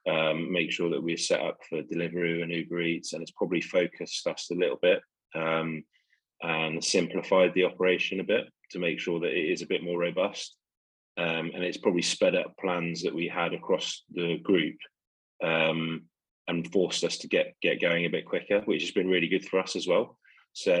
um, 0.07 0.51
make 0.51 0.71
sure 0.71 0.89
that 0.91 1.01
we're 1.01 1.17
set 1.17 1.41
up 1.41 1.57
for 1.67 1.81
Deliveroo 1.81 2.43
and 2.43 2.51
Uber 2.51 2.81
Eats, 2.81 3.13
and 3.13 3.21
it's 3.21 3.31
probably 3.31 3.61
focused 3.61 4.27
us 4.27 4.49
a 4.51 4.55
little 4.55 4.77
bit 4.81 5.01
um, 5.35 5.83
and 6.43 6.83
simplified 6.83 7.53
the 7.53 7.63
operation 7.63 8.19
a 8.19 8.23
bit 8.23 8.45
to 8.71 8.79
make 8.79 8.99
sure 8.99 9.19
that 9.19 9.31
it 9.31 9.51
is 9.51 9.61
a 9.61 9.67
bit 9.67 9.83
more 9.83 9.97
robust. 9.97 10.56
Um, 11.17 11.51
and 11.53 11.63
it's 11.63 11.77
probably 11.77 12.03
sped 12.03 12.35
up 12.35 12.55
plans 12.59 13.01
that 13.01 13.15
we 13.15 13.27
had 13.27 13.53
across 13.53 14.03
the 14.13 14.37
group 14.37 14.75
um, 15.43 16.03
and 16.47 16.71
forced 16.71 17.03
us 17.03 17.17
to 17.19 17.27
get 17.27 17.55
get 17.61 17.81
going 17.81 18.05
a 18.05 18.09
bit 18.09 18.25
quicker, 18.25 18.61
which 18.65 18.83
has 18.83 18.91
been 18.91 19.09
really 19.09 19.27
good 19.27 19.45
for 19.45 19.59
us 19.59 19.75
as 19.75 19.87
well. 19.87 20.17
So 20.53 20.77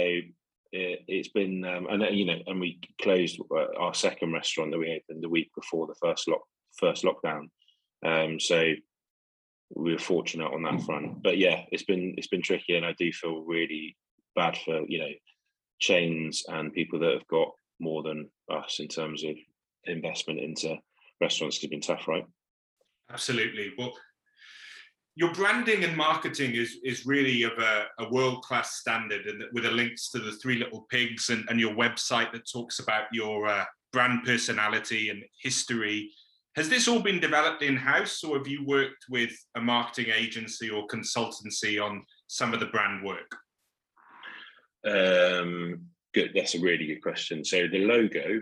it, 0.71 0.99
has 1.09 1.29
been, 1.29 1.63
um, 1.65 1.87
and 1.89 2.17
you 2.17 2.25
know, 2.25 2.39
and 2.45 2.59
we 2.59 2.79
closed 3.01 3.39
uh, 3.51 3.65
our 3.79 3.93
second 3.93 4.33
restaurant 4.33 4.71
that 4.71 4.79
we 4.79 5.01
opened 5.01 5.23
the 5.23 5.29
week 5.29 5.51
before 5.55 5.87
the 5.87 5.95
first 6.01 6.27
lock 6.27 6.41
first 6.77 7.03
lockdown. 7.03 7.49
Um, 8.05 8.39
so 8.39 8.73
we 9.75 9.93
were 9.93 9.99
fortunate 9.99 10.51
on 10.51 10.63
that 10.63 10.81
front. 10.83 11.23
But 11.23 11.37
yeah, 11.37 11.63
it's 11.71 11.83
been 11.83 12.15
it's 12.17 12.27
been 12.27 12.41
tricky, 12.41 12.75
and 12.75 12.85
I 12.85 12.93
do 12.97 13.11
feel 13.11 13.41
really 13.41 13.97
bad 14.35 14.57
for 14.57 14.81
you 14.87 14.99
know 14.99 15.11
chains 15.79 16.43
and 16.47 16.73
people 16.73 16.99
that 16.99 17.13
have 17.13 17.27
got 17.27 17.49
more 17.79 18.03
than 18.03 18.29
us 18.51 18.79
in 18.79 18.87
terms 18.87 19.23
of 19.23 19.35
investment 19.87 20.39
into 20.39 20.77
restaurants. 21.21 21.57
It's 21.57 21.67
been 21.67 21.81
tough, 21.81 22.07
right? 22.07 22.25
Absolutely. 23.11 23.71
Well, 23.77 23.93
your 25.15 25.33
branding 25.33 25.83
and 25.83 25.97
marketing 25.97 26.51
is 26.53 26.77
is 26.83 27.05
really 27.05 27.43
of 27.43 27.53
a, 27.57 27.85
a 27.99 28.09
world 28.09 28.43
class 28.43 28.75
standard, 28.75 29.25
and 29.25 29.43
with 29.53 29.63
the 29.63 29.71
links 29.71 30.09
to 30.11 30.19
the 30.19 30.33
Three 30.33 30.57
Little 30.57 30.85
Pigs 30.91 31.29
and, 31.29 31.43
and 31.49 31.59
your 31.59 31.73
website 31.73 32.31
that 32.33 32.49
talks 32.51 32.79
about 32.79 33.05
your 33.11 33.47
uh, 33.47 33.65
brand 33.91 34.23
personality 34.23 35.09
and 35.09 35.23
history. 35.41 36.11
Has 36.55 36.69
this 36.69 36.87
all 36.87 36.99
been 36.99 37.19
developed 37.19 37.61
in 37.61 37.75
house, 37.75 38.23
or 38.23 38.37
have 38.37 38.47
you 38.47 38.65
worked 38.65 39.05
with 39.09 39.31
a 39.55 39.61
marketing 39.61 40.11
agency 40.15 40.69
or 40.69 40.87
consultancy 40.87 41.81
on 41.83 42.03
some 42.27 42.53
of 42.53 42.59
the 42.59 42.65
brand 42.67 43.03
work? 43.05 43.35
Um, 44.85 45.81
good. 46.13 46.31
That's 46.35 46.55
a 46.55 46.59
really 46.59 46.87
good 46.87 47.01
question. 47.01 47.43
So 47.43 47.67
the 47.67 47.85
logo 47.85 48.41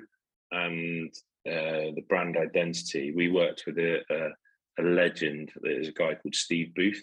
and 0.52 1.14
uh, 1.48 1.94
the 1.96 2.04
brand 2.08 2.38
identity, 2.38 3.14
we 3.16 3.30
worked 3.30 3.64
with 3.66 3.78
a, 3.78 4.00
a 4.10 4.30
a 4.78 4.84
legend. 4.84 5.52
There's 5.62 5.88
a 5.88 5.94
guy 5.94 6.16
called 6.16 6.36
Steve 6.36 6.74
Booth, 6.76 7.02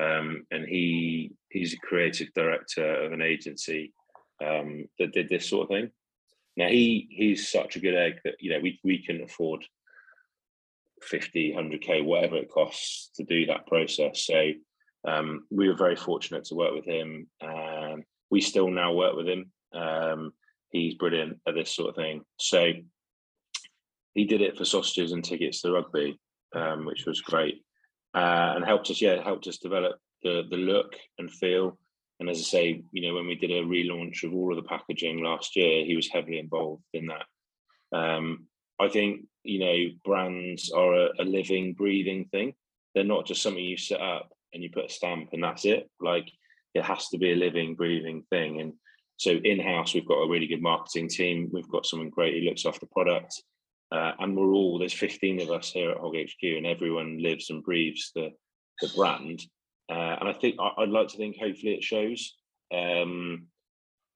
um, 0.00 0.46
and 0.50 0.66
he 0.66 1.32
he's 1.48 1.74
a 1.74 1.86
creative 1.86 2.28
director 2.34 3.04
of 3.04 3.12
an 3.12 3.22
agency 3.22 3.92
um, 4.44 4.84
that 4.98 5.12
did 5.12 5.28
this 5.28 5.48
sort 5.48 5.64
of 5.64 5.68
thing. 5.68 5.90
Now 6.56 6.68
he 6.68 7.08
he's 7.10 7.50
such 7.50 7.76
a 7.76 7.80
good 7.80 7.94
egg 7.94 8.20
that 8.24 8.34
you 8.40 8.50
know 8.50 8.60
we 8.60 8.78
we 8.84 9.02
can 9.02 9.22
afford 9.22 9.64
50, 11.02 11.54
100k, 11.56 12.04
whatever 12.04 12.36
it 12.36 12.50
costs 12.50 13.10
to 13.14 13.24
do 13.24 13.46
that 13.46 13.66
process. 13.66 14.24
So 14.24 14.50
um, 15.06 15.46
we 15.50 15.68
were 15.68 15.76
very 15.76 15.96
fortunate 15.96 16.44
to 16.46 16.56
work 16.56 16.74
with 16.74 16.84
him. 16.84 17.28
and 17.40 18.04
we 18.30 18.40
still 18.40 18.68
now 18.68 18.92
work 18.92 19.16
with 19.16 19.26
him. 19.26 19.50
Um, 19.72 20.32
he's 20.70 20.94
brilliant 20.94 21.38
at 21.46 21.54
this 21.54 21.74
sort 21.74 21.90
of 21.90 21.96
thing. 21.96 22.22
So 22.38 22.72
he 24.14 24.24
did 24.24 24.40
it 24.40 24.56
for 24.56 24.64
sausages 24.64 25.12
and 25.12 25.24
tickets 25.24 25.62
to 25.62 25.72
rugby 25.72 26.18
um, 26.54 26.84
which 26.84 27.06
was 27.06 27.20
great, 27.20 27.62
uh, 28.14 28.52
and 28.56 28.64
helped 28.64 28.90
us. 28.90 29.00
Yeah, 29.00 29.22
helped 29.22 29.46
us 29.46 29.58
develop 29.58 29.96
the 30.22 30.44
the 30.50 30.56
look 30.56 30.94
and 31.18 31.30
feel. 31.30 31.78
And 32.20 32.28
as 32.28 32.38
I 32.38 32.42
say, 32.42 32.82
you 32.90 33.02
know, 33.02 33.14
when 33.14 33.28
we 33.28 33.36
did 33.36 33.52
a 33.52 33.62
relaunch 33.62 34.24
of 34.24 34.34
all 34.34 34.50
of 34.50 34.56
the 34.56 34.68
packaging 34.68 35.22
last 35.22 35.54
year, 35.54 35.84
he 35.84 35.94
was 35.94 36.08
heavily 36.08 36.38
involved 36.38 36.82
in 36.92 37.06
that. 37.06 37.96
Um, 37.96 38.46
I 38.80 38.88
think 38.88 39.26
you 39.44 39.60
know 39.60 39.94
brands 40.04 40.70
are 40.72 40.94
a, 40.94 41.08
a 41.20 41.24
living, 41.24 41.74
breathing 41.74 42.26
thing. 42.26 42.54
They're 42.94 43.04
not 43.04 43.26
just 43.26 43.42
something 43.42 43.62
you 43.62 43.76
set 43.76 44.00
up 44.00 44.30
and 44.52 44.62
you 44.62 44.70
put 44.70 44.86
a 44.86 44.92
stamp 44.92 45.30
and 45.32 45.42
that's 45.42 45.64
it. 45.64 45.88
Like 46.00 46.28
it 46.74 46.82
has 46.82 47.08
to 47.08 47.18
be 47.18 47.32
a 47.32 47.36
living, 47.36 47.74
breathing 47.74 48.24
thing. 48.30 48.60
And 48.60 48.72
so 49.18 49.32
in 49.32 49.60
house, 49.60 49.94
we've 49.94 50.08
got 50.08 50.22
a 50.22 50.28
really 50.28 50.46
good 50.46 50.62
marketing 50.62 51.08
team. 51.08 51.50
We've 51.52 51.68
got 51.68 51.86
someone 51.86 52.08
great 52.08 52.34
who 52.34 52.48
looks 52.48 52.64
after 52.64 52.86
product. 52.86 53.42
Uh, 53.90 54.12
and 54.18 54.36
we're 54.36 54.52
all 54.52 54.78
there's 54.78 54.92
15 54.92 55.40
of 55.40 55.50
us 55.50 55.72
here 55.72 55.90
at 55.90 55.98
Hog 55.98 56.14
HQ, 56.16 56.42
and 56.42 56.66
everyone 56.66 57.22
lives 57.22 57.50
and 57.50 57.62
breathes 57.62 58.12
the 58.14 58.30
the 58.80 58.90
brand. 58.94 59.42
Uh, 59.90 60.16
and 60.20 60.28
I 60.28 60.32
think 60.32 60.56
I, 60.60 60.72
would 60.78 60.90
like 60.90 61.08
to 61.08 61.16
think 61.16 61.36
hopefully 61.38 61.72
it 61.72 61.82
shows. 61.82 62.34
Um, 62.72 63.46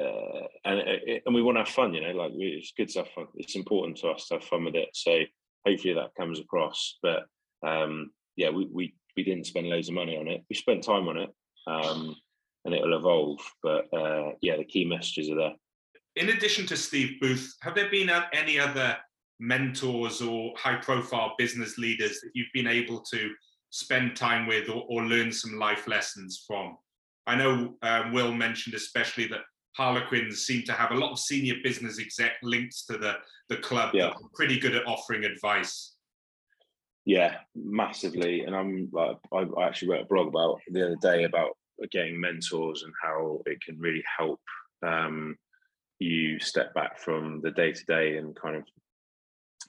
uh, 0.03 0.47
and 0.65 0.79
it, 0.81 1.23
and 1.25 1.35
we 1.35 1.43
want 1.43 1.57
to 1.57 1.65
have 1.65 1.69
fun, 1.69 1.95
you 1.95 2.01
know, 2.01 2.13
like 2.13 2.33
it's 2.35 2.73
good 2.77 2.89
to 2.91 3.01
have 3.01 3.09
fun. 3.11 3.27
It's 3.35 3.57
important 3.57 3.97
to 3.99 4.09
us 4.09 4.29
to 4.29 4.35
have 4.35 4.45
fun 4.45 4.65
with 4.65 4.75
it. 4.75 4.91
So 4.93 5.21
hopefully 5.67 5.95
that 5.95 6.15
comes 6.17 6.39
across. 6.39 6.99
But 7.03 7.25
um, 7.67 8.11
yeah, 8.37 8.51
we, 8.51 8.69
we 8.71 8.95
we 9.17 9.25
didn't 9.25 9.47
spend 9.47 9.69
loads 9.69 9.89
of 9.89 9.95
money 9.95 10.17
on 10.17 10.29
it. 10.29 10.43
We 10.49 10.57
spent 10.57 10.85
time 10.85 11.09
on 11.09 11.19
it, 11.19 11.31
um, 11.67 12.17
and 12.65 12.75
it'll 12.75 12.97
evolve. 12.97 13.41
But 13.63 13.93
uh, 13.93 14.33
yeah, 14.43 14.57
the 14.57 14.65
key 14.65 14.85
messages 14.85 15.31
are 15.31 15.37
there. 15.37 15.55
In 16.17 16.29
addition 16.29 16.67
to 16.67 16.77
Steve 16.77 17.21
Booth, 17.21 17.55
have 17.63 17.75
there 17.75 17.91
been 17.91 18.11
any 18.35 18.59
other 18.59 18.99
mentors 19.43 20.23
or 20.23 20.53
high 20.57 20.77
profile 20.77 21.35
business 21.37 21.77
leaders 21.77 22.21
that 22.21 22.31
you've 22.33 22.53
been 22.55 22.69
able 22.69 23.01
to 23.01 23.31
spend 23.71 24.15
time 24.15 24.47
with 24.47 24.69
or, 24.69 24.85
or 24.89 25.03
learn 25.03 25.33
some 25.33 25.59
life 25.59 25.89
lessons 25.89 26.45
from? 26.47 26.77
I 27.27 27.35
know 27.35 27.75
um, 27.83 28.13
Will 28.13 28.33
mentioned 28.33 28.75
especially 28.75 29.27
that 29.29 29.41
Harlequins 29.77 30.47
seem 30.47 30.63
to 30.65 30.73
have 30.73 30.93
a 30.93 30.97
lot 30.97 31.13
of 31.13 31.19
senior 31.19 31.55
business 31.65 31.99
exec 31.99 32.33
links 32.43 32.85
to 32.87 32.99
the, 32.99 33.17
the 33.49 33.57
club 33.57 33.95
yeah. 33.95 34.13
pretty 34.35 34.59
good 34.59 34.77
at 34.77 34.87
offering 34.87 35.25
advice. 35.25 35.97
Yeah, 37.05 37.37
massively. 37.57 38.43
And 38.43 38.55
I'm 38.55 38.89
like, 38.93 39.17
I, 39.33 39.47
I 39.59 39.67
actually 39.67 39.89
wrote 39.89 40.03
a 40.03 40.07
blog 40.07 40.29
about 40.29 40.61
the 40.69 40.87
other 40.87 40.97
day 41.03 41.25
about 41.25 41.57
getting 41.91 42.21
mentors 42.21 42.85
and 42.85 42.93
how 43.03 43.41
it 43.47 43.61
can 43.61 43.77
really 43.79 44.05
help 44.19 44.41
um, 44.87 45.37
you 45.99 46.39
step 46.39 46.75
back 46.75 46.99
from 46.99 47.41
the 47.43 47.51
day 47.51 47.73
to 47.73 47.85
day 47.87 48.19
and 48.19 48.37
kind 48.37 48.57
of 48.57 48.65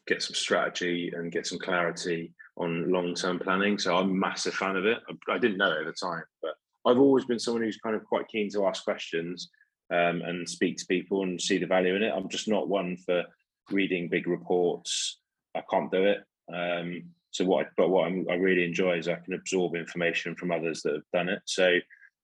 get 0.07 0.21
some 0.21 0.35
strategy 0.35 1.11
and 1.15 1.31
get 1.31 1.47
some 1.47 1.59
clarity 1.59 2.33
on 2.57 2.91
long-term 2.91 3.39
planning. 3.39 3.77
So 3.79 3.95
I'm 3.95 4.11
a 4.11 4.13
massive 4.13 4.53
fan 4.53 4.75
of 4.75 4.85
it. 4.85 4.99
I, 5.09 5.33
I 5.33 5.37
didn't 5.37 5.57
know 5.57 5.71
it 5.71 5.79
at 5.79 5.85
the 5.85 5.93
time, 5.93 6.23
but 6.41 6.53
I've 6.85 6.99
always 6.99 7.25
been 7.25 7.39
someone 7.39 7.63
who's 7.63 7.77
kind 7.77 7.95
of 7.95 8.03
quite 8.05 8.27
keen 8.27 8.49
to 8.51 8.67
ask 8.67 8.83
questions 8.83 9.49
um, 9.91 10.21
and 10.21 10.47
speak 10.47 10.77
to 10.77 10.85
people 10.85 11.23
and 11.23 11.41
see 11.41 11.57
the 11.57 11.65
value 11.65 11.95
in 11.95 12.03
it. 12.03 12.13
I'm 12.15 12.29
just 12.29 12.47
not 12.47 12.67
one 12.67 12.97
for 12.97 13.23
reading 13.71 14.09
big 14.09 14.27
reports. 14.27 15.19
I 15.55 15.63
can't 15.69 15.91
do 15.91 16.03
it. 16.05 16.23
Um, 16.53 17.03
so 17.31 17.45
what, 17.45 17.65
I, 17.65 17.69
but 17.77 17.89
what 17.89 18.07
I'm, 18.07 18.27
i 18.29 18.35
really 18.35 18.65
enjoy 18.65 18.97
is 18.97 19.07
I 19.07 19.15
can 19.15 19.33
absorb 19.33 19.75
information 19.75 20.35
from 20.35 20.51
others 20.51 20.81
that 20.83 20.93
have 20.93 21.03
done 21.13 21.29
it. 21.29 21.41
So 21.45 21.77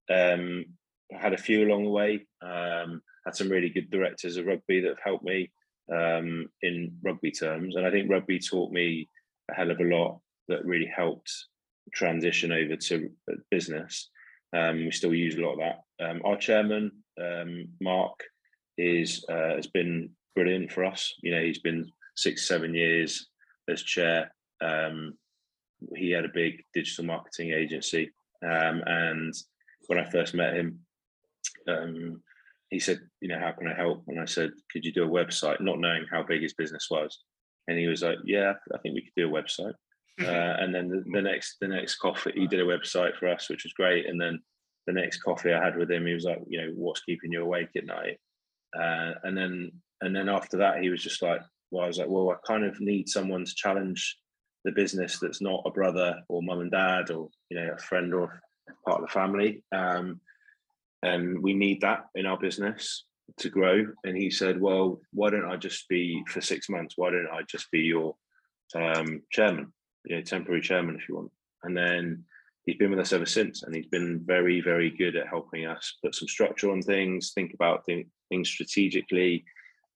um, 0.09 0.65
I 1.15 1.19
had 1.19 1.33
a 1.33 1.37
few 1.37 1.65
along 1.65 1.85
the 1.85 1.89
way. 1.89 2.27
Um, 2.41 3.01
had 3.25 3.35
some 3.35 3.49
really 3.49 3.69
good 3.69 3.89
directors 3.89 4.37
of 4.37 4.45
rugby 4.45 4.81
that 4.81 4.89
have 4.89 5.03
helped 5.03 5.23
me 5.23 5.51
um, 5.91 6.47
in 6.61 6.97
rugby 7.03 7.31
terms. 7.31 7.75
And 7.75 7.85
I 7.85 7.91
think 7.91 8.09
rugby 8.09 8.39
taught 8.39 8.71
me 8.71 9.09
a 9.49 9.55
hell 9.55 9.71
of 9.71 9.79
a 9.79 9.83
lot 9.83 10.19
that 10.47 10.65
really 10.65 10.91
helped 10.93 11.31
transition 11.93 12.51
over 12.51 12.75
to 12.75 13.09
business. 13.51 14.09
Um, 14.55 14.77
we 14.77 14.91
still 14.91 15.13
use 15.13 15.35
a 15.35 15.41
lot 15.41 15.53
of 15.53 15.59
that. 15.59 16.05
Um, 16.05 16.21
our 16.25 16.37
chairman, 16.37 16.91
um, 17.21 17.67
Mark, 17.81 18.19
is 18.77 19.25
uh, 19.29 19.55
has 19.55 19.67
been 19.67 20.09
brilliant 20.35 20.71
for 20.71 20.85
us. 20.85 21.13
You 21.21 21.35
know, 21.35 21.41
he's 21.41 21.59
been 21.59 21.91
six, 22.15 22.47
seven 22.47 22.73
years 22.73 23.27
as 23.69 23.83
chair. 23.83 24.33
Um, 24.61 25.13
he 25.95 26.11
had 26.11 26.25
a 26.25 26.29
big 26.33 26.63
digital 26.73 27.05
marketing 27.05 27.51
agency, 27.51 28.11
um, 28.43 28.81
and 28.85 29.33
when 29.87 29.99
I 29.99 30.09
first 30.09 30.33
met 30.33 30.55
him, 30.55 30.79
he 32.69 32.79
said, 32.79 32.99
you 33.21 33.27
know, 33.27 33.39
how 33.39 33.51
can 33.51 33.67
I 33.67 33.73
help? 33.73 34.03
And 34.07 34.19
I 34.19 34.25
said, 34.25 34.51
could 34.71 34.85
you 34.85 34.91
do 34.91 35.03
a 35.03 35.07
website? 35.07 35.59
Not 35.59 35.79
knowing 35.79 36.05
how 36.11 36.23
big 36.23 36.41
his 36.41 36.53
business 36.53 36.87
was, 36.89 37.19
and 37.67 37.77
he 37.77 37.87
was 37.87 38.01
like, 38.01 38.17
yeah, 38.25 38.53
I 38.73 38.77
think 38.79 38.95
we 38.95 39.01
could 39.01 39.13
do 39.15 39.27
a 39.27 39.41
website. 39.41 39.73
uh, 40.21 40.57
and 40.59 40.75
then 40.75 40.89
the, 40.89 41.03
the, 41.13 41.21
next 41.21 41.57
the 41.61 41.67
next 41.67 41.95
coffee, 41.95 42.33
he 42.35 42.47
did 42.47 42.59
a 42.59 42.65
website 42.65 43.15
for 43.17 43.29
us, 43.29 43.49
which 43.49 43.63
was 43.63 43.73
great. 43.73 44.05
And 44.05 44.19
then 44.19 44.39
the 44.85 44.93
next 44.93 45.21
coffee 45.21 45.53
I 45.53 45.63
had 45.63 45.77
with 45.77 45.89
him, 45.89 46.05
he 46.05 46.13
was 46.13 46.25
like, 46.25 46.41
you 46.47 46.61
know, 46.61 46.73
what's 46.75 47.03
keeping 47.03 47.31
you 47.31 47.41
awake 47.41 47.69
at 47.77 47.85
night? 47.85 48.17
Uh, 48.77 49.13
and 49.23 49.37
then 49.37 49.71
and 50.01 50.15
then 50.15 50.29
after 50.29 50.57
that, 50.57 50.81
he 50.81 50.89
was 50.89 51.03
just 51.03 51.21
like, 51.21 51.41
well, 51.71 51.83
I 51.83 51.87
was 51.87 51.97
like, 51.97 52.09
well, 52.09 52.31
I 52.31 52.35
kind 52.47 52.65
of 52.65 52.79
need 52.81 53.07
someone 53.07 53.45
to 53.45 53.55
challenge 53.55 54.17
the 54.65 54.71
business 54.71 55.19
that's 55.19 55.41
not 55.41 55.63
a 55.65 55.71
brother 55.71 56.19
or 56.27 56.41
mum 56.43 56.59
and 56.59 56.71
dad 56.71 57.11
or 57.11 57.29
you 57.49 57.57
know 57.59 57.73
a 57.73 57.77
friend 57.77 58.13
or 58.13 58.41
part 58.85 59.01
of 59.01 59.07
the 59.07 59.13
family. 59.13 59.63
Um, 59.73 60.19
and 61.03 61.41
we 61.41 61.53
need 61.53 61.81
that 61.81 62.05
in 62.15 62.25
our 62.25 62.37
business 62.37 63.05
to 63.37 63.49
grow. 63.49 63.85
And 64.03 64.17
he 64.17 64.29
said, 64.29 64.59
"Well, 64.59 64.99
why 65.11 65.29
don't 65.29 65.49
I 65.49 65.55
just 65.57 65.87
be 65.87 66.23
for 66.27 66.41
six 66.41 66.69
months? 66.69 66.95
Why 66.97 67.11
don't 67.11 67.29
I 67.31 67.41
just 67.43 67.69
be 67.71 67.79
your 67.79 68.15
um, 68.75 69.21
chairman, 69.31 69.73
you 70.05 70.15
know, 70.15 70.21
temporary 70.21 70.61
chairman, 70.61 70.95
if 70.95 71.07
you 71.07 71.15
want?" 71.15 71.31
And 71.63 71.75
then 71.75 72.23
he's 72.65 72.77
been 72.77 72.91
with 72.91 72.99
us 72.99 73.13
ever 73.13 73.25
since, 73.25 73.63
and 73.63 73.75
he's 73.75 73.87
been 73.87 74.21
very, 74.25 74.61
very 74.61 74.89
good 74.89 75.15
at 75.15 75.27
helping 75.27 75.65
us 75.65 75.97
put 76.03 76.15
some 76.15 76.27
structure 76.27 76.71
on 76.71 76.81
things, 76.81 77.31
think 77.33 77.53
about 77.53 77.85
th- 77.85 78.07
things 78.29 78.49
strategically, 78.49 79.43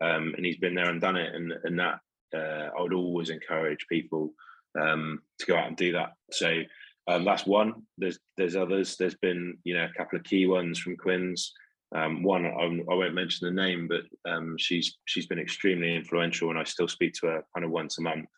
um, 0.01 0.33
and 0.35 0.45
he's 0.45 0.57
been 0.57 0.75
there 0.75 0.89
and 0.89 1.01
done 1.01 1.17
it. 1.17 1.33
And 1.33 1.53
and 1.63 1.79
that 1.79 1.99
uh, 2.35 2.69
I 2.77 2.81
would 2.81 2.93
always 2.93 3.29
encourage 3.29 3.85
people 3.89 4.33
um, 4.79 5.19
to 5.39 5.45
go 5.45 5.55
out 5.55 5.67
and 5.67 5.77
do 5.77 5.91
that. 5.93 6.13
So 6.31 6.61
um, 7.07 7.25
that's 7.25 7.45
one. 7.45 7.83
There's 7.97 8.19
there's 8.37 8.55
others. 8.55 8.95
There's 8.95 9.15
been 9.15 9.57
you 9.63 9.75
know 9.75 9.85
a 9.85 9.97
couple 9.97 10.17
of 10.17 10.23
key 10.23 10.45
ones 10.45 10.79
from 10.79 10.95
Quins. 10.95 11.53
Um, 11.95 12.23
one 12.23 12.45
I, 12.45 12.49
I, 12.49 12.95
won't 12.95 13.13
mention 13.13 13.45
the 13.45 13.61
name, 13.61 13.87
but 13.87 14.03
um, 14.29 14.55
she's 14.57 14.97
she's 15.05 15.27
been 15.27 15.39
extremely 15.39 15.95
influential, 15.95 16.49
and 16.49 16.57
I 16.57 16.63
still 16.63 16.87
speak 16.87 17.13
to 17.15 17.27
her 17.27 17.43
kind 17.53 17.65
of 17.65 17.71
once 17.71 17.99
a 17.99 18.01
month, 18.01 18.29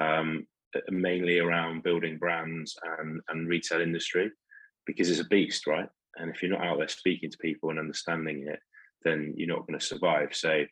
um, 0.00 0.46
mainly 0.90 1.38
around 1.38 1.82
building 1.82 2.18
brands 2.18 2.76
and 3.00 3.20
and 3.30 3.48
retail 3.48 3.80
industry, 3.80 4.30
because 4.86 5.10
it's 5.10 5.20
a 5.20 5.24
beast, 5.24 5.66
right? 5.66 5.88
And 6.16 6.30
if 6.30 6.42
you're 6.42 6.52
not 6.52 6.64
out 6.64 6.78
there 6.78 6.88
speaking 6.88 7.30
to 7.30 7.38
people 7.38 7.70
and 7.70 7.78
understanding 7.78 8.46
it, 8.46 8.60
then 9.02 9.34
you're 9.36 9.48
not 9.48 9.66
going 9.66 9.78
to 9.78 9.84
survive. 9.84 10.28
So 10.32 10.64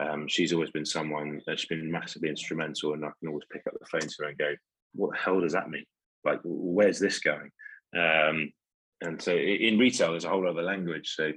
um, 0.00 0.26
she's 0.26 0.52
always 0.52 0.70
been 0.70 0.86
someone 0.86 1.40
that's 1.46 1.66
been 1.66 1.92
massively 1.92 2.30
instrumental, 2.30 2.94
and 2.94 3.04
I 3.04 3.10
can 3.20 3.28
always 3.28 3.44
pick 3.52 3.62
up 3.66 3.74
the 3.78 3.86
phone 3.86 4.08
to 4.08 4.16
her 4.20 4.28
and 4.30 4.38
go, 4.38 4.54
"What 4.94 5.12
the 5.12 5.18
hell 5.18 5.40
does 5.40 5.52
that 5.52 5.70
mean? 5.70 5.84
Like, 6.24 6.40
where's 6.44 6.98
this 6.98 7.18
going?" 7.20 7.50
Um, 7.96 8.52
and 9.00 9.20
so 9.22 9.34
in 9.34 9.78
retail, 9.78 10.10
there's 10.10 10.24
a 10.24 10.28
whole 10.28 10.48
other 10.48 10.62
language. 10.62 11.14
So 11.14 11.32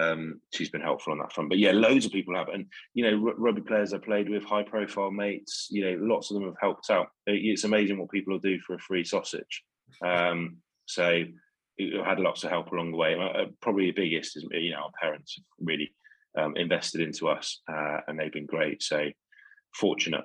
um, 0.00 0.40
she's 0.52 0.70
been 0.70 0.80
helpful 0.80 1.12
on 1.12 1.18
that 1.18 1.32
front. 1.32 1.48
But 1.48 1.58
yeah, 1.58 1.72
loads 1.72 2.06
of 2.06 2.12
people 2.12 2.36
have, 2.36 2.48
and 2.48 2.66
you 2.94 3.04
know, 3.04 3.28
r- 3.28 3.34
rugby 3.36 3.62
players 3.62 3.92
I 3.92 3.98
played 3.98 4.28
with, 4.28 4.44
high-profile 4.44 5.10
mates. 5.10 5.68
You 5.70 5.84
know, 5.84 6.06
lots 6.06 6.30
of 6.30 6.34
them 6.34 6.44
have 6.44 6.56
helped 6.60 6.90
out. 6.90 7.08
It's 7.26 7.64
amazing 7.64 7.98
what 7.98 8.10
people 8.10 8.32
will 8.32 8.40
do 8.40 8.60
for 8.60 8.74
a 8.74 8.78
free 8.78 9.04
sausage. 9.04 9.64
Um, 10.04 10.58
so 10.86 11.24
it 11.76 12.04
had 12.04 12.20
lots 12.20 12.44
of 12.44 12.50
help 12.50 12.70
along 12.72 12.92
the 12.92 12.96
way. 12.96 13.16
Uh, 13.18 13.46
probably 13.60 13.86
the 13.86 13.92
biggest 13.92 14.36
is 14.36 14.44
you 14.52 14.70
know 14.70 14.82
our 14.82 14.90
parents 15.00 15.38
really 15.58 15.92
um, 16.38 16.56
invested 16.56 17.00
into 17.00 17.28
us, 17.28 17.60
uh, 17.70 17.98
and 18.06 18.18
they've 18.18 18.32
been 18.32 18.46
great. 18.46 18.82
So 18.82 19.08
fortunate. 19.74 20.24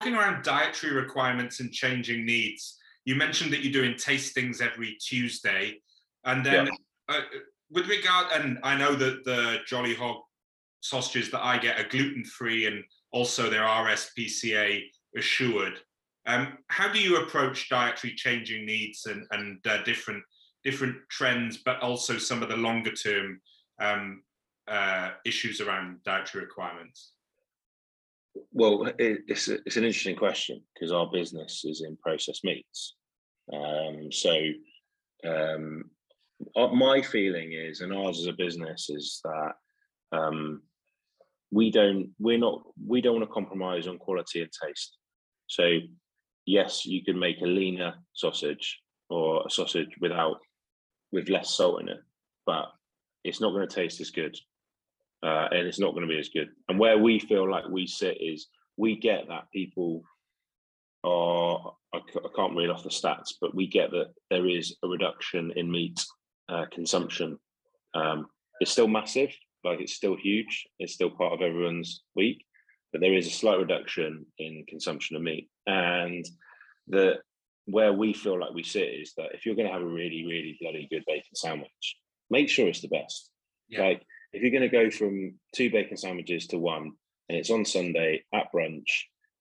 Talking 0.00 0.16
around 0.16 0.42
dietary 0.42 0.94
requirements 0.94 1.60
and 1.60 1.72
changing 1.72 2.24
needs, 2.24 2.78
you 3.04 3.14
mentioned 3.14 3.52
that 3.52 3.62
you're 3.62 3.72
doing 3.72 3.94
tastings 3.94 4.60
every 4.60 4.96
Tuesday, 5.00 5.80
and 6.24 6.44
then 6.44 6.66
yeah. 6.66 7.16
uh, 7.16 7.20
with 7.70 7.88
regard, 7.88 8.26
and 8.32 8.58
I 8.62 8.76
know 8.76 8.94
that 8.94 9.24
the 9.24 9.58
Jolly 9.66 9.94
Hog 9.94 10.16
sausages 10.80 11.30
that 11.30 11.44
I 11.44 11.58
get 11.58 11.80
are 11.80 11.88
gluten 11.88 12.24
free 12.24 12.66
and 12.66 12.84
also 13.10 13.48
they're 13.48 13.62
RSPCA 13.62 14.82
assured. 15.16 15.80
Um, 16.26 16.58
how 16.68 16.92
do 16.92 17.00
you 17.00 17.18
approach 17.18 17.68
dietary 17.68 18.14
changing 18.14 18.66
needs 18.66 19.06
and, 19.06 19.26
and 19.30 19.58
uh, 19.66 19.82
different 19.84 20.22
different 20.62 20.96
trends, 21.10 21.58
but 21.58 21.80
also 21.80 22.16
some 22.16 22.42
of 22.42 22.48
the 22.48 22.56
longer 22.56 22.92
term 22.92 23.40
um, 23.80 24.22
uh, 24.66 25.10
issues 25.26 25.60
around 25.60 26.02
dietary 26.04 26.44
requirements? 26.44 27.12
Well, 28.52 28.86
it, 28.98 29.20
it's 29.28 29.48
a, 29.48 29.54
it's 29.66 29.76
an 29.76 29.84
interesting 29.84 30.16
question 30.16 30.62
because 30.74 30.92
our 30.92 31.08
business 31.10 31.64
is 31.64 31.82
in 31.86 31.96
processed 31.96 32.44
meats. 32.44 32.96
Um, 33.52 34.10
so 34.10 34.34
um, 35.26 35.90
my 36.56 37.02
feeling 37.02 37.52
is, 37.52 37.80
and 37.80 37.92
ours 37.92 38.20
as 38.20 38.26
a 38.26 38.32
business 38.32 38.90
is 38.90 39.20
that 39.24 39.52
um, 40.12 40.62
we 41.50 41.70
don't 41.70 42.10
we're 42.18 42.38
not 42.38 42.62
we 42.84 43.00
don't 43.00 43.14
want 43.16 43.28
to 43.28 43.32
compromise 43.32 43.86
on 43.86 43.98
quality 43.98 44.42
and 44.42 44.50
taste. 44.50 44.96
So 45.46 45.78
yes, 46.46 46.84
you 46.84 47.04
can 47.04 47.18
make 47.18 47.40
a 47.40 47.46
leaner 47.46 47.94
sausage 48.12 48.80
or 49.08 49.44
a 49.46 49.50
sausage 49.50 49.90
without 50.00 50.38
with 51.12 51.28
less 51.28 51.50
salt 51.50 51.80
in 51.80 51.88
it, 51.88 52.00
but 52.46 52.66
it's 53.22 53.40
not 53.40 53.50
going 53.50 53.66
to 53.66 53.74
taste 53.74 54.00
as 54.00 54.10
good, 54.10 54.36
uh, 55.24 55.48
and 55.50 55.66
it's 55.66 55.80
not 55.80 55.92
going 55.92 56.06
to 56.06 56.12
be 56.12 56.18
as 56.18 56.28
good. 56.28 56.48
And 56.68 56.78
where 56.78 56.98
we 56.98 57.18
feel 57.18 57.50
like 57.50 57.66
we 57.68 57.86
sit 57.86 58.18
is 58.20 58.48
we 58.76 58.96
get 58.96 59.28
that 59.28 59.50
people 59.52 60.02
are 61.02 61.72
I, 61.94 62.00
can't 62.34 62.56
read 62.56 62.70
off 62.70 62.82
the 62.82 62.88
stats, 62.88 63.34
but 63.40 63.54
we 63.54 63.66
get 63.66 63.90
that 63.92 64.12
there 64.30 64.46
is 64.46 64.76
a 64.82 64.88
reduction 64.88 65.52
in 65.56 65.70
meat 65.70 66.04
uh, 66.48 66.64
consumption. 66.72 67.38
Um, 67.94 68.26
it's 68.60 68.72
still 68.72 68.88
massive, 68.88 69.30
like 69.64 69.80
it's 69.80 69.94
still 69.94 70.16
huge. 70.16 70.66
It's 70.78 70.94
still 70.94 71.10
part 71.10 71.32
of 71.32 71.40
everyone's 71.40 72.02
week, 72.16 72.44
but 72.92 73.00
there 73.00 73.14
is 73.14 73.26
a 73.26 73.30
slight 73.30 73.58
reduction 73.58 74.26
in 74.38 74.64
consumption 74.68 75.16
of 75.16 75.22
meat. 75.22 75.48
And 75.66 76.24
the 76.88 77.18
where 77.66 77.92
we 77.92 78.12
feel 78.12 78.38
like 78.38 78.52
we 78.52 78.62
sit 78.62 78.88
is 78.88 79.14
that 79.16 79.32
if 79.32 79.46
you're 79.46 79.54
going 79.54 79.68
to 79.68 79.72
have 79.72 79.82
a 79.82 79.86
really, 79.86 80.26
really 80.26 80.58
bloody 80.60 80.86
good 80.90 81.04
bacon 81.06 81.34
sandwich, 81.34 81.96
make 82.28 82.48
sure 82.50 82.68
it's 82.68 82.82
the 82.82 82.88
best. 82.88 83.30
Yeah. 83.68 83.82
Like 83.82 84.02
if 84.34 84.42
you're 84.42 84.50
going 84.50 84.62
to 84.62 84.68
go 84.68 84.90
from 84.90 85.34
two 85.54 85.70
bacon 85.70 85.96
sandwiches 85.96 86.48
to 86.48 86.58
one, 86.58 86.92
and 87.28 87.38
it's 87.38 87.50
on 87.50 87.64
Sunday 87.64 88.24
at 88.34 88.52
brunch, 88.52 88.88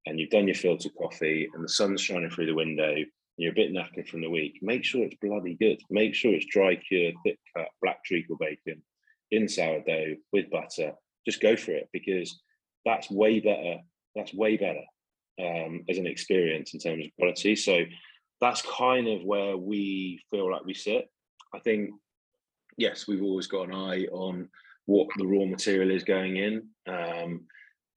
and 0.06 0.20
you've 0.20 0.30
done 0.30 0.48
your 0.48 0.56
filter 0.56 0.90
coffee, 0.98 1.50
and 1.54 1.64
the 1.64 1.70
sun's 1.70 2.02
shining 2.02 2.30
through 2.30 2.46
the 2.46 2.54
window, 2.54 2.94
and 2.94 3.08
you're 3.38 3.52
a 3.52 3.56
bit 3.56 3.74
knackered 3.74 4.08
from 4.08 4.22
the 4.22 4.30
week, 4.30 4.60
make 4.62 4.86
sure 4.86 5.04
it's 5.04 5.18
bloody 5.20 5.56
good. 5.56 5.80
Make 5.90 6.14
sure 6.14 6.34
it's 6.34 6.46
dry 6.46 6.76
cured, 6.76 7.16
thick 7.24 7.40
cut, 7.58 7.68
black 7.82 8.04
treacle 8.06 8.38
bacon 8.40 8.84
in 9.32 9.50
sourdough 9.50 10.16
with 10.32 10.52
butter. 10.52 10.92
Just 11.26 11.42
go 11.42 11.56
for 11.56 11.72
it 11.72 11.90
because 11.92 12.40
that's 12.86 13.10
way 13.10 13.40
better. 13.40 13.78
That's 14.16 14.34
way 14.34 14.58
better 14.58 14.84
um, 15.42 15.84
as 15.90 15.98
an 15.98 16.06
experience 16.06 16.76
in 16.76 16.80
terms 16.80 17.06
of 17.06 17.12
quality. 17.18 17.56
So 17.56 17.86
that's 18.40 18.62
kind 18.62 19.08
of 19.08 19.24
where 19.24 19.58
we 19.58 20.22
feel 20.30 20.52
like 20.52 20.66
we 20.66 20.76
sit. 20.76 21.10
I 21.56 21.60
think, 21.60 21.92
yes, 22.78 23.08
we've 23.08 23.24
always 23.24 23.48
got 23.48 23.70
an 23.70 23.74
eye 23.74 24.06
on 24.12 24.50
what 24.86 25.08
the 25.18 25.26
raw 25.26 25.46
material 25.46 25.92
is 25.92 26.04
going 26.04 26.38
in. 26.38 26.68
Um, 26.88 27.42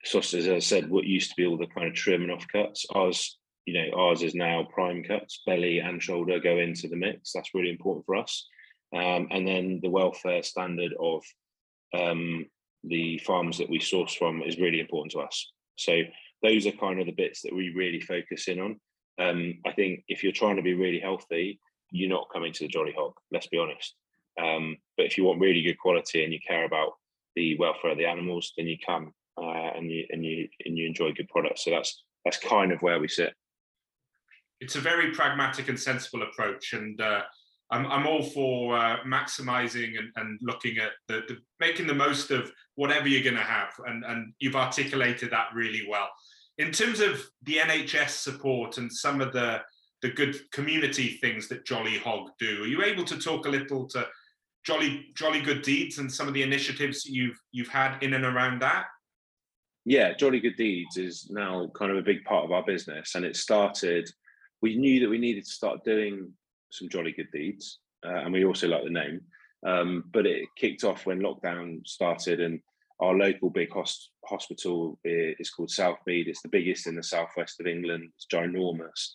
sausage, 0.05 0.47
as 0.47 0.49
I 0.49 0.59
said, 0.59 0.91
what 0.91 1.05
used 1.05 1.31
to 1.31 1.37
be 1.37 1.47
all 1.47 1.59
the 1.59 1.67
kind 1.67 1.89
of 1.89 1.95
trim 1.95 2.23
and 2.23 2.31
offcuts. 2.31 2.85
Ours 2.95 3.39
you 3.67 3.75
know, 3.75 3.99
ours 3.99 4.23
is 4.23 4.35
now 4.35 4.67
prime 4.73 5.03
cuts, 5.03 5.43
belly 5.45 5.81
and 5.81 6.01
shoulder 6.01 6.39
go 6.39 6.59
into 6.59 6.89
the 6.89 6.97
mix. 6.97 7.33
That's 7.33 7.53
really 7.53 7.71
important 7.71 8.07
for 8.07 8.15
us. 8.15 8.47
Um, 8.95 9.27
and 9.33 9.47
then 9.47 9.81
the 9.83 9.91
welfare 9.91 10.43
standard 10.45 10.95
of 11.01 11.25
um, 11.93 12.47
the 12.85 13.19
farms 13.19 13.59
that 13.59 13.69
we 13.69 13.81
source 13.81 14.15
from 14.15 14.41
is 14.43 14.59
really 14.59 14.81
important 14.81 15.13
to 15.13 15.19
us. 15.19 15.53
So 15.75 16.03
those 16.43 16.67
are 16.67 16.73
kind 16.73 17.01
of 17.01 17.07
the 17.07 17.13
bits 17.13 17.43
that 17.43 17.55
we 17.55 17.75
really 17.75 18.01
focus 18.01 18.47
in 18.47 18.61
on. 18.61 18.81
Um, 19.19 19.55
I 19.67 19.73
think 19.73 20.05
if 20.07 20.23
you're 20.23 20.33
trying 20.33 20.57
to 20.57 20.63
be 20.63 20.75
really 20.75 21.01
healthy, 21.01 21.59
you're 21.91 22.09
not 22.09 22.29
coming 22.33 22.53
to 22.53 22.65
the 22.65 22.69
Jolly 22.69 22.95
Hog. 22.97 23.15
Let's 23.33 23.49
be 23.49 23.59
honest. 23.59 23.97
Um, 24.43 24.77
but 24.97 25.07
if 25.07 25.17
you 25.17 25.25
want 25.25 25.41
really 25.41 25.63
good 25.63 25.79
quality 25.79 26.25
and 26.25 26.33
you 26.33 26.41
care 26.47 26.65
about 26.65 26.93
the 27.35 27.57
welfare 27.59 27.93
of 27.93 27.99
the 27.99 28.07
animals, 28.07 28.53
then 28.57 28.67
you 28.67 28.77
come 28.85 29.13
uh, 29.41 29.71
and 29.77 29.91
you 29.91 30.05
and 30.11 30.25
you 30.25 30.49
and 30.65 30.77
you 30.77 30.87
enjoy 30.87 31.13
good 31.13 31.29
products. 31.29 31.65
So 31.65 31.71
that's 31.71 32.05
that's 32.25 32.39
kind 32.39 32.73
of 32.73 32.83
where 32.83 32.99
we 32.99 33.09
sit 33.09 33.35
it's 34.61 34.77
a 34.77 34.81
very 34.81 35.11
pragmatic 35.11 35.69
and 35.69 35.79
sensible 35.79 36.23
approach, 36.23 36.73
and 36.73 37.01
uh, 37.01 37.23
I'm, 37.71 37.87
I'm 37.87 38.07
all 38.07 38.23
for 38.23 38.77
uh, 38.77 38.99
maximizing 39.07 39.99
and, 39.99 40.11
and 40.17 40.39
looking 40.43 40.79
at 40.79 40.93
the, 41.09 41.23
the, 41.29 41.37
making 41.61 41.87
the 41.87 41.95
most 41.95 42.31
of 42.31 42.51
whatever 42.77 43.09
you're 43.09 43.23
going 43.23 43.35
to 43.35 43.43
have, 43.43 43.71
and 43.87 44.05
and 44.05 44.33
you've 44.39 44.57
articulated 44.57 45.31
that 45.31 45.49
really 45.55 45.87
well. 45.89 46.09
In 46.59 46.73
terms 46.73 47.01
of 47.01 47.23
the 47.43 47.57
NHS 47.57 48.11
support 48.11 48.79
and 48.79 48.93
some 48.93 49.21
of 49.21 49.33
the 49.33 49.61
the 50.03 50.11
good 50.11 50.39
community 50.53 51.19
things 51.21 51.49
that 51.49 51.65
Jolly 51.65 51.99
Hog 51.99 52.31
do, 52.39 52.63
are 52.63 52.67
you 52.67 52.83
able 52.83 53.05
to 53.05 53.19
talk 53.19 53.47
a 53.47 53.51
little 53.51 53.87
to 53.89 54.07
Jolly 54.67 55.07
Jolly 55.15 55.41
Good 55.41 55.63
Deeds 55.63 55.99
and 55.99 56.13
some 56.13 56.27
of 56.27 56.35
the 56.35 56.43
initiatives 56.43 57.07
you've 57.07 57.39
you've 57.53 57.69
had 57.69 58.03
in 58.03 58.15
and 58.15 58.25
around 58.25 58.61
that? 58.63 58.87
Yeah, 59.85 60.15
Jolly 60.15 60.41
Good 60.41 60.57
Deeds 60.57 60.97
is 60.97 61.29
now 61.31 61.71
kind 61.79 61.93
of 61.93 61.99
a 61.99 62.03
big 62.03 62.25
part 62.25 62.45
of 62.45 62.51
our 62.51 62.65
business, 62.65 63.15
and 63.15 63.25
it 63.25 63.37
started 63.37 64.11
we 64.63 64.77
knew 64.77 65.01
that 65.01 65.09
we 65.09 65.19
needed 65.19 65.45
to 65.45 65.51
start 65.51 65.85
doing 65.85 66.33
some 66.71 66.89
jolly 66.89 67.13
good 67.13 67.31
deeds, 67.33 67.79
uh, 68.05 68.17
and 68.25 68.33
we 68.33 68.45
also 68.45 68.67
like 68.69 68.85
the 68.85 68.91
name. 68.91 69.21
Um, 69.67 70.05
but 70.13 70.27
it 70.27 70.49
kicked 70.57 70.85
off 70.85 71.07
when 71.07 71.21
lockdown 71.21 71.87
started, 71.87 72.41
and 72.41 72.61
our 73.01 73.15
local 73.15 73.51
big 73.51 73.71
host- 73.71 74.11
hospital 74.25 74.99
is 75.05 75.51
called 75.51 75.69
Southmead. 75.69 76.27
It's 76.27 76.43
the 76.43 76.49
biggest 76.49 76.87
in 76.87 76.97
the 76.97 77.03
southwest 77.03 77.61
of 77.61 77.67
England. 77.67 78.11
It's 78.17 78.27
ginormous. 78.33 79.11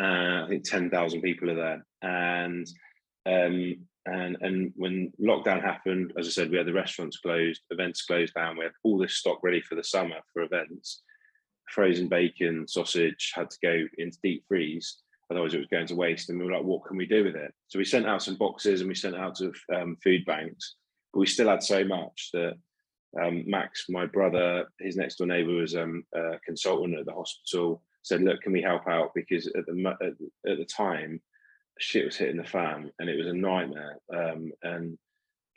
Uh, 0.00 0.44
I 0.44 0.46
think 0.48 0.64
ten 0.64 0.90
thousand 0.90 1.22
people 1.22 1.50
are 1.50 1.54
there, 1.54 1.86
and 2.02 2.66
um, 3.26 3.76
and 4.06 4.36
and 4.40 4.72
when 4.76 5.12
lockdown 5.20 5.62
happened, 5.62 6.12
as 6.18 6.26
I 6.26 6.30
said, 6.30 6.50
we 6.50 6.58
had 6.58 6.66
the 6.66 6.72
restaurants 6.72 7.18
closed, 7.18 7.62
events 7.70 8.02
closed 8.02 8.34
down. 8.34 8.56
We 8.56 8.64
had 8.64 8.72
all 8.82 8.98
this 8.98 9.14
stock 9.14 9.38
ready 9.42 9.60
for 9.62 9.76
the 9.76 9.84
summer 9.84 10.16
for 10.32 10.42
events, 10.42 11.02
frozen 11.70 12.08
bacon, 12.08 12.66
sausage 12.68 13.32
had 13.34 13.50
to 13.50 13.58
go 13.62 13.84
into 13.98 14.18
deep 14.22 14.44
freeze, 14.46 14.98
otherwise 15.30 15.54
it 15.54 15.58
was 15.58 15.68
going 15.68 15.86
to 15.86 15.96
waste. 15.96 16.28
And 16.28 16.38
we 16.38 16.44
were 16.44 16.52
like, 16.52 16.64
what 16.64 16.84
can 16.84 16.96
we 16.96 17.06
do 17.06 17.24
with 17.24 17.36
it? 17.36 17.52
So 17.68 17.78
we 17.78 17.84
sent 17.84 18.06
out 18.06 18.22
some 18.22 18.36
boxes 18.36 18.80
and 18.80 18.88
we 18.88 18.94
sent 18.94 19.16
out 19.16 19.36
to 19.36 19.52
um, 19.74 19.96
food 20.02 20.24
banks, 20.26 20.76
but 21.12 21.20
we 21.20 21.26
still 21.26 21.48
had 21.48 21.62
so 21.62 21.84
much 21.84 22.30
that 22.32 22.54
um, 23.20 23.44
Max, 23.46 23.86
my 23.88 24.06
brother, 24.06 24.66
his 24.80 24.96
next 24.96 25.16
door 25.16 25.26
neighbour 25.26 25.54
was 25.54 25.76
um, 25.76 26.04
a 26.14 26.38
consultant 26.44 26.98
at 26.98 27.06
the 27.06 27.12
hospital, 27.12 27.82
said, 28.02 28.22
look, 28.22 28.42
can 28.42 28.52
we 28.52 28.60
help 28.60 28.86
out? 28.88 29.12
Because 29.14 29.46
at 29.46 29.64
the, 29.66 29.96
at, 30.02 30.50
at 30.50 30.58
the 30.58 30.64
time, 30.64 31.20
shit 31.78 32.04
was 32.04 32.16
hitting 32.16 32.36
the 32.36 32.44
fan 32.44 32.90
and 32.98 33.08
it 33.08 33.16
was 33.16 33.26
a 33.26 33.32
nightmare. 33.32 33.98
Um, 34.14 34.52
and 34.62 34.98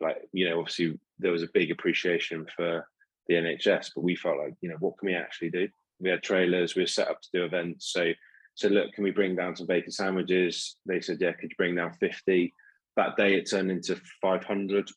like, 0.01 0.18
you 0.32 0.49
know, 0.49 0.59
obviously 0.59 0.99
there 1.20 1.32
was 1.32 1.43
a 1.43 1.49
big 1.53 1.72
appreciation 1.72 2.45
for 2.55 2.88
the 3.28 3.36
NHS, 3.36 3.91
but 3.95 4.03
we 4.03 4.15
felt 4.15 4.38
like, 4.38 4.53
you 4.61 4.70
know, 4.70 4.78
what 4.80 4.97
can 4.97 5.07
we 5.07 5.15
actually 5.15 5.49
do? 5.49 5.68
we 5.99 6.09
had 6.09 6.24
trailers, 6.24 6.76
we 6.76 6.84
were 6.84 6.88
set 6.88 7.07
up 7.07 7.22
to 7.22 7.30
do 7.34 7.43
events. 7.43 7.91
So 7.91 8.11
said, 8.55 8.72
look, 8.72 8.91
can 8.93 9.03
we 9.03 9.11
bring 9.11 9.36
down 9.36 9.55
some 9.55 9.68
bacon 9.68 9.91
sandwiches? 9.91 10.78
They 10.86 10.99
said, 10.99 11.18
yeah, 11.20 11.34
could 11.34 11.49
you 11.49 11.55
bring 11.57 11.76
down 11.76 11.93
50? 11.93 12.53
That 12.95 13.15
day 13.15 13.36
it 13.36 13.49
turned 13.49 13.72
into 13.72 13.99
500. 14.22 14.89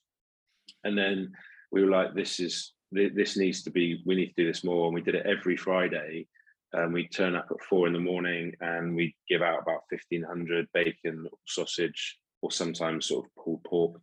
And 0.84 0.96
then 0.96 1.32
we 1.70 1.84
were 1.84 1.90
like, 1.90 2.14
this 2.14 2.40
is, 2.40 2.72
this 2.92 3.36
needs 3.36 3.62
to 3.64 3.70
be, 3.70 4.02
we 4.06 4.14
need 4.14 4.28
to 4.28 4.42
do 4.42 4.46
this 4.46 4.64
more. 4.64 4.86
And 4.86 4.94
we 4.94 5.02
did 5.02 5.14
it 5.14 5.26
every 5.26 5.56
Friday. 5.56 6.26
And 6.72 6.92
we 6.92 7.08
turn 7.08 7.34
up 7.34 7.48
at 7.50 7.62
four 7.64 7.86
in 7.86 7.92
the 7.92 7.98
morning 7.98 8.54
and 8.60 8.94
we 8.94 9.14
give 9.28 9.42
out 9.42 9.62
about 9.62 9.82
1500 9.90 10.68
bacon, 10.72 11.26
sausage, 11.46 12.18
or 12.42 12.50
sometimes 12.52 13.06
sort 13.06 13.26
of 13.26 13.44
pulled 13.44 13.64
pork 13.64 14.00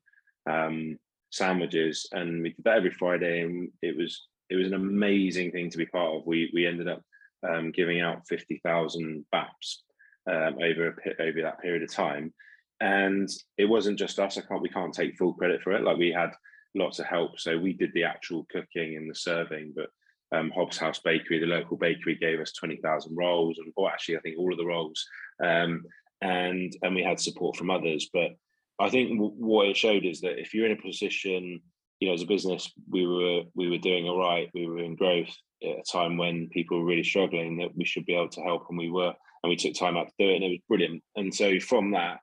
um, 0.49 0.97
sandwiches. 1.31 2.07
And 2.11 2.43
we 2.43 2.49
did 2.49 2.63
that 2.65 2.77
every 2.77 2.91
Friday. 2.91 3.41
And 3.41 3.69
it 3.81 3.95
was, 3.95 4.27
it 4.49 4.55
was 4.55 4.67
an 4.67 4.73
amazing 4.73 5.51
thing 5.51 5.69
to 5.69 5.77
be 5.77 5.85
part 5.85 6.15
of. 6.15 6.25
We, 6.25 6.51
we 6.53 6.67
ended 6.67 6.87
up 6.87 7.01
um, 7.47 7.71
giving 7.71 8.01
out 8.01 8.27
50,000 8.27 9.25
BAPs 9.33 9.83
um, 10.29 10.57
over 10.61 11.01
over 11.19 11.41
that 11.41 11.61
period 11.61 11.83
of 11.83 11.91
time. 11.91 12.33
And 12.79 13.29
it 13.57 13.65
wasn't 13.65 13.97
just 13.97 14.19
us. 14.19 14.37
I 14.37 14.41
can't. 14.41 14.61
We 14.61 14.69
can't 14.69 14.93
take 14.93 15.17
full 15.17 15.33
credit 15.33 15.61
for 15.61 15.71
it. 15.71 15.83
Like 15.83 15.97
we 15.97 16.11
had 16.11 16.31
lots 16.75 16.99
of 16.99 17.05
help. 17.05 17.39
So 17.39 17.57
we 17.57 17.73
did 17.73 17.91
the 17.93 18.03
actual 18.03 18.45
cooking 18.51 18.97
and 18.97 19.09
the 19.09 19.15
serving, 19.15 19.73
but 19.75 19.89
um, 20.31 20.51
Hobbs 20.55 20.77
House 20.77 20.99
Bakery, 20.99 21.39
the 21.39 21.45
local 21.45 21.77
bakery, 21.77 22.15
gave 22.15 22.39
us 22.39 22.53
twenty 22.53 22.77
thousand 22.77 23.15
rolls, 23.15 23.57
and 23.59 23.71
or 23.75 23.89
actually, 23.89 24.17
I 24.17 24.21
think 24.21 24.37
all 24.37 24.51
of 24.51 24.57
the 24.57 24.65
rolls. 24.65 25.05
Um, 25.43 25.83
and 26.21 26.75
and 26.81 26.95
we 26.95 27.03
had 27.03 27.19
support 27.19 27.55
from 27.55 27.69
others. 27.69 28.09
But 28.11 28.31
I 28.79 28.89
think 28.89 29.11
w- 29.11 29.33
what 29.37 29.67
it 29.67 29.77
showed 29.77 30.05
is 30.05 30.21
that 30.21 30.39
if 30.39 30.53
you're 30.53 30.65
in 30.65 30.77
a 30.77 30.81
position, 30.81 31.61
you 31.99 32.07
know, 32.07 32.13
as 32.13 32.23
a 32.23 32.27
business, 32.27 32.71
we 32.89 33.07
were 33.07 33.43
we 33.55 33.69
were 33.69 33.77
doing 33.77 34.07
all 34.07 34.19
right. 34.19 34.49
We 34.53 34.67
were 34.67 34.79
in 34.79 34.95
growth 34.95 35.33
at 35.63 35.79
a 35.79 35.83
time 35.91 36.17
when 36.17 36.49
people 36.49 36.79
were 36.79 36.85
really 36.85 37.03
struggling 37.03 37.57
that 37.57 37.75
we 37.75 37.85
should 37.85 38.05
be 38.05 38.15
able 38.15 38.29
to 38.29 38.41
help 38.41 38.65
and 38.69 38.77
we 38.77 38.89
were 38.89 39.13
and 39.43 39.49
we 39.49 39.55
took 39.55 39.73
time 39.73 39.97
out 39.97 40.07
to 40.07 40.13
do 40.19 40.29
it 40.29 40.35
and 40.35 40.43
it 40.43 40.49
was 40.49 40.59
brilliant 40.67 41.01
and 41.15 41.33
so 41.33 41.59
from 41.59 41.91
that 41.91 42.19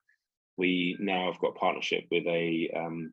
we 0.56 0.96
now 1.00 1.32
have 1.32 1.40
got 1.40 1.48
a 1.48 1.58
partnership 1.58 2.04
with 2.10 2.24
a 2.26 2.70
um, 2.76 3.12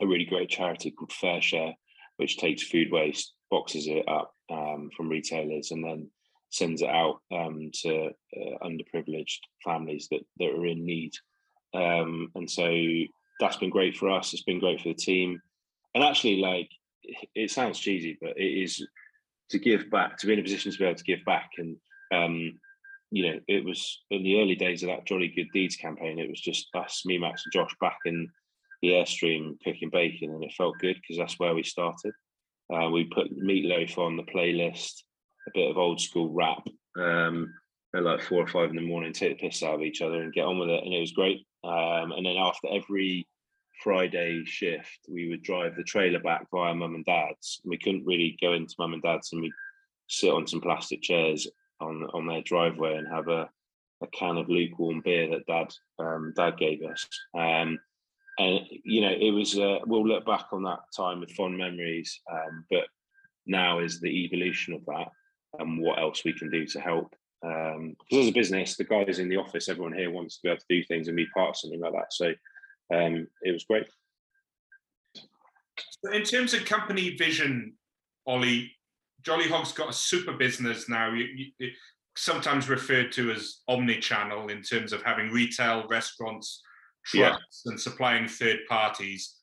a 0.00 0.06
really 0.06 0.24
great 0.24 0.48
charity 0.48 0.90
called 0.90 1.10
FareShare 1.10 1.74
which 2.20 2.38
takes 2.38 2.62
food 2.62 2.90
waste 2.90 3.34
boxes 3.50 3.86
it 3.88 4.08
up 4.08 4.32
um, 4.50 4.90
from 4.96 5.08
retailers 5.08 5.70
and 5.70 5.84
then 5.84 6.08
sends 6.50 6.82
it 6.82 6.88
out 6.88 7.20
um, 7.32 7.70
to 7.72 8.06
uh, 8.06 8.58
underprivileged 8.64 9.38
families 9.64 10.08
that, 10.10 10.20
that 10.38 10.50
are 10.50 10.66
in 10.66 10.84
need 10.84 11.12
um, 11.74 12.30
and 12.34 12.50
so 12.50 12.70
that's 13.40 13.56
been 13.56 13.70
great 13.70 13.96
for 13.96 14.10
us 14.10 14.32
it's 14.32 14.42
been 14.42 14.60
great 14.60 14.80
for 14.80 14.88
the 14.88 14.94
team 14.94 15.40
and 15.94 16.04
actually 16.04 16.36
like 16.36 16.68
it 17.34 17.50
sounds 17.50 17.78
cheesy 17.78 18.16
but 18.20 18.36
it 18.36 18.62
is 18.62 18.86
to 19.50 19.58
give 19.58 19.90
back, 19.90 20.16
to 20.18 20.26
be 20.26 20.32
in 20.32 20.38
a 20.38 20.42
position 20.42 20.72
to 20.72 20.78
be 20.78 20.84
able 20.84 20.96
to 20.96 21.04
give 21.04 21.24
back. 21.26 21.50
And 21.58 21.76
um, 22.12 22.58
you 23.10 23.26
know, 23.26 23.40
it 23.48 23.64
was 23.64 24.02
in 24.10 24.22
the 24.22 24.40
early 24.40 24.54
days 24.54 24.82
of 24.82 24.88
that 24.88 25.06
Jolly 25.06 25.28
Good 25.28 25.48
Deeds 25.52 25.76
campaign. 25.76 26.18
It 26.18 26.30
was 26.30 26.40
just 26.40 26.68
us, 26.74 27.02
me, 27.04 27.18
Max, 27.18 27.42
and 27.44 27.52
Josh 27.52 27.74
back 27.80 27.98
in 28.06 28.28
the 28.82 28.88
airstream 28.88 29.56
cooking 29.64 29.90
bacon, 29.90 30.30
and 30.30 30.42
it 30.42 30.52
felt 30.56 30.78
good 30.78 30.96
because 30.96 31.16
that's 31.16 31.38
where 31.38 31.54
we 31.54 31.62
started. 31.62 32.12
Uh, 32.72 32.88
we 32.90 33.04
put 33.04 33.36
meatloaf 33.36 33.98
on 33.98 34.16
the 34.16 34.22
playlist, 34.22 35.02
a 35.48 35.50
bit 35.54 35.70
of 35.70 35.78
old 35.78 36.00
school 36.00 36.32
rap, 36.32 36.66
um, 36.98 37.52
at 37.94 38.04
like 38.04 38.22
four 38.22 38.42
or 38.42 38.46
five 38.46 38.70
in 38.70 38.76
the 38.76 38.82
morning, 38.82 39.12
take 39.12 39.38
the 39.38 39.48
piss 39.48 39.62
out 39.62 39.74
of 39.74 39.82
each 39.82 40.02
other 40.02 40.22
and 40.22 40.32
get 40.32 40.44
on 40.44 40.58
with 40.58 40.68
it, 40.68 40.84
and 40.84 40.94
it 40.94 41.00
was 41.00 41.12
great. 41.12 41.46
Um, 41.64 42.12
and 42.12 42.24
then 42.24 42.36
after 42.36 42.68
every 42.70 43.26
Friday 43.82 44.44
shift, 44.44 45.00
we 45.08 45.28
would 45.28 45.42
drive 45.42 45.76
the 45.76 45.82
trailer 45.82 46.20
back 46.20 46.46
via 46.50 46.74
mum 46.74 46.94
and 46.94 47.04
dad's. 47.04 47.60
We 47.64 47.78
couldn't 47.78 48.06
really 48.06 48.36
go 48.40 48.52
into 48.52 48.74
mum 48.78 48.92
and 48.92 49.02
dad's 49.02 49.32
and 49.32 49.42
we 49.42 49.52
sit 50.08 50.32
on 50.32 50.46
some 50.46 50.60
plastic 50.60 51.02
chairs 51.02 51.48
on 51.80 52.06
on 52.12 52.26
their 52.26 52.42
driveway 52.42 52.96
and 52.96 53.08
have 53.08 53.28
a, 53.28 53.48
a 54.02 54.06
can 54.08 54.36
of 54.36 54.48
lukewarm 54.48 55.00
beer 55.02 55.30
that 55.30 55.46
dad 55.46 55.72
um, 55.98 56.32
dad 56.36 56.58
gave 56.58 56.82
us. 56.82 57.08
Um, 57.36 57.78
and 58.40 58.66
you 58.84 59.02
know, 59.02 59.12
it 59.12 59.30
was 59.30 59.58
uh, 59.58 59.78
we'll 59.86 60.06
look 60.06 60.24
back 60.24 60.46
on 60.52 60.62
that 60.62 60.80
time 60.96 61.20
with 61.20 61.32
fond 61.32 61.58
memories. 61.58 62.20
Um, 62.30 62.64
but 62.70 62.84
now 63.46 63.80
is 63.80 64.00
the 64.00 64.24
evolution 64.24 64.74
of 64.74 64.84
that 64.86 65.08
and 65.58 65.80
what 65.80 65.98
else 65.98 66.24
we 66.24 66.32
can 66.32 66.50
do 66.50 66.64
to 66.66 66.80
help. 66.80 67.14
Because 67.42 67.76
um, 67.76 67.96
as 68.12 68.28
a 68.28 68.32
business, 68.32 68.76
the 68.76 68.84
guys 68.84 69.18
in 69.18 69.28
the 69.28 69.36
office, 69.36 69.68
everyone 69.68 69.92
here 69.92 70.10
wants 70.10 70.36
to 70.36 70.40
be 70.44 70.48
able 70.48 70.60
to 70.60 70.66
do 70.68 70.82
things 70.84 71.08
and 71.08 71.16
be 71.16 71.26
part 71.34 71.50
of 71.50 71.56
something 71.56 71.80
like 71.80 71.92
that. 71.92 72.12
So 72.12 72.32
um, 72.94 73.26
it 73.42 73.52
was 73.52 73.64
great. 73.64 73.86
so 75.14 76.12
In 76.12 76.22
terms 76.22 76.54
of 76.54 76.64
company 76.64 77.16
vision, 77.16 77.74
Ollie, 78.26 78.72
Jolly 79.22 79.48
Hog's 79.48 79.72
got 79.72 79.90
a 79.90 79.94
super 79.94 80.32
business 80.32 80.88
now. 80.88 81.12
You, 81.12 81.26
you, 81.58 81.70
sometimes 82.16 82.68
referred 82.68 83.12
to 83.12 83.30
as 83.32 83.60
omni-channel 83.68 84.48
in 84.48 84.62
terms 84.62 84.92
of 84.92 85.02
having 85.02 85.30
retail, 85.30 85.86
restaurants, 85.88 86.62
trucks, 87.04 87.62
yeah. 87.64 87.70
and 87.70 87.80
supplying 87.80 88.28
third 88.28 88.58
parties. 88.68 89.36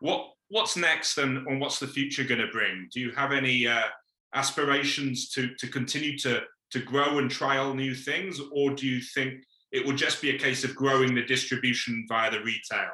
What 0.00 0.28
what's 0.48 0.76
next, 0.76 1.18
and, 1.18 1.46
and 1.46 1.60
what's 1.60 1.78
the 1.78 1.86
future 1.86 2.24
going 2.24 2.40
to 2.40 2.48
bring? 2.48 2.88
Do 2.92 3.00
you 3.00 3.10
have 3.12 3.32
any 3.32 3.66
uh, 3.66 3.88
aspirations 4.34 5.30
to 5.30 5.54
to 5.56 5.68
continue 5.68 6.18
to 6.18 6.42
to 6.70 6.78
grow 6.80 7.18
and 7.18 7.30
trial 7.30 7.74
new 7.74 7.94
things, 7.94 8.40
or 8.52 8.70
do 8.70 8.86
you 8.86 9.00
think 9.00 9.44
it 9.74 9.84
will 9.84 9.94
just 9.94 10.22
be 10.22 10.30
a 10.30 10.38
case 10.38 10.62
of 10.62 10.74
growing 10.76 11.16
the 11.16 11.24
distribution 11.24 12.06
via 12.08 12.30
the 12.30 12.40
retail. 12.40 12.92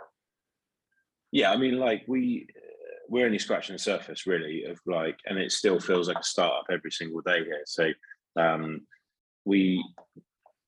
Yeah, 1.30 1.52
I 1.52 1.58
mean, 1.58 1.78
like 1.78 2.02
we 2.08 2.48
we're 3.06 3.26
only 3.26 3.38
scratching 3.38 3.74
the 3.74 3.78
surface 3.78 4.26
really 4.26 4.64
of 4.64 4.78
like, 4.86 5.18
and 5.26 5.38
it 5.38 5.52
still 5.52 5.78
feels 5.78 6.08
like 6.08 6.18
a 6.18 6.24
startup 6.24 6.64
every 6.70 6.90
single 6.90 7.20
day 7.20 7.44
here. 7.44 7.62
So 7.66 7.90
um, 8.36 8.80
we 9.44 9.84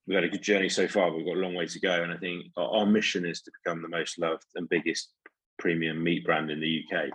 we've 0.07 0.17
had 0.17 0.25
a 0.25 0.29
good 0.29 0.43
journey 0.43 0.69
so 0.69 0.89
far. 0.89 1.11
We've 1.11 1.27
got 1.27 1.37
a 1.37 1.41
long 1.41 1.55
way 1.55 1.67
to 1.67 1.81
go, 1.81 2.03
and 2.03 2.13
I 2.13 2.17
think 2.17 2.47
our, 2.57 2.69
our 2.69 2.87
mission 2.87 3.27
is 3.27 3.43
to 3.43 3.53
become 3.63 3.83
the 3.83 3.89
most 3.89 4.19
loved 4.19 4.47
and 4.55 4.69
biggest 4.69 5.13
premium 5.59 6.03
meat 6.03 6.25
brand 6.25 6.51
in 6.51 6.61
the 6.61 6.85
UK. 6.85 7.11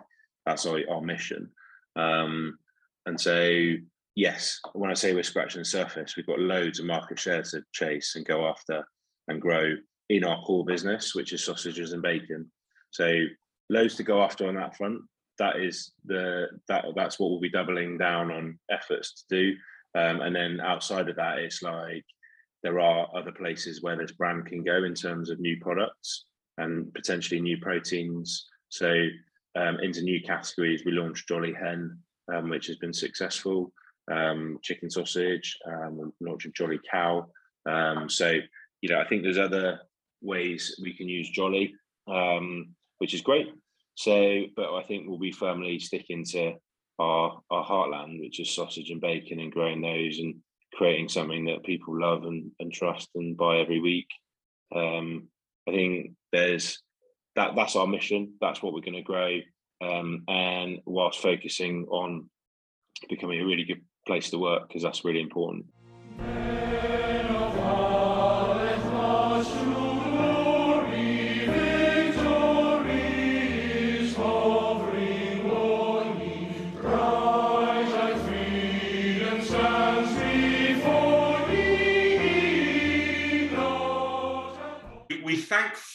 That's 0.45 0.65
our, 0.65 0.79
our 0.89 1.01
mission. 1.01 1.49
Um, 1.95 2.57
and 3.05 3.19
so 3.19 3.75
yes, 4.17 4.59
when 4.73 4.89
I 4.89 4.95
say 4.95 5.13
we're 5.13 5.23
scratching 5.23 5.61
the 5.61 5.65
surface, 5.65 6.15
we've 6.17 6.27
got 6.27 6.39
loads 6.39 6.79
of 6.79 6.85
market 6.85 7.19
share 7.19 7.43
to 7.43 7.63
chase 7.71 8.15
and 8.15 8.25
go 8.25 8.47
after 8.47 8.85
and 9.27 9.41
grow 9.41 9.75
in 10.09 10.23
our 10.23 10.41
core 10.43 10.65
business, 10.65 11.13
which 11.13 11.33
is 11.33 11.43
sausages 11.43 11.93
and 11.93 12.01
bacon. 12.01 12.51
So 12.91 13.23
loads 13.69 13.95
to 13.95 14.03
go 14.03 14.23
after 14.23 14.47
on 14.47 14.55
that 14.55 14.75
front. 14.75 15.01
That 15.37 15.57
is 15.57 15.91
the 16.05 16.47
that 16.67 16.85
that's 16.95 17.19
what 17.19 17.29
we'll 17.29 17.39
be 17.39 17.49
doubling 17.49 17.99
down 17.99 18.31
on 18.31 18.57
efforts 18.71 19.13
to 19.13 19.23
do. 19.29 19.55
Um, 19.93 20.21
and 20.21 20.35
then 20.35 20.59
outside 20.59 21.09
of 21.09 21.15
that, 21.17 21.37
it's 21.37 21.61
like 21.61 22.03
there 22.67 22.81
are 22.81 23.07
other 23.15 23.31
places 23.31 23.81
where 23.81 23.95
this 23.95 24.11
brand 24.11 24.45
can 24.45 24.61
go 24.61 24.83
in 24.83 24.93
terms 24.93 25.29
of 25.29 25.39
new 25.39 25.57
products 25.61 26.25
and 26.57 26.93
potentially 26.93 27.39
new 27.39 27.57
proteins. 27.59 28.45
So 28.67 29.05
um, 29.55 29.79
into 29.79 30.01
new 30.01 30.21
categories, 30.21 30.83
we 30.85 30.91
launched 30.91 31.29
Jolly 31.29 31.53
Hen, 31.53 31.97
um, 32.33 32.49
which 32.49 32.67
has 32.67 32.75
been 32.75 32.91
successful 32.91 33.71
um, 34.11 34.59
chicken 34.61 34.89
sausage, 34.89 35.57
um, 35.65 36.11
launching 36.19 36.51
Jolly 36.53 36.81
Cow. 36.91 37.27
Um, 37.65 38.09
so, 38.09 38.37
you 38.81 38.89
know, 38.89 38.99
I 38.99 39.07
think 39.07 39.23
there's 39.23 39.37
other 39.37 39.79
ways 40.21 40.77
we 40.83 40.93
can 40.93 41.07
use 41.07 41.29
Jolly, 41.29 41.73
um, 42.09 42.75
which 42.97 43.13
is 43.13 43.21
great. 43.21 43.47
So, 43.95 44.43
but 44.57 44.75
I 44.75 44.83
think 44.83 45.07
we'll 45.07 45.19
be 45.19 45.31
firmly 45.31 45.79
sticking 45.79 46.25
to 46.31 46.55
our 46.99 47.39
our 47.49 47.65
heartland, 47.65 48.19
which 48.19 48.41
is 48.41 48.53
sausage 48.53 48.89
and 48.89 48.99
bacon, 48.99 49.39
and 49.39 49.53
growing 49.53 49.79
those 49.79 50.19
and 50.19 50.35
creating 50.73 51.09
something 51.09 51.45
that 51.45 51.63
people 51.63 51.99
love 51.99 52.23
and, 52.23 52.51
and 52.59 52.71
trust 52.71 53.09
and 53.15 53.37
buy 53.37 53.57
every 53.57 53.79
week. 53.79 54.07
Um, 54.75 55.27
I 55.67 55.71
think 55.71 56.11
there's 56.31 56.81
that 57.35 57.55
that's 57.55 57.75
our 57.75 57.87
mission. 57.87 58.33
That's 58.41 58.61
what 58.61 58.73
we're 58.73 58.81
going 58.81 58.93
to 58.93 59.01
grow. 59.01 59.39
Um, 59.79 60.23
and 60.27 60.79
whilst 60.85 61.21
focusing 61.21 61.85
on 61.89 62.29
becoming 63.09 63.41
a 63.41 63.45
really 63.45 63.63
good 63.63 63.81
place 64.07 64.29
to 64.31 64.39
work 64.39 64.67
because 64.67 64.81
that's 64.81 65.05
really 65.05 65.21
important. 65.21 65.65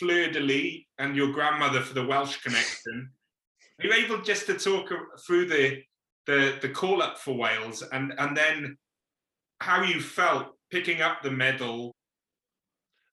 Fleur 0.02 0.32
de 0.32 0.40
Lis 0.40 0.84
and 0.98 1.14
your 1.14 1.32
grandmother 1.32 1.80
for 1.80 1.94
the 1.94 2.04
Welsh 2.04 2.38
connection. 2.42 3.10
Are 3.78 3.86
you 3.86 3.92
able 3.92 4.20
just 4.20 4.46
to 4.46 4.54
talk 4.54 4.92
through 5.24 5.46
the 5.46 5.82
the 6.26 6.58
the 6.60 6.68
call 6.68 7.02
up 7.02 7.18
for 7.18 7.34
Wales 7.34 7.82
and 7.92 8.12
and 8.18 8.36
then 8.36 8.76
how 9.60 9.82
you 9.82 10.00
felt 10.00 10.48
picking 10.72 11.00
up 11.02 11.22
the 11.22 11.30
medal. 11.30 11.94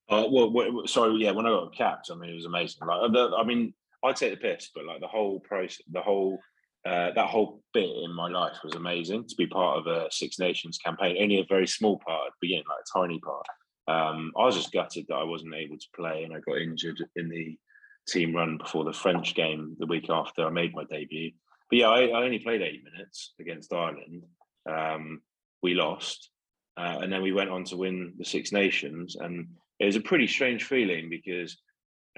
Uh, 0.09 0.25
well, 0.31 0.87
sorry, 0.87 1.13
yeah, 1.23 1.29
when 1.31 1.45
I 1.45 1.49
got 1.49 1.75
capped, 1.75 2.09
I 2.11 2.15
mean, 2.15 2.31
it 2.31 2.35
was 2.35 2.45
amazing. 2.45 2.79
Like, 2.87 3.11
I 3.37 3.43
mean, 3.43 3.73
I 4.03 4.11
take 4.11 4.31
the 4.31 4.37
piss, 4.37 4.71
but 4.73 4.85
like 4.85 5.01
the 5.01 5.07
whole 5.07 5.39
process, 5.41 5.81
the 5.91 6.01
whole 6.01 6.39
uh, 6.85 7.11
that 7.13 7.27
whole 7.27 7.61
bit 7.73 7.89
in 8.03 8.15
my 8.15 8.29
life 8.29 8.55
was 8.63 8.73
amazing 8.73 9.27
to 9.27 9.35
be 9.35 9.45
part 9.45 9.77
of 9.77 9.87
a 9.87 10.07
Six 10.09 10.39
Nations 10.39 10.79
campaign. 10.79 11.17
Only 11.19 11.39
a 11.39 11.45
very 11.47 11.67
small 11.67 11.99
part 11.99 12.31
the 12.31 12.47
beginning, 12.47 12.63
like 12.67 12.79
a 12.79 12.99
tiny 12.99 13.19
part. 13.19 13.45
Um, 13.89 14.31
I 14.37 14.45
was 14.45 14.55
just 14.55 14.71
gutted 14.71 15.05
that 15.09 15.15
I 15.15 15.23
wasn't 15.23 15.55
able 15.55 15.77
to 15.77 15.87
play, 15.95 16.23
and 16.23 16.33
I 16.33 16.39
got 16.39 16.61
injured 16.61 17.03
in 17.15 17.27
the 17.27 17.57
team 18.07 18.35
run 18.35 18.57
before 18.57 18.83
the 18.83 18.93
French 18.93 19.33
game 19.33 19.75
the 19.79 19.87
week 19.87 20.09
after 20.09 20.45
I 20.45 20.49
made 20.49 20.73
my 20.73 20.83
debut. 20.83 21.31
But 21.69 21.79
yeah, 21.79 21.87
I, 21.87 22.05
I 22.05 22.23
only 22.23 22.39
played 22.39 22.61
eight 22.61 22.83
minutes 22.83 23.33
against 23.39 23.73
Ireland. 23.73 24.23
Um, 24.69 25.21
we 25.63 25.73
lost, 25.73 26.29
uh, 26.77 26.99
and 27.01 27.11
then 27.11 27.23
we 27.23 27.31
went 27.31 27.49
on 27.49 27.63
to 27.65 27.77
win 27.77 28.13
the 28.17 28.25
Six 28.25 28.51
Nations, 28.51 29.15
and 29.19 29.47
it 29.79 29.85
was 29.85 29.95
a 29.95 30.01
pretty 30.01 30.27
strange 30.27 30.65
feeling 30.65 31.09
because 31.09 31.57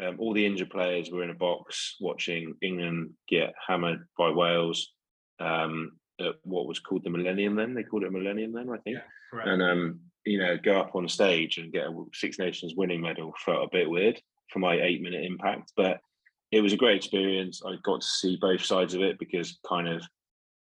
um, 0.01 0.17
all 0.19 0.34
the 0.34 0.45
injured 0.45 0.72
players 0.72 1.09
were 1.09 1.24
in 1.24 1.30
a 1.30 1.36
box 1.36 1.95
watching 2.01 2.55
England 2.61 3.11
get 3.30 3.53
hammered 3.65 4.05
by 4.17 4.30
Wales 4.30 4.91
um, 5.39 5.93
at 6.19 6.36
what 6.43 6.67
was 6.67 6.80
called 6.80 7.03
the 7.05 7.09
Millennium. 7.09 7.55
Then 7.55 7.74
they 7.74 7.84
called 7.84 8.03
it 8.03 8.09
a 8.09 8.11
Millennium. 8.11 8.51
Then 8.53 8.69
I 8.69 8.78
think, 8.78 8.97
Yeah, 8.97 9.51
and 9.51 9.61
um, 9.61 9.99
you 10.26 10.38
know, 10.38 10.57
go 10.57 10.80
up 10.80 10.95
on 10.95 11.07
stage 11.07 11.57
and 11.57 11.72
get 11.72 11.88
a 11.88 12.03
Six 12.13 12.39
Nations 12.39 12.74
winning 12.76 13.01
medal 13.01 13.34
felt 13.43 13.65
a 13.65 13.69
bit 13.72 13.89
weird 13.89 14.22
for 14.49 14.59
my 14.59 14.76
eight 14.76 15.01
minute 15.01 15.24
impact, 15.24 15.72
but 15.76 15.99
it 16.51 16.61
was 16.61 16.74
a 16.74 16.78
great 16.78 16.97
experience. 16.97 17.61
I 17.65 17.76
got 17.84 18.01
to 18.01 18.07
see 18.07 18.38
both 18.39 18.63
sides 18.63 18.93
of 18.93 19.01
it 19.01 19.17
because 19.17 19.57
kind 19.67 19.88
of 19.88 20.03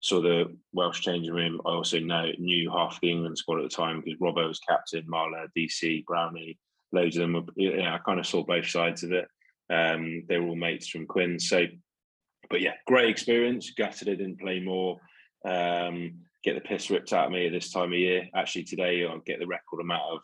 saw 0.01 0.21
the 0.23 0.57
Welsh 0.73 1.01
changing 1.01 1.33
room. 1.33 1.61
I 1.67 1.71
also 1.71 1.99
know 1.99 2.27
knew 2.39 2.71
half 2.71 3.01
the 3.01 3.11
England 3.11 3.37
squad 3.37 3.59
at 3.59 3.71
the 3.71 3.77
time 3.77 4.01
because 4.01 4.19
Robbo 4.21 4.49
was 4.49 4.61
captain, 4.61 5.05
Marler, 5.07 5.47
DC, 5.57 6.05
Brownie, 6.07 6.59
loads 6.93 7.17
of 7.17 7.23
them. 7.23 7.33
Were, 7.35 7.43
yeah, 7.57 7.95
I 7.95 7.99
kind 7.99 8.21
of 8.21 8.27
saw 8.27 8.45
both 8.45 8.69
sides 8.69 9.03
of 9.03 9.13
it. 9.13 9.27
Um, 9.69 10.25
they 10.29 10.39
were 10.39 10.49
all 10.49 10.57
mates 10.57 10.89
from 10.89 11.07
Quins. 11.07 11.49
So, 11.49 11.67
but 12.49 12.61
yeah, 12.61 12.75
great 12.87 13.11
experience. 13.11 13.73
Gutted 13.77 14.09
I 14.09 14.15
didn't 14.15 14.41
play 14.41 14.61
more. 14.61 14.99
Um, 15.45 16.21
get 16.43 16.55
the 16.55 16.61
piss 16.61 16.91
ripped 16.91 17.12
out 17.12 17.26
of 17.26 17.32
me 17.32 17.47
at 17.47 17.53
this 17.53 17.70
time 17.70 17.93
of 17.93 17.99
year. 17.99 18.28
Actually, 18.34 18.64
today 18.64 19.05
I'll 19.05 19.18
get 19.20 19.38
the 19.38 19.47
record 19.47 19.80
amount 19.80 20.03
of 20.12 20.20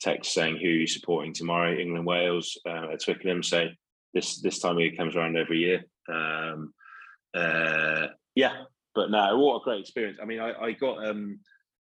texts 0.00 0.34
saying 0.34 0.58
who 0.58 0.68
you're 0.68 0.86
supporting 0.86 1.32
tomorrow, 1.32 1.74
England, 1.74 2.06
Wales 2.06 2.58
uh, 2.66 2.92
at 2.92 3.02
Twickenham. 3.02 3.42
So 3.42 3.68
this 4.14 4.40
this 4.40 4.58
time 4.58 4.76
of 4.76 4.80
year 4.80 4.92
comes 4.96 5.16
around 5.16 5.36
every 5.36 5.58
year. 5.58 5.84
Um, 6.08 6.72
uh, 7.34 8.06
yeah, 8.34 8.62
but 8.94 9.10
no, 9.10 9.38
what 9.38 9.56
a 9.56 9.64
great 9.64 9.80
experience. 9.80 10.18
I 10.22 10.24
mean, 10.24 10.40
I, 10.40 10.52
I 10.52 10.72
got 10.72 11.06
um, 11.06 11.40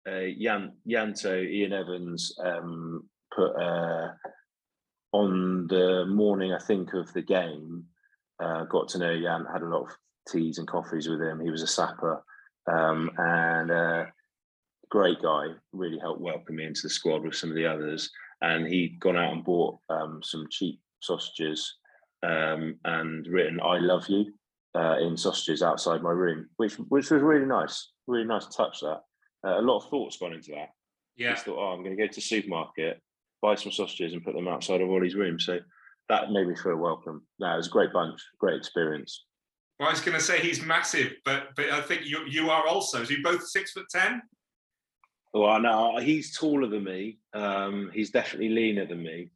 uh, 0.08 0.26
Jan 0.40 0.72
Yanto 0.88 1.44
Ian 1.44 1.72
Evans 1.72 2.34
um, 2.42 3.08
put 3.34 3.52
uh, 3.52 4.10
on 5.12 5.66
the 5.68 6.06
morning, 6.06 6.52
I 6.52 6.58
think, 6.58 6.92
of 6.94 7.12
the 7.12 7.22
game. 7.22 7.84
Uh, 8.42 8.64
got 8.64 8.88
to 8.88 8.98
know 8.98 9.20
Jan, 9.20 9.46
had 9.52 9.62
a 9.62 9.66
lot 9.66 9.82
of 9.82 9.96
teas 10.28 10.58
and 10.58 10.68
coffees 10.68 11.08
with 11.08 11.20
him. 11.20 11.40
He 11.40 11.50
was 11.50 11.62
a 11.62 11.66
sapper 11.66 12.22
um, 12.66 13.10
and 13.18 13.70
uh, 13.70 14.04
great 14.90 15.20
guy. 15.22 15.46
Really 15.72 15.98
helped 15.98 16.20
welcome 16.20 16.56
me 16.56 16.64
into 16.64 16.82
the 16.82 16.90
squad 16.90 17.22
with 17.22 17.34
some 17.34 17.50
of 17.50 17.56
the 17.56 17.66
others. 17.66 18.10
And 18.42 18.66
he'd 18.66 18.98
gone 19.00 19.16
out 19.16 19.32
and 19.32 19.44
bought 19.44 19.78
um, 19.90 20.20
some 20.22 20.46
cheap 20.50 20.80
sausages 21.00 21.76
um, 22.22 22.76
and 22.84 23.26
written 23.26 23.60
"I 23.60 23.78
love 23.78 24.06
you" 24.08 24.32
uh, 24.74 24.96
in 24.98 25.16
sausages 25.16 25.62
outside 25.62 26.02
my 26.02 26.10
room, 26.10 26.48
which 26.56 26.74
which 26.88 27.10
was 27.10 27.22
really 27.22 27.46
nice. 27.46 27.90
Really 28.06 28.26
nice 28.26 28.46
touch. 28.46 28.80
That 28.80 29.00
uh, 29.44 29.60
a 29.60 29.62
lot 29.62 29.78
of 29.78 29.90
thoughts 29.90 30.18
gone 30.18 30.32
into 30.32 30.52
that. 30.52 30.70
Yeah. 31.16 31.32
Just 31.32 31.44
thought, 31.44 31.58
oh, 31.58 31.72
I'm 31.72 31.82
going 31.82 31.94
to 31.96 32.02
go 32.02 32.06
to 32.06 32.14
the 32.14 32.20
supermarket, 32.20 33.00
buy 33.42 33.54
some 33.54 33.72
sausages, 33.72 34.14
and 34.14 34.24
put 34.24 34.34
them 34.34 34.48
outside 34.48 34.80
of 34.80 34.88
Ollie's 34.88 35.14
room. 35.14 35.38
So 35.38 35.58
that 36.08 36.30
made 36.30 36.48
me 36.48 36.56
feel 36.56 36.76
welcome. 36.76 37.26
No, 37.38 37.56
was 37.56 37.66
a 37.66 37.70
great 37.70 37.92
bunch, 37.92 38.20
great 38.38 38.56
experience. 38.56 39.26
Well, 39.80 39.88
I 39.88 39.92
was 39.92 40.02
going 40.02 40.18
to 40.18 40.22
say 40.22 40.40
he's 40.40 40.62
massive, 40.62 41.14
but 41.24 41.56
but 41.56 41.70
I 41.70 41.80
think 41.80 42.04
you 42.04 42.26
you 42.28 42.50
are 42.50 42.66
also. 42.66 43.02
So 43.02 43.14
you 43.14 43.22
both 43.22 43.48
six 43.48 43.72
foot 43.72 43.86
ten. 43.90 44.20
Well, 45.32 45.58
no, 45.58 45.98
he's 45.98 46.36
taller 46.36 46.66
than 46.66 46.84
me. 46.84 47.18
Um, 47.32 47.90
he's 47.94 48.10
definitely 48.10 48.50
leaner 48.50 48.84
than 48.84 49.02
me. 49.02 49.30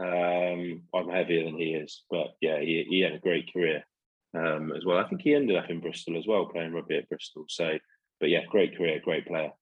Um, 0.00 0.82
I'm 0.92 1.08
heavier 1.08 1.44
than 1.44 1.56
he 1.56 1.74
is, 1.74 2.02
but 2.10 2.34
yeah, 2.40 2.58
he, 2.58 2.84
he 2.88 3.00
had 3.00 3.12
a 3.12 3.20
great 3.20 3.52
career 3.52 3.84
um, 4.36 4.72
as 4.72 4.84
well. 4.84 4.98
I 4.98 5.06
think 5.08 5.20
he 5.20 5.32
ended 5.32 5.56
up 5.56 5.70
in 5.70 5.78
Bristol 5.78 6.18
as 6.18 6.26
well, 6.26 6.46
playing 6.46 6.72
rugby 6.72 6.96
at 6.96 7.08
Bristol. 7.08 7.44
So, 7.48 7.78
but 8.18 8.30
yeah, 8.30 8.40
great 8.50 8.76
career, 8.76 9.00
great 9.04 9.26
player. 9.28 9.52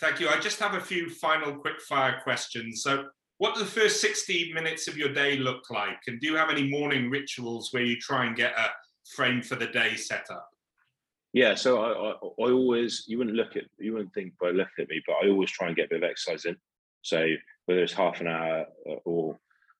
Thank 0.00 0.18
you. 0.18 0.30
I 0.30 0.40
just 0.40 0.58
have 0.58 0.74
a 0.74 0.80
few 0.80 1.08
final 1.08 1.54
quick 1.54 1.80
fire 1.82 2.20
questions. 2.24 2.82
So, 2.82 3.04
what 3.38 3.54
do 3.54 3.60
the 3.60 3.66
first 3.66 4.00
60 4.00 4.52
minutes 4.52 4.88
of 4.88 4.96
your 4.96 5.12
day 5.12 5.36
look 5.36 5.70
like? 5.70 6.00
And 6.08 6.18
do 6.18 6.26
you 6.26 6.36
have 6.36 6.50
any 6.50 6.68
morning 6.68 7.08
rituals 7.08 7.68
where 7.72 7.84
you 7.84 7.98
try 7.98 8.24
and 8.24 8.34
get 8.34 8.58
a 8.58 8.70
frame 9.04 9.42
for 9.42 9.56
the 9.56 9.66
day 9.66 9.96
set 9.96 10.26
up? 10.30 10.48
Yeah, 11.32 11.54
so 11.54 11.80
I, 11.80 12.10
I, 12.10 12.10
I 12.12 12.52
always 12.52 13.04
you 13.06 13.18
wouldn't 13.18 13.36
look 13.36 13.56
at 13.56 13.64
you 13.78 13.94
wouldn't 13.94 14.12
think 14.12 14.34
by 14.38 14.50
looking 14.50 14.82
at 14.82 14.88
me, 14.88 15.02
but 15.06 15.14
I 15.14 15.28
always 15.28 15.50
try 15.50 15.68
and 15.68 15.76
get 15.76 15.86
a 15.86 15.88
bit 15.88 16.02
of 16.02 16.10
exercise 16.10 16.44
in. 16.44 16.56
So 17.02 17.26
whether 17.66 17.82
it's 17.82 17.92
half 17.92 18.20
an 18.20 18.28
hour 18.28 18.66
uh, 18.88 18.94
or 19.04 19.38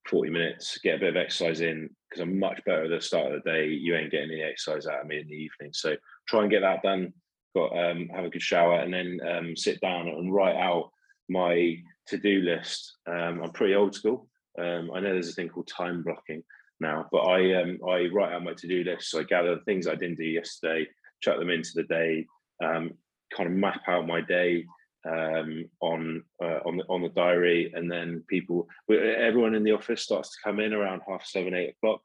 40 0.09 0.31
minutes, 0.31 0.79
get 0.83 0.97
a 0.97 0.99
bit 0.99 1.11
of 1.11 1.17
exercise 1.17 1.61
in 1.61 1.91
because 2.09 2.23
I'm 2.23 2.39
much 2.39 2.61
better 2.65 2.85
at 2.85 2.91
the 2.91 3.01
start 3.01 3.33
of 3.33 3.43
the 3.43 3.51
day. 3.51 3.69
You 3.69 3.95
ain't 3.95 4.11
getting 4.11 4.31
any 4.31 4.43
exercise 4.43 4.87
out 4.87 5.03
of 5.03 5.07
me 5.07 5.21
in 5.21 5.29
the 5.29 5.35
evening. 5.35 5.73
So 5.73 5.95
try 6.27 6.43
and 6.43 6.51
get 6.51 6.61
that 6.61 6.83
done. 6.83 7.13
Got 7.55 7.77
um, 7.77 8.09
have 8.15 8.25
a 8.25 8.31
good 8.31 8.43
shower 8.43 8.81
and 8.81 8.93
then 8.93 9.21
um, 9.29 9.57
sit 9.57 9.81
down 9.81 10.09
and 10.09 10.33
write 10.33 10.57
out 10.57 10.91
my 11.29 11.77
to-do 12.07 12.41
list. 12.41 12.97
Um, 13.07 13.43
I'm 13.43 13.53
pretty 13.53 13.75
old 13.75 13.95
school. 13.95 14.27
Um, 14.59 14.91
I 14.95 15.01
know 15.01 15.13
there's 15.13 15.29
a 15.29 15.33
thing 15.33 15.51
called 15.51 15.69
time 15.69 16.03
blocking 16.03 16.43
now, 16.83 17.07
but 17.11 17.21
I 17.21 17.55
um, 17.61 17.79
I 17.89 18.09
write 18.13 18.33
out 18.33 18.45
my 18.45 18.53
to-do 18.53 18.85
list. 18.85 19.11
So 19.11 19.21
I 19.21 19.23
gather 19.23 19.55
the 19.55 19.63
things 19.63 19.87
I 19.87 19.95
didn't 19.95 20.19
do 20.19 20.25
yesterday, 20.25 20.87
chuck 21.23 21.39
them 21.39 21.49
into 21.51 21.71
the 21.75 21.85
day, 21.85 22.27
um, 22.63 22.93
kind 23.35 23.49
of 23.49 23.55
map 23.55 23.83
out 23.89 24.07
my 24.07 24.21
day 24.21 24.67
um, 25.09 25.65
on 25.81 26.23
uh, 26.43 26.61
on 26.67 26.77
the 26.77 26.85
on 26.89 27.03
the 27.03 27.09
diary, 27.09 27.73
and 27.75 27.91
then 27.91 28.23
people, 28.29 28.69
everyone 28.91 29.55
in 29.55 29.65
the 29.65 29.73
office 29.73 30.03
starts 30.03 30.31
to 30.31 30.43
come 30.45 30.61
in 30.61 30.73
around 30.73 31.01
half 31.09 31.25
seven, 31.25 31.55
eight 31.55 31.75
o'clock. 31.77 32.01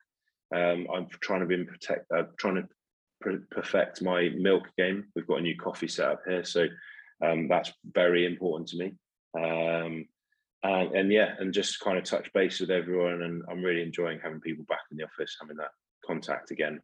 Um, 0.56 0.88
I'm 0.94 1.08
trying 1.20 1.48
to 1.48 1.66
protect, 1.66 2.10
uh, 2.16 2.24
trying 2.40 2.56
to 2.56 2.68
perfect 3.52 4.02
my 4.02 4.30
milk 4.38 4.70
game. 4.78 5.06
We've 5.16 5.28
got 5.28 5.40
a 5.40 5.42
new 5.42 5.58
coffee 5.58 5.88
set 5.88 6.10
up 6.10 6.22
here, 6.26 6.46
so 6.46 6.68
um, 7.24 7.48
that's 7.48 7.74
very 7.84 8.26
important 8.26 8.70
to 8.70 8.78
me. 8.78 8.94
And, 10.64 10.96
and 10.96 11.12
yeah, 11.12 11.36
and 11.40 11.54
just 11.54 11.80
kind 11.80 11.98
of 11.98 12.04
touch 12.04 12.32
base 12.34 12.60
with 12.60 12.72
everyone, 12.72 13.24
and 13.24 13.44
I'm 13.50 13.62
really 13.62 13.84
enjoying 13.84 14.20
having 14.22 14.42
people 14.42 14.66
back 14.68 14.82
in 14.92 14.98
the 14.98 15.06
office, 15.06 15.38
having 15.40 15.58
that 15.58 15.72
contact 16.06 16.52
again. 16.52 16.80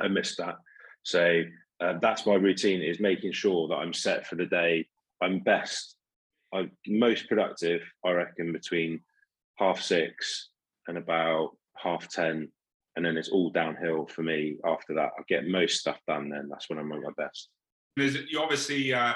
I 0.00 0.08
missed 0.08 0.38
that, 0.38 0.56
so 1.02 1.42
uh, 1.80 1.94
that's 2.00 2.26
my 2.26 2.34
routine: 2.34 2.82
is 2.82 3.00
making 3.00 3.32
sure 3.32 3.68
that 3.68 3.76
I'm 3.76 3.94
set 3.94 4.26
for 4.26 4.34
the 4.34 4.46
day. 4.46 4.86
I'm 5.22 5.40
best, 5.40 5.96
I'm 6.52 6.72
most 6.86 7.28
productive, 7.28 7.82
I 8.04 8.10
reckon, 8.10 8.52
between 8.52 9.00
half 9.56 9.80
six 9.80 10.48
and 10.88 10.98
about 10.98 11.50
half 11.76 12.08
ten 12.08 12.48
and 12.96 13.04
then 13.04 13.16
it's 13.16 13.28
all 13.28 13.50
downhill 13.50 14.06
for 14.06 14.22
me 14.22 14.56
after 14.64 14.94
that. 14.94 15.10
I 15.18 15.22
get 15.28 15.46
most 15.46 15.78
stuff 15.78 15.98
done 16.06 16.28
then. 16.28 16.48
That's 16.50 16.68
when 16.68 16.78
I'm 16.78 16.92
at 16.92 17.00
my 17.00 17.10
best. 17.16 17.48
You 17.96 18.40
obviously 18.40 18.92
uh, 18.92 19.14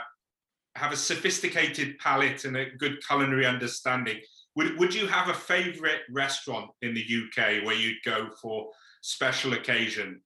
have 0.77 0.93
a 0.93 0.97
sophisticated 0.97 1.99
palate 1.99 2.45
and 2.45 2.57
a 2.57 2.71
good 2.79 3.05
culinary 3.07 3.47
understanding. 3.47 4.19
Would, 4.57 4.79
would 4.79 4.95
you 4.95 5.07
have 5.07 5.29
a 5.29 5.35
favourite 5.35 6.01
restaurant 6.11 6.71
in 6.83 6.95
the 6.95 7.03
UK 7.03 7.65
where 7.65 7.75
you'd 7.75 8.03
go 8.05 8.29
for 8.41 8.71
special 9.03 9.53
occasion? 9.53 10.21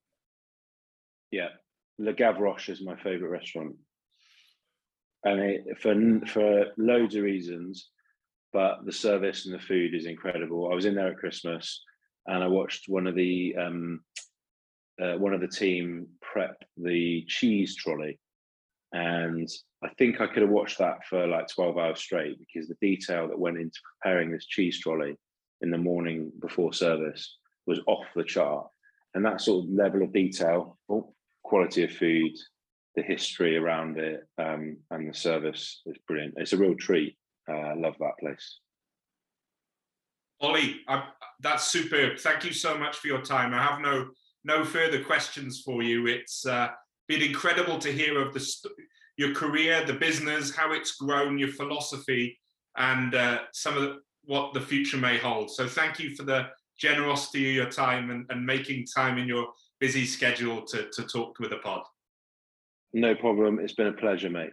Yeah, 1.31 1.49
Le 1.97 2.13
Gavroche 2.13 2.69
is 2.69 2.81
my 2.81 2.95
favourite 2.95 3.31
restaurant. 3.31 3.75
And 5.23 5.39
it, 5.41 5.65
for 5.79 5.93
for 6.27 6.67
loads 6.77 7.15
of 7.15 7.23
reasons, 7.23 7.89
but 8.53 8.85
the 8.85 8.91
service 8.91 9.45
and 9.45 9.53
the 9.53 9.59
food 9.59 9.93
is 9.93 10.05
incredible. 10.05 10.71
I 10.71 10.75
was 10.75 10.85
in 10.85 10.95
there 10.95 11.11
at 11.11 11.17
Christmas 11.17 11.83
and 12.25 12.43
I 12.43 12.47
watched 12.47 12.87
one 12.87 13.05
of 13.05 13.15
the 13.15 13.55
um, 13.57 14.01
uh, 15.01 15.17
one 15.17 15.33
of 15.33 15.41
the 15.41 15.47
team 15.47 16.07
prep 16.21 16.63
the 16.77 17.25
cheese 17.27 17.75
trolley, 17.75 18.19
and 18.91 19.47
I 19.83 19.89
think 19.97 20.19
I 20.19 20.27
could 20.27 20.41
have 20.41 20.51
watched 20.51 20.79
that 20.79 21.05
for 21.07 21.27
like 21.27 21.47
twelve 21.47 21.77
hours 21.77 21.99
straight 21.99 22.37
because 22.39 22.67
the 22.67 22.77
detail 22.81 23.27
that 23.27 23.39
went 23.39 23.57
into 23.57 23.79
preparing 24.01 24.31
this 24.31 24.45
cheese 24.45 24.79
trolley 24.79 25.15
in 25.61 25.71
the 25.71 25.77
morning 25.77 26.31
before 26.41 26.73
service 26.73 27.37
was 27.67 27.79
off 27.87 28.05
the 28.15 28.23
chart, 28.23 28.67
and 29.13 29.25
that 29.25 29.41
sort 29.41 29.65
of 29.65 29.71
level 29.71 30.01
of 30.01 30.13
detail, 30.13 30.77
oh, 30.89 31.13
quality 31.43 31.83
of 31.83 31.91
food, 31.91 32.31
the 32.95 33.03
history 33.03 33.57
around 33.57 33.97
it, 33.97 34.27
um, 34.37 34.77
and 34.91 35.09
the 35.09 35.13
service 35.13 35.81
is 35.85 35.97
brilliant. 36.07 36.33
It's 36.37 36.53
a 36.53 36.57
real 36.57 36.75
treat. 36.75 37.15
Uh, 37.47 37.53
I 37.53 37.73
love 37.75 37.95
that 37.99 38.17
place. 38.19 38.59
Ollie, 40.41 40.81
I, 40.87 41.03
that's 41.41 41.67
superb. 41.67 42.17
Thank 42.19 42.45
you 42.45 42.53
so 42.53 42.77
much 42.77 42.97
for 42.97 43.07
your 43.07 43.21
time. 43.21 43.53
I 43.53 43.61
have 43.61 43.81
no 43.81 44.09
no 44.45 44.63
further 44.63 45.03
questions 45.03 45.61
for 45.65 45.83
you. 45.83 46.07
It's 46.07 46.45
uh, 46.45 46.69
been 47.09 47.21
incredible 47.21 47.77
to 47.79 47.91
hear 47.91 48.21
of 48.21 48.33
the 48.33 48.69
your 49.17 49.33
career, 49.33 49.83
the 49.85 49.93
business, 49.93 50.55
how 50.55 50.71
it's 50.71 50.95
grown, 50.95 51.37
your 51.37 51.49
philosophy, 51.49 52.39
and 52.77 53.13
uh, 53.15 53.39
some 53.51 53.75
of 53.75 53.81
the, 53.83 53.97
what 54.23 54.53
the 54.53 54.61
future 54.61 54.95
may 54.95 55.17
hold. 55.17 55.51
So 55.51 55.67
thank 55.67 55.99
you 55.99 56.15
for 56.15 56.23
the 56.23 56.47
generosity 56.77 57.49
of 57.49 57.55
your 57.55 57.69
time 57.69 58.11
and, 58.11 58.25
and 58.29 58.45
making 58.45 58.85
time 58.95 59.17
in 59.17 59.27
your 59.27 59.47
busy 59.81 60.05
schedule 60.05 60.61
to, 60.67 60.87
to 60.93 61.03
talk 61.03 61.37
with 61.39 61.49
the 61.49 61.57
pod. 61.57 61.81
No 62.93 63.13
problem. 63.13 63.59
It's 63.59 63.73
been 63.73 63.87
a 63.87 63.93
pleasure, 63.93 64.29
mate. 64.29 64.51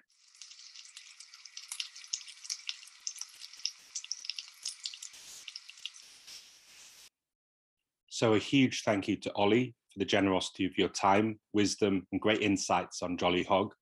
So 8.17 8.33
a 8.33 8.39
huge 8.39 8.83
thank 8.83 9.09
you 9.09 9.17
to 9.17 9.33
Ollie 9.35 9.75
for 9.93 9.99
the 9.99 10.07
generosity 10.07 10.65
of 10.65 10.79
your 10.79 10.89
time, 10.89 11.39
wisdom, 11.53 12.07
and 12.13 12.19
great 12.19 12.41
insights 12.41 13.03
on 13.03 13.19
Jolly 13.19 13.43
Hog. 13.43 13.75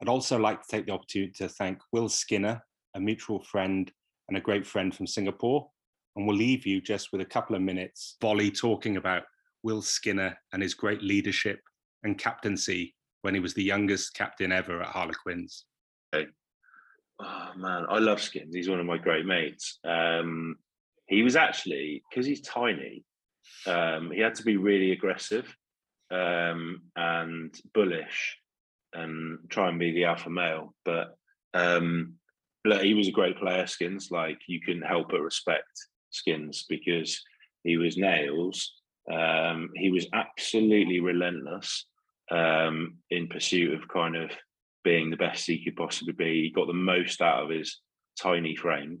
I'd 0.00 0.08
also 0.08 0.36
like 0.36 0.62
to 0.62 0.68
take 0.68 0.86
the 0.86 0.92
opportunity 0.92 1.30
to 1.34 1.48
thank 1.48 1.78
Will 1.92 2.08
Skinner, 2.08 2.60
a 2.96 3.00
mutual 3.00 3.40
friend 3.44 3.88
and 4.26 4.36
a 4.36 4.40
great 4.40 4.66
friend 4.66 4.92
from 4.92 5.06
Singapore. 5.06 5.70
And 6.16 6.26
we'll 6.26 6.36
leave 6.36 6.66
you 6.66 6.80
just 6.80 7.12
with 7.12 7.20
a 7.20 7.24
couple 7.24 7.54
of 7.54 7.62
minutes, 7.62 8.16
Ollie 8.20 8.50
talking 8.50 8.96
about 8.96 9.22
Will 9.62 9.80
Skinner 9.80 10.36
and 10.52 10.60
his 10.60 10.74
great 10.74 11.00
leadership 11.00 11.60
and 12.02 12.18
captaincy 12.18 12.96
when 13.20 13.32
he 13.32 13.38
was 13.38 13.54
the 13.54 13.62
youngest 13.62 14.12
captain 14.14 14.50
ever 14.50 14.82
at 14.82 14.88
Harlequins. 14.88 15.66
Okay. 16.12 16.26
Oh 17.20 17.50
man, 17.56 17.86
I 17.88 18.00
love 18.00 18.20
Skins. 18.20 18.56
He's 18.56 18.68
one 18.68 18.80
of 18.80 18.86
my 18.86 18.98
great 18.98 19.24
mates. 19.24 19.78
Um, 19.84 20.56
he 21.06 21.22
was 21.22 21.36
actually 21.36 22.02
because 22.10 22.26
he's 22.26 22.40
tiny. 22.40 23.04
Um, 23.66 24.10
he 24.10 24.20
had 24.20 24.34
to 24.36 24.42
be 24.42 24.56
really 24.56 24.92
aggressive 24.92 25.54
um, 26.10 26.82
and 26.96 27.54
bullish 27.74 28.38
and 28.92 29.38
try 29.48 29.68
and 29.68 29.78
be 29.78 29.92
the 29.92 30.04
alpha 30.04 30.30
male. 30.30 30.74
But 30.84 31.16
um, 31.54 32.14
he 32.64 32.94
was 32.94 33.08
a 33.08 33.12
great 33.12 33.38
player, 33.38 33.66
Skins. 33.66 34.10
Like 34.10 34.38
you 34.46 34.60
couldn't 34.60 34.82
help 34.82 35.10
but 35.10 35.20
respect 35.20 35.68
Skins 36.10 36.64
because 36.68 37.20
he 37.64 37.76
was 37.76 37.96
nails. 37.96 38.72
Um, 39.10 39.70
he 39.74 39.90
was 39.90 40.06
absolutely 40.12 41.00
relentless 41.00 41.86
um, 42.30 42.98
in 43.10 43.28
pursuit 43.28 43.74
of 43.74 43.88
kind 43.88 44.16
of 44.16 44.30
being 44.84 45.10
the 45.10 45.16
best 45.16 45.46
he 45.46 45.62
could 45.62 45.76
possibly 45.76 46.12
be. 46.12 46.42
He 46.42 46.50
got 46.50 46.66
the 46.66 46.72
most 46.72 47.20
out 47.20 47.44
of 47.44 47.50
his 47.50 47.80
tiny 48.20 48.56
frame. 48.56 49.00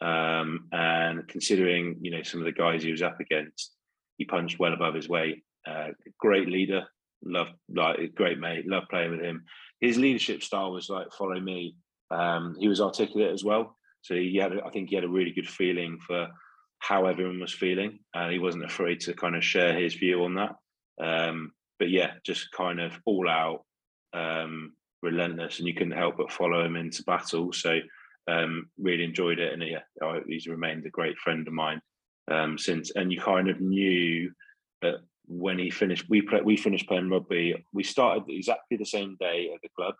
Um, 0.00 0.66
and 0.72 1.26
considering, 1.28 1.98
you 2.00 2.10
know, 2.10 2.22
some 2.22 2.40
of 2.40 2.46
the 2.46 2.52
guys 2.52 2.82
he 2.82 2.90
was 2.90 3.02
up 3.02 3.20
against, 3.20 3.72
he 4.22 4.26
punched 4.26 4.60
well 4.60 4.72
above 4.72 4.94
his 4.94 5.08
weight. 5.08 5.42
Uh, 5.66 5.88
great 6.18 6.48
leader, 6.48 6.84
love 7.24 7.48
like 7.68 8.14
great 8.14 8.38
mate, 8.38 8.68
love 8.68 8.84
playing 8.88 9.10
with 9.10 9.20
him. 9.20 9.44
His 9.80 9.98
leadership 9.98 10.44
style 10.44 10.70
was 10.70 10.88
like 10.88 11.08
follow 11.12 11.40
me. 11.40 11.76
Um, 12.12 12.54
he 12.58 12.68
was 12.68 12.80
articulate 12.80 13.32
as 13.32 13.42
well, 13.42 13.76
so 14.02 14.14
he 14.14 14.36
had, 14.36 14.52
I 14.64 14.70
think, 14.70 14.90
he 14.90 14.94
had 14.94 15.04
a 15.04 15.08
really 15.08 15.32
good 15.32 15.48
feeling 15.48 15.98
for 16.06 16.28
how 16.78 17.06
everyone 17.06 17.40
was 17.40 17.52
feeling, 17.52 17.98
and 18.14 18.32
he 18.32 18.38
wasn't 18.38 18.64
afraid 18.64 19.00
to 19.00 19.14
kind 19.14 19.34
of 19.34 19.44
share 19.44 19.74
his 19.76 19.94
view 19.94 20.22
on 20.24 20.34
that. 20.34 20.54
Um, 21.02 21.52
but 21.78 21.90
yeah, 21.90 22.12
just 22.24 22.52
kind 22.52 22.80
of 22.80 22.92
all 23.06 23.28
out, 23.28 23.64
um, 24.12 24.74
relentless, 25.02 25.58
and 25.58 25.66
you 25.66 25.74
couldn't 25.74 25.96
help 25.96 26.16
but 26.18 26.30
follow 26.30 26.64
him 26.64 26.76
into 26.76 27.02
battle. 27.04 27.52
So 27.52 27.78
um, 28.28 28.70
really 28.78 29.04
enjoyed 29.04 29.40
it, 29.40 29.52
and 29.52 29.62
yeah, 29.62 30.20
he's 30.28 30.46
remained 30.46 30.86
a 30.86 30.90
great 30.90 31.18
friend 31.18 31.48
of 31.48 31.54
mine 31.54 31.80
um, 32.30 32.58
since. 32.58 32.92
And 32.94 33.12
you 33.12 33.20
kind 33.20 33.48
of 33.48 33.60
knew 33.60 34.30
that 34.82 34.96
when 35.26 35.58
he 35.58 35.70
finished, 35.70 36.08
we 36.08 36.22
play, 36.22 36.40
we 36.42 36.56
finished 36.56 36.88
playing 36.88 37.10
rugby. 37.10 37.54
We 37.72 37.82
started 37.82 38.24
exactly 38.28 38.76
the 38.76 38.84
same 38.84 39.16
day 39.20 39.50
at 39.54 39.60
the 39.62 39.68
club. 39.76 39.94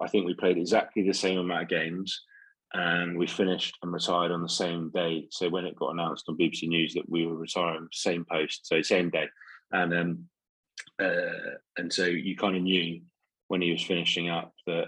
I 0.00 0.08
think 0.08 0.26
we 0.26 0.34
played 0.34 0.58
exactly 0.58 1.02
the 1.06 1.14
same 1.14 1.38
amount 1.38 1.64
of 1.64 1.68
games, 1.68 2.22
and 2.72 3.18
we 3.18 3.26
finished 3.26 3.76
and 3.82 3.92
retired 3.92 4.30
on 4.30 4.42
the 4.42 4.48
same 4.48 4.90
day. 4.90 5.26
So 5.30 5.48
when 5.48 5.64
it 5.64 5.76
got 5.76 5.90
announced 5.90 6.26
on 6.28 6.38
BBC 6.38 6.68
News 6.68 6.94
that 6.94 7.08
we 7.08 7.26
were 7.26 7.36
retiring, 7.36 7.88
same 7.92 8.24
post, 8.30 8.66
so 8.66 8.82
same 8.82 9.10
day, 9.10 9.26
and 9.72 9.94
um, 9.94 10.28
uh, 11.02 11.56
and 11.76 11.92
so 11.92 12.04
you 12.04 12.36
kind 12.36 12.56
of 12.56 12.62
knew 12.62 13.00
when 13.48 13.60
he 13.60 13.72
was 13.72 13.82
finishing 13.82 14.28
up 14.28 14.52
that 14.66 14.86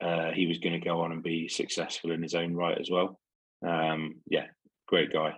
uh, 0.00 0.30
he 0.32 0.46
was 0.46 0.58
going 0.58 0.78
to 0.78 0.84
go 0.84 1.00
on 1.00 1.12
and 1.12 1.22
be 1.22 1.48
successful 1.48 2.12
in 2.12 2.22
his 2.22 2.34
own 2.34 2.54
right 2.54 2.78
as 2.78 2.90
well. 2.90 3.18
Um, 3.66 4.16
yeah, 4.28 4.46
great 4.86 5.12
guy. 5.12 5.34